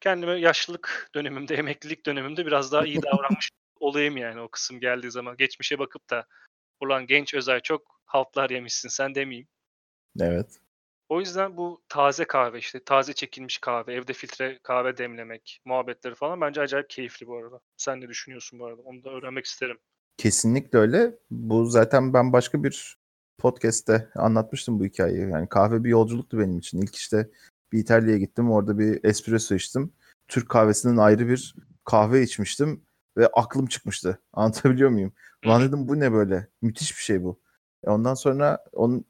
kendime 0.00 0.40
yaşlılık 0.40 1.10
dönemimde, 1.14 1.54
emeklilik 1.54 2.06
dönemimde 2.06 2.46
biraz 2.46 2.72
daha 2.72 2.86
iyi 2.86 3.02
davranmış 3.02 3.50
olayım 3.80 4.16
yani 4.16 4.40
o 4.40 4.48
kısım 4.48 4.80
geldiği 4.80 5.10
zaman. 5.10 5.36
Geçmişe 5.36 5.78
bakıp 5.78 6.10
da 6.10 6.26
ulan 6.80 7.06
genç 7.06 7.34
Özay 7.34 7.60
çok 7.60 8.00
haltlar 8.04 8.50
yemişsin 8.50 8.88
sen 8.88 9.14
demeyeyim. 9.14 9.48
Evet. 10.20 10.60
O 11.08 11.20
yüzden 11.20 11.56
bu 11.56 11.82
taze 11.88 12.24
kahve 12.24 12.58
işte 12.58 12.84
taze 12.84 13.12
çekilmiş 13.12 13.58
kahve, 13.58 13.94
evde 13.94 14.12
filtre 14.12 14.58
kahve 14.62 14.96
demlemek, 14.96 15.60
muhabbetleri 15.64 16.14
falan 16.14 16.40
bence 16.40 16.60
acayip 16.60 16.90
keyifli 16.90 17.26
bu 17.26 17.36
arada. 17.36 17.60
Sen 17.76 18.00
ne 18.00 18.08
düşünüyorsun 18.08 18.58
bu 18.58 18.66
arada? 18.66 18.82
Onu 18.82 19.04
da 19.04 19.10
öğrenmek 19.10 19.46
isterim. 19.46 19.78
Kesinlikle 20.16 20.78
öyle. 20.78 21.18
Bu 21.30 21.64
zaten 21.64 22.14
ben 22.14 22.32
başka 22.32 22.64
bir 22.64 22.98
podcast'te 23.38 24.10
anlatmıştım 24.14 24.80
bu 24.80 24.84
hikayeyi. 24.84 25.30
Yani 25.30 25.48
kahve 25.48 25.84
bir 25.84 25.88
yolculuktu 25.88 26.38
benim 26.38 26.58
için. 26.58 26.82
İlk 26.82 26.96
işte 26.96 27.30
bir 27.72 27.78
İtalya'ya 27.78 28.18
gittim. 28.18 28.50
Orada 28.50 28.78
bir 28.78 29.04
espresso 29.04 29.54
içtim. 29.54 29.92
Türk 30.28 30.48
kahvesinden 30.48 30.96
ayrı 30.96 31.28
bir 31.28 31.54
kahve 31.84 32.22
içmiştim 32.22 32.82
ve 33.16 33.26
aklım 33.26 33.66
çıkmıştı. 33.66 34.20
Anlatabiliyor 34.32 34.90
muyum? 34.90 35.12
Lan 35.46 35.62
dedim 35.62 35.88
bu 35.88 36.00
ne 36.00 36.12
böyle? 36.12 36.48
Müthiş 36.62 36.96
bir 36.96 37.02
şey 37.02 37.24
bu. 37.24 37.40
E 37.84 37.90
ondan 37.90 38.14
sonra 38.14 38.64
onun 38.72 39.04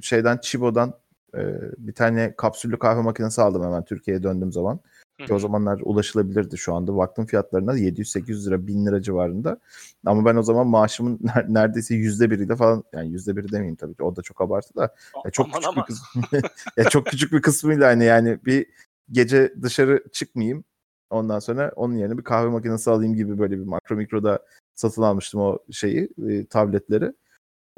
şeyden 0.00 0.38
Chibo'dan 0.42 0.94
e, 1.34 1.40
bir 1.78 1.94
tane 1.94 2.34
kapsüllü 2.36 2.78
kahve 2.78 3.00
makinesi 3.02 3.42
aldım 3.42 3.64
hemen 3.64 3.84
Türkiye'ye 3.84 4.22
döndüğüm 4.22 4.52
zaman. 4.52 4.80
Ki 5.18 5.34
o 5.34 5.38
zamanlar 5.38 5.80
ulaşılabilirdi 5.84 6.58
şu 6.58 6.74
anda. 6.74 6.96
Baktım 6.96 7.26
fiyatlarına 7.26 7.78
700-800 7.78 8.46
lira 8.46 8.66
1000 8.66 8.86
lira 8.86 9.02
civarında. 9.02 9.58
Ama 10.06 10.24
ben 10.24 10.36
o 10.36 10.42
zaman 10.42 10.66
maaşımın 10.66 11.20
neredeyse 11.48 11.94
yüzde 11.94 12.30
biriyle 12.30 12.56
falan 12.56 12.84
yani 12.92 13.08
yüzde 13.08 13.36
biri 13.36 13.52
demeyeyim 13.52 13.76
tabii 13.76 13.94
ki 13.94 14.02
o 14.02 14.16
da 14.16 14.22
çok 14.22 14.40
abartı 14.40 14.74
da. 14.74 14.94
Ya 15.24 15.30
çok 15.30 15.46
Aman 15.46 15.60
küçük 15.60 15.68
aman. 15.68 15.82
bir 15.82 15.94
kısmı. 15.94 16.50
ya 16.76 16.84
çok 16.84 17.06
küçük 17.06 17.32
bir 17.32 17.42
kısmıyla 17.42 17.88
hani 17.88 18.04
yani 18.04 18.38
bir 18.46 18.66
gece 19.12 19.54
dışarı 19.62 20.04
çıkmayayım. 20.12 20.64
Ondan 21.10 21.38
sonra 21.38 21.72
onun 21.76 21.94
yerine 21.94 22.18
bir 22.18 22.24
kahve 22.24 22.48
makinesi 22.48 22.90
alayım 22.90 23.14
gibi 23.14 23.38
böyle 23.38 23.58
bir 23.58 23.64
makro 23.64 23.96
mikroda 23.96 24.38
satın 24.74 25.02
almıştım 25.02 25.40
o 25.40 25.58
şeyi 25.70 26.08
e, 26.28 26.46
tabletleri. 26.46 27.12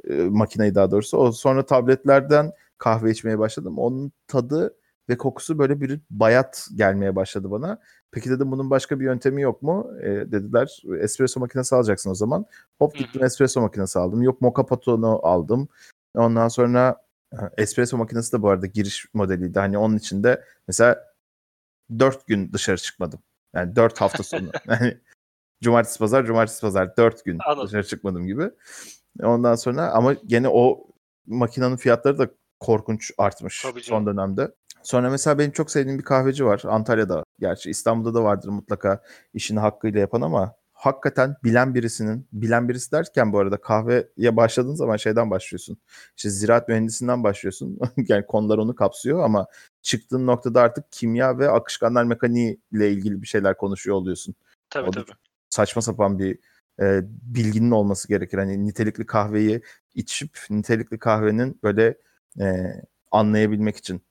E, 0.05 0.15
makineyi 0.15 0.75
daha 0.75 0.91
doğrusu. 0.91 1.19
O 1.19 1.33
sonra 1.33 1.67
tabletlerden 1.67 2.53
kahve 2.79 3.11
içmeye 3.11 3.39
başladım. 3.39 3.79
Onun 3.79 4.13
tadı 4.29 4.77
ve 5.09 5.17
kokusu 5.17 5.59
böyle 5.59 5.81
bir 5.81 6.01
bayat 6.11 6.69
gelmeye 6.75 7.17
başladı 7.17 7.51
bana. 7.51 7.79
Peki 8.11 8.31
dedim 8.31 8.51
bunun 8.51 8.71
başka 8.71 9.01
bir 9.01 9.05
yöntemi 9.05 9.43
yok 9.43 9.63
mu? 9.63 9.91
E, 10.03 10.07
dediler 10.07 10.83
espresso 11.01 11.41
makinesi 11.41 11.75
alacaksın 11.75 12.11
o 12.11 12.15
zaman. 12.15 12.47
Hop 12.79 12.95
gittim 12.95 13.25
espresso 13.25 13.61
makinesi 13.61 13.99
aldım. 13.99 14.23
Yok 14.23 14.41
moka 14.41 14.67
patonu 14.67 15.21
aldım. 15.27 15.69
Ondan 16.15 16.49
sonra 16.49 16.97
e, 17.33 17.37
espresso 17.59 17.97
makinesi 17.97 18.33
de 18.33 18.43
bu 18.43 18.49
arada 18.49 18.67
giriş 18.67 19.07
modeliydi. 19.15 19.59
Hani 19.59 19.79
onun 19.79 19.97
içinde 19.97 20.45
mesela 20.69 21.05
4 21.99 22.27
gün 22.27 22.53
dışarı 22.53 22.77
çıkmadım. 22.77 23.21
Yani 23.55 23.77
4 23.77 24.01
hafta 24.01 24.23
sonu. 24.23 24.51
yani 24.69 24.99
cumartesi 25.63 25.99
pazar 25.99 26.27
cumartesi 26.27 26.61
pazar 26.61 26.97
4 26.97 27.25
gün 27.25 27.39
Anladım. 27.47 27.69
dışarı 27.69 27.87
çıkmadım 27.87 28.27
gibi. 28.27 28.51
Ondan 29.23 29.55
sonra 29.55 29.91
ama 29.91 30.13
gene 30.13 30.49
o 30.49 30.87
makinenin 31.27 31.77
fiyatları 31.77 32.19
da 32.19 32.29
korkunç 32.61 33.11
artmış 33.19 33.67
son 33.83 34.07
dönemde. 34.07 34.55
Sonra 34.83 35.11
mesela 35.11 35.39
benim 35.39 35.51
çok 35.51 35.71
sevdiğim 35.71 35.99
bir 35.99 36.05
kahveci 36.05 36.45
var. 36.45 36.63
Antalya'da 36.67 37.25
gerçi 37.41 37.71
İstanbul'da 37.71 38.15
da 38.15 38.25
vardır 38.25 38.49
mutlaka 38.49 39.03
işini 39.35 39.61
hakkıyla 39.61 40.01
yapan 40.01 40.21
ama 40.21 40.55
hakikaten 40.73 41.37
bilen 41.45 41.75
birisinin, 41.75 42.29
bilen 42.33 42.69
birisi 42.69 42.93
derken 42.93 43.33
bu 43.33 43.39
arada 43.39 43.57
kahveye 43.57 44.37
başladığın 44.37 44.75
zaman 44.75 44.97
şeyden 44.97 45.31
başlıyorsun. 45.31 45.79
İşte 46.17 46.31
ziraat 46.31 46.69
mühendisinden 46.69 47.25
başlıyorsun. 47.25 47.79
yani 48.09 48.27
konular 48.27 48.59
onu 48.59 48.75
kapsıyor 48.75 49.25
ama 49.25 49.47
çıktığın 49.83 50.27
noktada 50.27 50.61
artık 50.61 50.93
kimya 50.93 51.39
ve 51.39 51.51
akışkanlar 51.51 52.05
mekaniği 52.05 52.61
ile 52.73 52.91
ilgili 52.91 53.23
bir 53.23 53.27
şeyler 53.27 53.57
konuşuyor 53.57 53.97
oluyorsun. 53.97 54.35
Tabii 54.71 54.89
O 54.89 54.91
tabii. 54.91 55.11
saçma 55.51 55.83
sapan 55.83 56.19
bir 56.19 56.39
e, 56.81 57.01
bilginin 57.05 57.71
olması 57.71 58.09
gerekir. 58.09 58.39
Hani 58.39 58.67
nitelikli 58.67 59.07
kahveyi 59.07 59.63
içip 59.95 60.39
nitelikli 60.51 60.99
kahvenin 60.99 61.61
böyle 61.63 61.99
e, 62.41 62.47
anlayabilmek 63.11 63.77
için. 63.77 64.07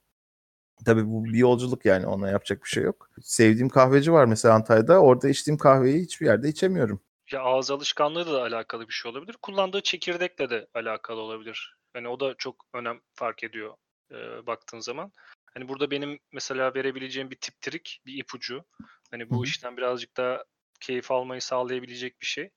Tabii 0.84 1.06
bu 1.06 1.24
bir 1.24 1.38
yolculuk 1.38 1.84
yani 1.84 2.06
ona 2.06 2.30
yapacak 2.30 2.64
bir 2.64 2.68
şey 2.68 2.82
yok. 2.82 3.10
Sevdiğim 3.22 3.68
kahveci 3.68 4.12
var 4.12 4.24
mesela 4.24 4.54
Antalya'da. 4.54 5.00
Orada 5.00 5.28
içtiğim 5.28 5.58
kahveyi 5.58 6.02
hiçbir 6.02 6.26
yerde 6.26 6.48
içemiyorum. 6.48 7.00
Ya 7.32 7.40
ağız 7.40 7.70
alışkanlığı 7.70 8.26
da 8.26 8.42
alakalı 8.42 8.88
bir 8.88 8.92
şey 8.92 9.10
olabilir. 9.10 9.36
Kullandığı 9.42 9.80
çekirdekle 9.80 10.50
de 10.50 10.66
alakalı 10.74 11.20
olabilir. 11.20 11.76
Yani 11.94 12.08
o 12.08 12.20
da 12.20 12.34
çok 12.38 12.66
önem 12.74 13.00
fark 13.14 13.44
ediyor 13.44 13.74
e, 14.10 14.46
baktığın 14.46 14.80
zaman. 14.80 15.12
Hani 15.54 15.68
burada 15.68 15.90
benim 15.90 16.18
mesela 16.32 16.74
verebileceğim 16.74 17.30
bir 17.30 17.36
tip 17.40 17.60
trik, 17.60 18.02
bir 18.06 18.14
ipucu. 18.14 18.64
Hani 19.10 19.30
bu 19.30 19.36
Hı 19.36 19.40
hı. 19.40 19.44
işten 19.44 19.76
birazcık 19.76 20.16
daha 20.16 20.44
keyif 20.80 21.10
almayı 21.10 21.42
sağlayabilecek 21.42 22.20
bir 22.20 22.26
şey. 22.26 22.50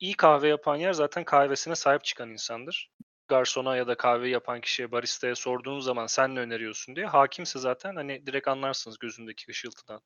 İyi 0.00 0.14
kahve 0.14 0.48
yapan 0.48 0.76
yer 0.76 0.92
zaten 0.92 1.24
kahvesine 1.24 1.74
sahip 1.74 2.04
çıkan 2.04 2.30
insandır. 2.30 2.90
Garsona 3.28 3.76
ya 3.76 3.86
da 3.86 3.96
kahve 3.96 4.28
yapan 4.28 4.60
kişiye, 4.60 4.92
baristaya 4.92 5.34
sorduğun 5.34 5.80
zaman 5.80 6.06
sen 6.06 6.34
ne 6.34 6.40
öneriyorsun 6.40 6.96
diye 6.96 7.06
hakimse 7.06 7.58
zaten 7.58 7.96
hani 7.96 8.26
direkt 8.26 8.48
anlarsınız 8.48 8.98
gözündeki 8.98 9.50
ışıltıdan. 9.50 10.00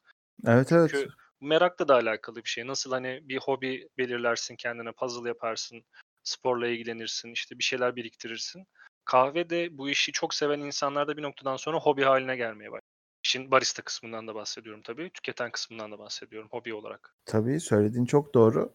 Evet 0.46 0.72
evet. 0.72 0.90
Çünkü 0.94 1.08
merakla 1.40 1.88
da 1.88 1.94
alakalı 1.94 2.36
bir 2.44 2.48
şey. 2.48 2.66
Nasıl 2.66 2.90
hani 2.92 3.20
bir 3.22 3.38
hobi 3.38 3.88
belirlersin 3.98 4.56
kendine, 4.56 4.92
puzzle 4.92 5.28
yaparsın, 5.28 5.84
sporla 6.22 6.68
ilgilenirsin, 6.68 7.32
işte 7.32 7.58
bir 7.58 7.64
şeyler 7.64 7.96
biriktirirsin. 7.96 8.66
Kahve 9.04 9.50
de 9.50 9.78
bu 9.78 9.90
işi 9.90 10.12
çok 10.12 10.34
seven 10.34 10.60
insanlarda 10.60 11.16
bir 11.16 11.22
noktadan 11.22 11.56
sonra 11.56 11.78
hobi 11.78 12.02
haline 12.04 12.36
gelmeye 12.36 12.72
başlıyor. 12.72 12.85
İşin 13.26 13.50
barista 13.50 13.82
kısmından 13.82 14.28
da 14.28 14.34
bahsediyorum 14.34 14.82
tabii. 14.84 15.10
Tüketen 15.10 15.50
kısmından 15.50 15.92
da 15.92 15.98
bahsediyorum 15.98 16.48
hobi 16.52 16.74
olarak. 16.74 17.14
Tabii 17.24 17.60
söylediğin 17.60 18.04
çok 18.04 18.34
doğru. 18.34 18.74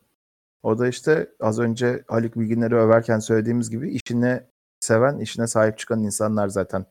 O 0.64 0.80
da 0.80 0.88
işte 0.88 1.32
az 1.40 1.60
önce 1.60 2.04
Haluk 2.08 2.36
Bilginer'i 2.36 2.76
överken 2.76 3.20
söylediğimiz 3.20 3.70
gibi 3.70 3.92
işine 3.92 4.50
seven, 4.80 5.20
işine 5.20 5.48
sahip 5.48 5.78
çıkan 5.78 6.04
insanlar 6.04 6.48
zaten 6.48 6.86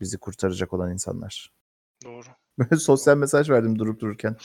bizi 0.00 0.18
kurtaracak 0.18 0.72
olan 0.72 0.92
insanlar. 0.92 1.52
Doğru. 2.04 2.26
Böyle 2.58 2.76
sosyal 2.76 3.16
mesaj 3.16 3.50
verdim 3.50 3.78
durup 3.78 4.00
dururken. 4.00 4.36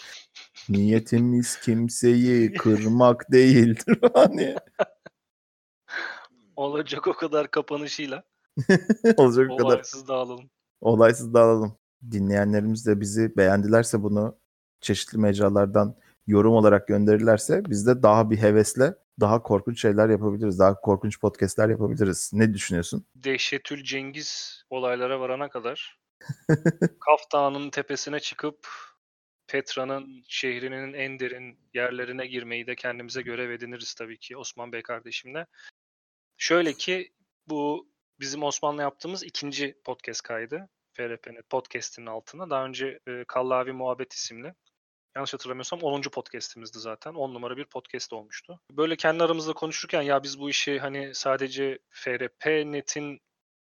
Niyetimiz 0.69 1.59
kimseyi 1.59 2.53
kırmak 2.53 3.31
değildir. 3.31 3.99
Hani 4.13 4.55
Olacak 6.55 7.07
o 7.07 7.13
kadar 7.13 7.51
kapanışıyla 7.51 8.23
olacak 9.17 9.49
bu 9.49 9.57
kadar. 9.57 9.69
olaysız 9.69 10.07
dağılalım. 10.07 10.49
Olaysız 10.81 11.33
dağılalım. 11.33 11.82
Dinleyenlerimiz 12.11 12.87
de 12.87 13.01
bizi 13.01 13.37
beğendilerse 13.37 14.03
bunu 14.03 14.37
çeşitli 14.81 15.17
mecralardan 15.17 15.95
yorum 16.27 16.53
olarak 16.53 16.87
gönderirlerse 16.87 17.63
biz 17.69 17.87
de 17.87 18.03
daha 18.03 18.29
bir 18.31 18.37
hevesle 18.37 18.95
daha 19.19 19.43
korkunç 19.43 19.81
şeyler 19.81 20.09
yapabiliriz. 20.09 20.59
Daha 20.59 20.81
korkunç 20.81 21.19
podcastler 21.19 21.69
yapabiliriz. 21.69 22.31
Ne 22.33 22.53
düşünüyorsun? 22.53 23.05
Dehşetül 23.15 23.83
Cengiz 23.83 24.63
olaylara 24.69 25.19
varana 25.19 25.49
kadar 25.49 25.99
Kaf 26.99 27.31
Dağı'nın 27.33 27.69
tepesine 27.69 28.19
çıkıp 28.19 28.67
Petra'nın 29.47 30.23
şehrinin 30.27 30.93
en 30.93 31.19
derin 31.19 31.59
yerlerine 31.73 32.27
girmeyi 32.27 32.67
de 32.67 32.75
kendimize 32.75 33.21
görev 33.21 33.49
ediniriz 33.49 33.93
tabii 33.93 34.17
ki 34.17 34.37
Osman 34.37 34.71
Bey 34.71 34.81
kardeşimle. 34.81 35.45
Şöyle 36.37 36.73
ki 36.73 37.13
bu 37.47 37.87
bizim 38.19 38.43
Osman'la 38.43 38.81
yaptığımız 38.81 39.23
ikinci 39.23 39.81
podcast 39.83 40.21
kaydı. 40.21 40.69
FRP'nin 40.93 41.41
podcast'inin 41.49 42.05
altına. 42.05 42.49
Daha 42.49 42.65
önce 42.65 42.99
e, 43.07 43.23
Kallavi 43.27 43.71
Muhabbet 43.71 44.13
isimli. 44.13 44.53
Yanlış 45.15 45.33
hatırlamıyorsam 45.33 45.79
10. 45.81 46.01
podcast'imizdi 46.01 46.79
zaten. 46.79 47.13
10 47.13 47.33
numara 47.33 47.57
bir 47.57 47.65
podcast 47.65 48.13
olmuştu. 48.13 48.59
Böyle 48.71 48.95
kendi 48.95 49.23
aramızda 49.23 49.53
konuşurken 49.53 50.01
ya 50.01 50.23
biz 50.23 50.39
bu 50.39 50.49
işi 50.49 50.79
hani 50.79 51.15
sadece 51.15 51.79
FRP.net'in 51.89 53.19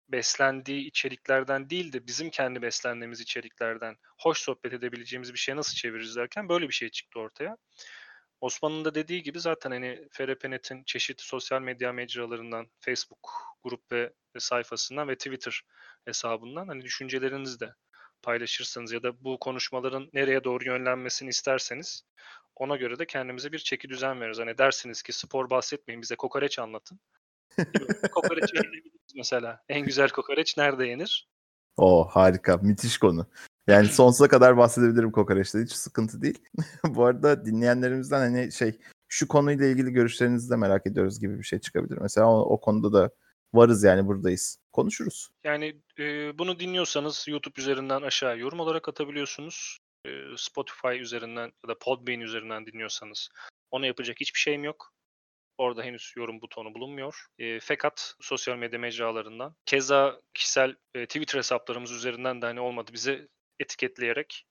beslendiği 0.09 0.88
içeriklerden 0.88 1.69
değil 1.69 1.93
de 1.93 2.07
bizim 2.07 2.30
kendi 2.30 2.61
beslendiğimiz 2.61 3.21
içeriklerden 3.21 3.95
hoş 4.19 4.38
sohbet 4.38 4.73
edebileceğimiz 4.73 5.34
bir 5.34 5.39
şeye 5.39 5.55
nasıl 5.55 5.76
çeviririz 5.76 6.15
derken 6.15 6.49
böyle 6.49 6.67
bir 6.67 6.73
şey 6.73 6.89
çıktı 6.89 7.19
ortaya. 7.19 7.57
Osman'ın 8.41 8.86
da 8.86 8.95
dediği 8.95 9.23
gibi 9.23 9.39
zaten 9.39 9.71
hani 9.71 10.07
FRP.net'in 10.11 10.83
çeşitli 10.83 11.23
sosyal 11.23 11.61
medya 11.61 11.93
mecralarından, 11.93 12.67
Facebook 12.79 13.29
grup 13.63 13.91
ve 13.91 14.13
sayfasından 14.38 15.07
ve 15.07 15.15
Twitter 15.15 15.61
hesabından 16.05 16.67
hani 16.67 16.81
düşüncelerinizi 16.81 17.59
de 17.59 17.73
paylaşırsanız 18.21 18.91
ya 18.91 19.03
da 19.03 19.23
bu 19.23 19.39
konuşmaların 19.39 20.09
nereye 20.13 20.43
doğru 20.43 20.65
yönlenmesini 20.65 21.29
isterseniz 21.29 22.03
ona 22.55 22.75
göre 22.75 22.99
de 22.99 23.05
kendimize 23.05 23.51
bir 23.51 23.59
çeki 23.59 23.89
düzen 23.89 24.21
veririz. 24.21 24.39
Hani 24.39 24.57
dersiniz 24.57 25.01
ki 25.01 25.13
spor 25.13 25.49
bahsetmeyin 25.49 26.01
bize 26.01 26.15
kokoreç 26.15 26.59
anlatın. 26.59 26.99
kokoreç 28.11 28.43
yiyebiliriz 28.53 29.15
mesela. 29.15 29.63
En 29.69 29.86
güzel 29.86 30.09
kokoreç 30.09 30.57
nerede 30.57 30.88
yenir? 30.88 31.29
O 31.77 32.07
harika. 32.07 32.57
Müthiş 32.57 32.97
konu. 32.97 33.27
Yani 33.68 33.88
sonsuza 33.88 34.28
kadar 34.28 34.57
bahsedebilirim 34.57 35.11
kokoreçte. 35.11 35.59
Hiç 35.59 35.72
sıkıntı 35.72 36.22
değil. 36.22 36.39
Bu 36.84 37.05
arada 37.05 37.45
dinleyenlerimizden 37.45 38.20
hani 38.20 38.51
şey 38.51 38.80
şu 39.07 39.28
konuyla 39.28 39.66
ilgili 39.66 39.91
görüşlerinizi 39.91 40.49
de 40.49 40.55
merak 40.55 40.88
ediyoruz 40.88 41.20
gibi 41.20 41.39
bir 41.39 41.43
şey 41.43 41.59
çıkabilir. 41.59 41.97
Mesela 42.01 42.28
o, 42.28 42.39
o 42.39 42.61
konuda 42.61 42.93
da 42.93 43.09
varız 43.53 43.84
yani 43.84 44.07
buradayız. 44.07 44.59
Konuşuruz. 44.72 45.30
Yani 45.43 45.82
e, 45.99 46.38
bunu 46.38 46.59
dinliyorsanız 46.59 47.26
YouTube 47.28 47.61
üzerinden 47.61 48.01
aşağı 48.01 48.39
yorum 48.39 48.59
olarak 48.59 48.89
atabiliyorsunuz. 48.89 49.80
E, 50.05 50.09
Spotify 50.38 51.01
üzerinden 51.01 51.51
ya 51.63 51.70
da 51.70 51.78
Podbean 51.82 52.22
üzerinden 52.22 52.66
dinliyorsanız 52.66 53.30
Ona 53.72 53.86
yapacak 53.86 54.20
hiçbir 54.20 54.39
şeyim 54.39 54.63
yok. 54.63 54.93
Orada 55.57 55.84
henüz 55.84 56.13
yorum 56.18 56.41
butonu 56.41 56.74
bulunmuyor. 56.74 57.26
E, 57.39 57.59
fakat 57.59 58.16
sosyal 58.22 58.57
medya 58.57 58.80
mecralarından 58.80 59.55
keza 59.66 60.22
kişisel 60.34 60.76
e, 60.95 61.05
Twitter 61.05 61.39
hesaplarımız 61.39 61.91
üzerinden 61.91 62.41
de 62.41 62.45
hani 62.45 62.59
olmadı 62.59 62.91
bize 62.93 63.28
etiketleyerek 63.60 64.47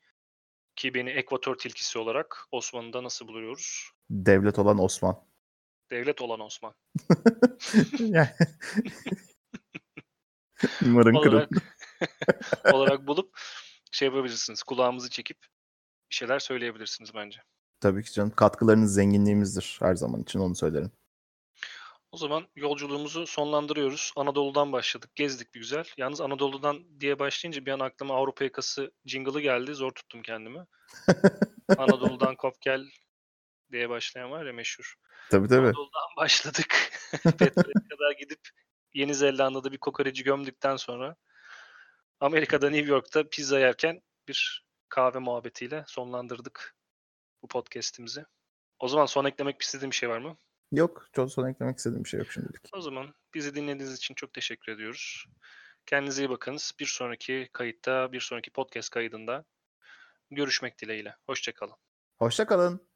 ki 0.76 0.94
beni 0.94 1.10
Ekvator 1.10 1.58
tilkisi 1.58 1.98
olarak 1.98 2.46
Osman'da 2.50 3.02
nasıl 3.02 3.28
buluyoruz? 3.28 3.90
Devlet 4.10 4.58
olan 4.58 4.78
Osman. 4.78 5.24
Devlet 5.90 6.22
olan 6.22 6.40
Osman. 6.40 6.74
Kırıl. 11.22 11.36
olarak, 11.36 11.50
olarak 12.72 13.06
bulup 13.06 13.38
şey 13.92 14.08
yapabilirsiniz. 14.08 14.62
Kulağımızı 14.62 15.10
çekip 15.10 15.38
bir 16.10 16.14
şeyler 16.14 16.38
söyleyebilirsiniz 16.38 17.14
bence. 17.14 17.40
Tabii 17.80 18.02
ki 18.02 18.12
canım. 18.12 18.30
Katkılarınız 18.30 18.94
zenginliğimizdir 18.94 19.76
her 19.80 19.94
zaman 19.94 20.22
için 20.22 20.38
onu 20.38 20.54
söylerim. 20.54 20.90
O 22.14 22.16
zaman 22.16 22.48
yolculuğumuzu 22.56 23.26
sonlandırıyoruz. 23.26 24.12
Anadolu'dan 24.16 24.72
başladık. 24.72 25.10
Gezdik 25.14 25.54
bir 25.54 25.60
güzel. 25.60 25.84
Yalnız 25.96 26.20
Anadolu'dan 26.20 27.00
diye 27.00 27.18
başlayınca 27.18 27.66
bir 27.66 27.72
an 27.72 27.80
aklıma 27.80 28.14
Avrupa 28.14 28.44
yakası 28.44 28.92
jingle'ı 29.06 29.40
geldi. 29.40 29.74
Zor 29.74 29.90
tuttum 29.90 30.22
kendimi. 30.22 30.66
Anadolu'dan 31.78 32.36
kop 32.36 32.60
gel 32.60 32.90
diye 33.72 33.88
başlayan 33.88 34.30
var 34.30 34.46
ya 34.46 34.52
meşhur. 34.52 34.94
Tabii 35.30 35.48
tabii. 35.48 35.66
Anadolu'dan 35.66 36.08
başladık. 36.16 36.90
Petrol'e 37.22 37.88
kadar 37.90 38.12
gidip 38.18 38.40
Yeni 38.92 39.14
Zelanda'da 39.14 39.72
bir 39.72 39.78
kokoreci 39.78 40.24
gömdükten 40.24 40.76
sonra 40.76 41.16
Amerika'da 42.20 42.70
New 42.70 42.90
York'ta 42.90 43.28
pizza 43.28 43.58
yerken 43.60 44.02
bir 44.28 44.64
kahve 44.88 45.18
muhabbetiyle 45.18 45.84
sonlandırdık 45.86 46.76
bu 47.42 47.48
podcast'imizi. 47.48 48.24
O 48.78 48.88
zaman 48.88 49.06
son 49.06 49.24
eklemek 49.24 49.62
istediğim 49.62 49.90
bir 49.90 49.96
şey 49.96 50.08
var 50.08 50.18
mı? 50.18 50.36
Yok. 50.76 51.08
Çok 51.12 51.32
son 51.32 51.48
eklemek 51.48 51.78
istediğim 51.78 52.04
bir 52.04 52.08
şey 52.08 52.20
yok 52.20 52.32
şimdilik. 52.32 52.70
O 52.72 52.80
zaman 52.80 53.14
bizi 53.34 53.54
dinlediğiniz 53.54 53.96
için 53.96 54.14
çok 54.14 54.32
teşekkür 54.32 54.72
ediyoruz. 54.72 55.26
Kendinize 55.86 56.22
iyi 56.22 56.30
bakınız. 56.30 56.72
Bir 56.80 56.86
sonraki 56.86 57.48
kayıtta, 57.52 58.12
bir 58.12 58.20
sonraki 58.20 58.50
podcast 58.50 58.90
kaydında 58.90 59.44
görüşmek 60.30 60.80
dileğiyle. 60.80 61.16
Hoşçakalın. 61.26 61.76
Hoşça 62.18 62.46
kalın. 62.46 62.88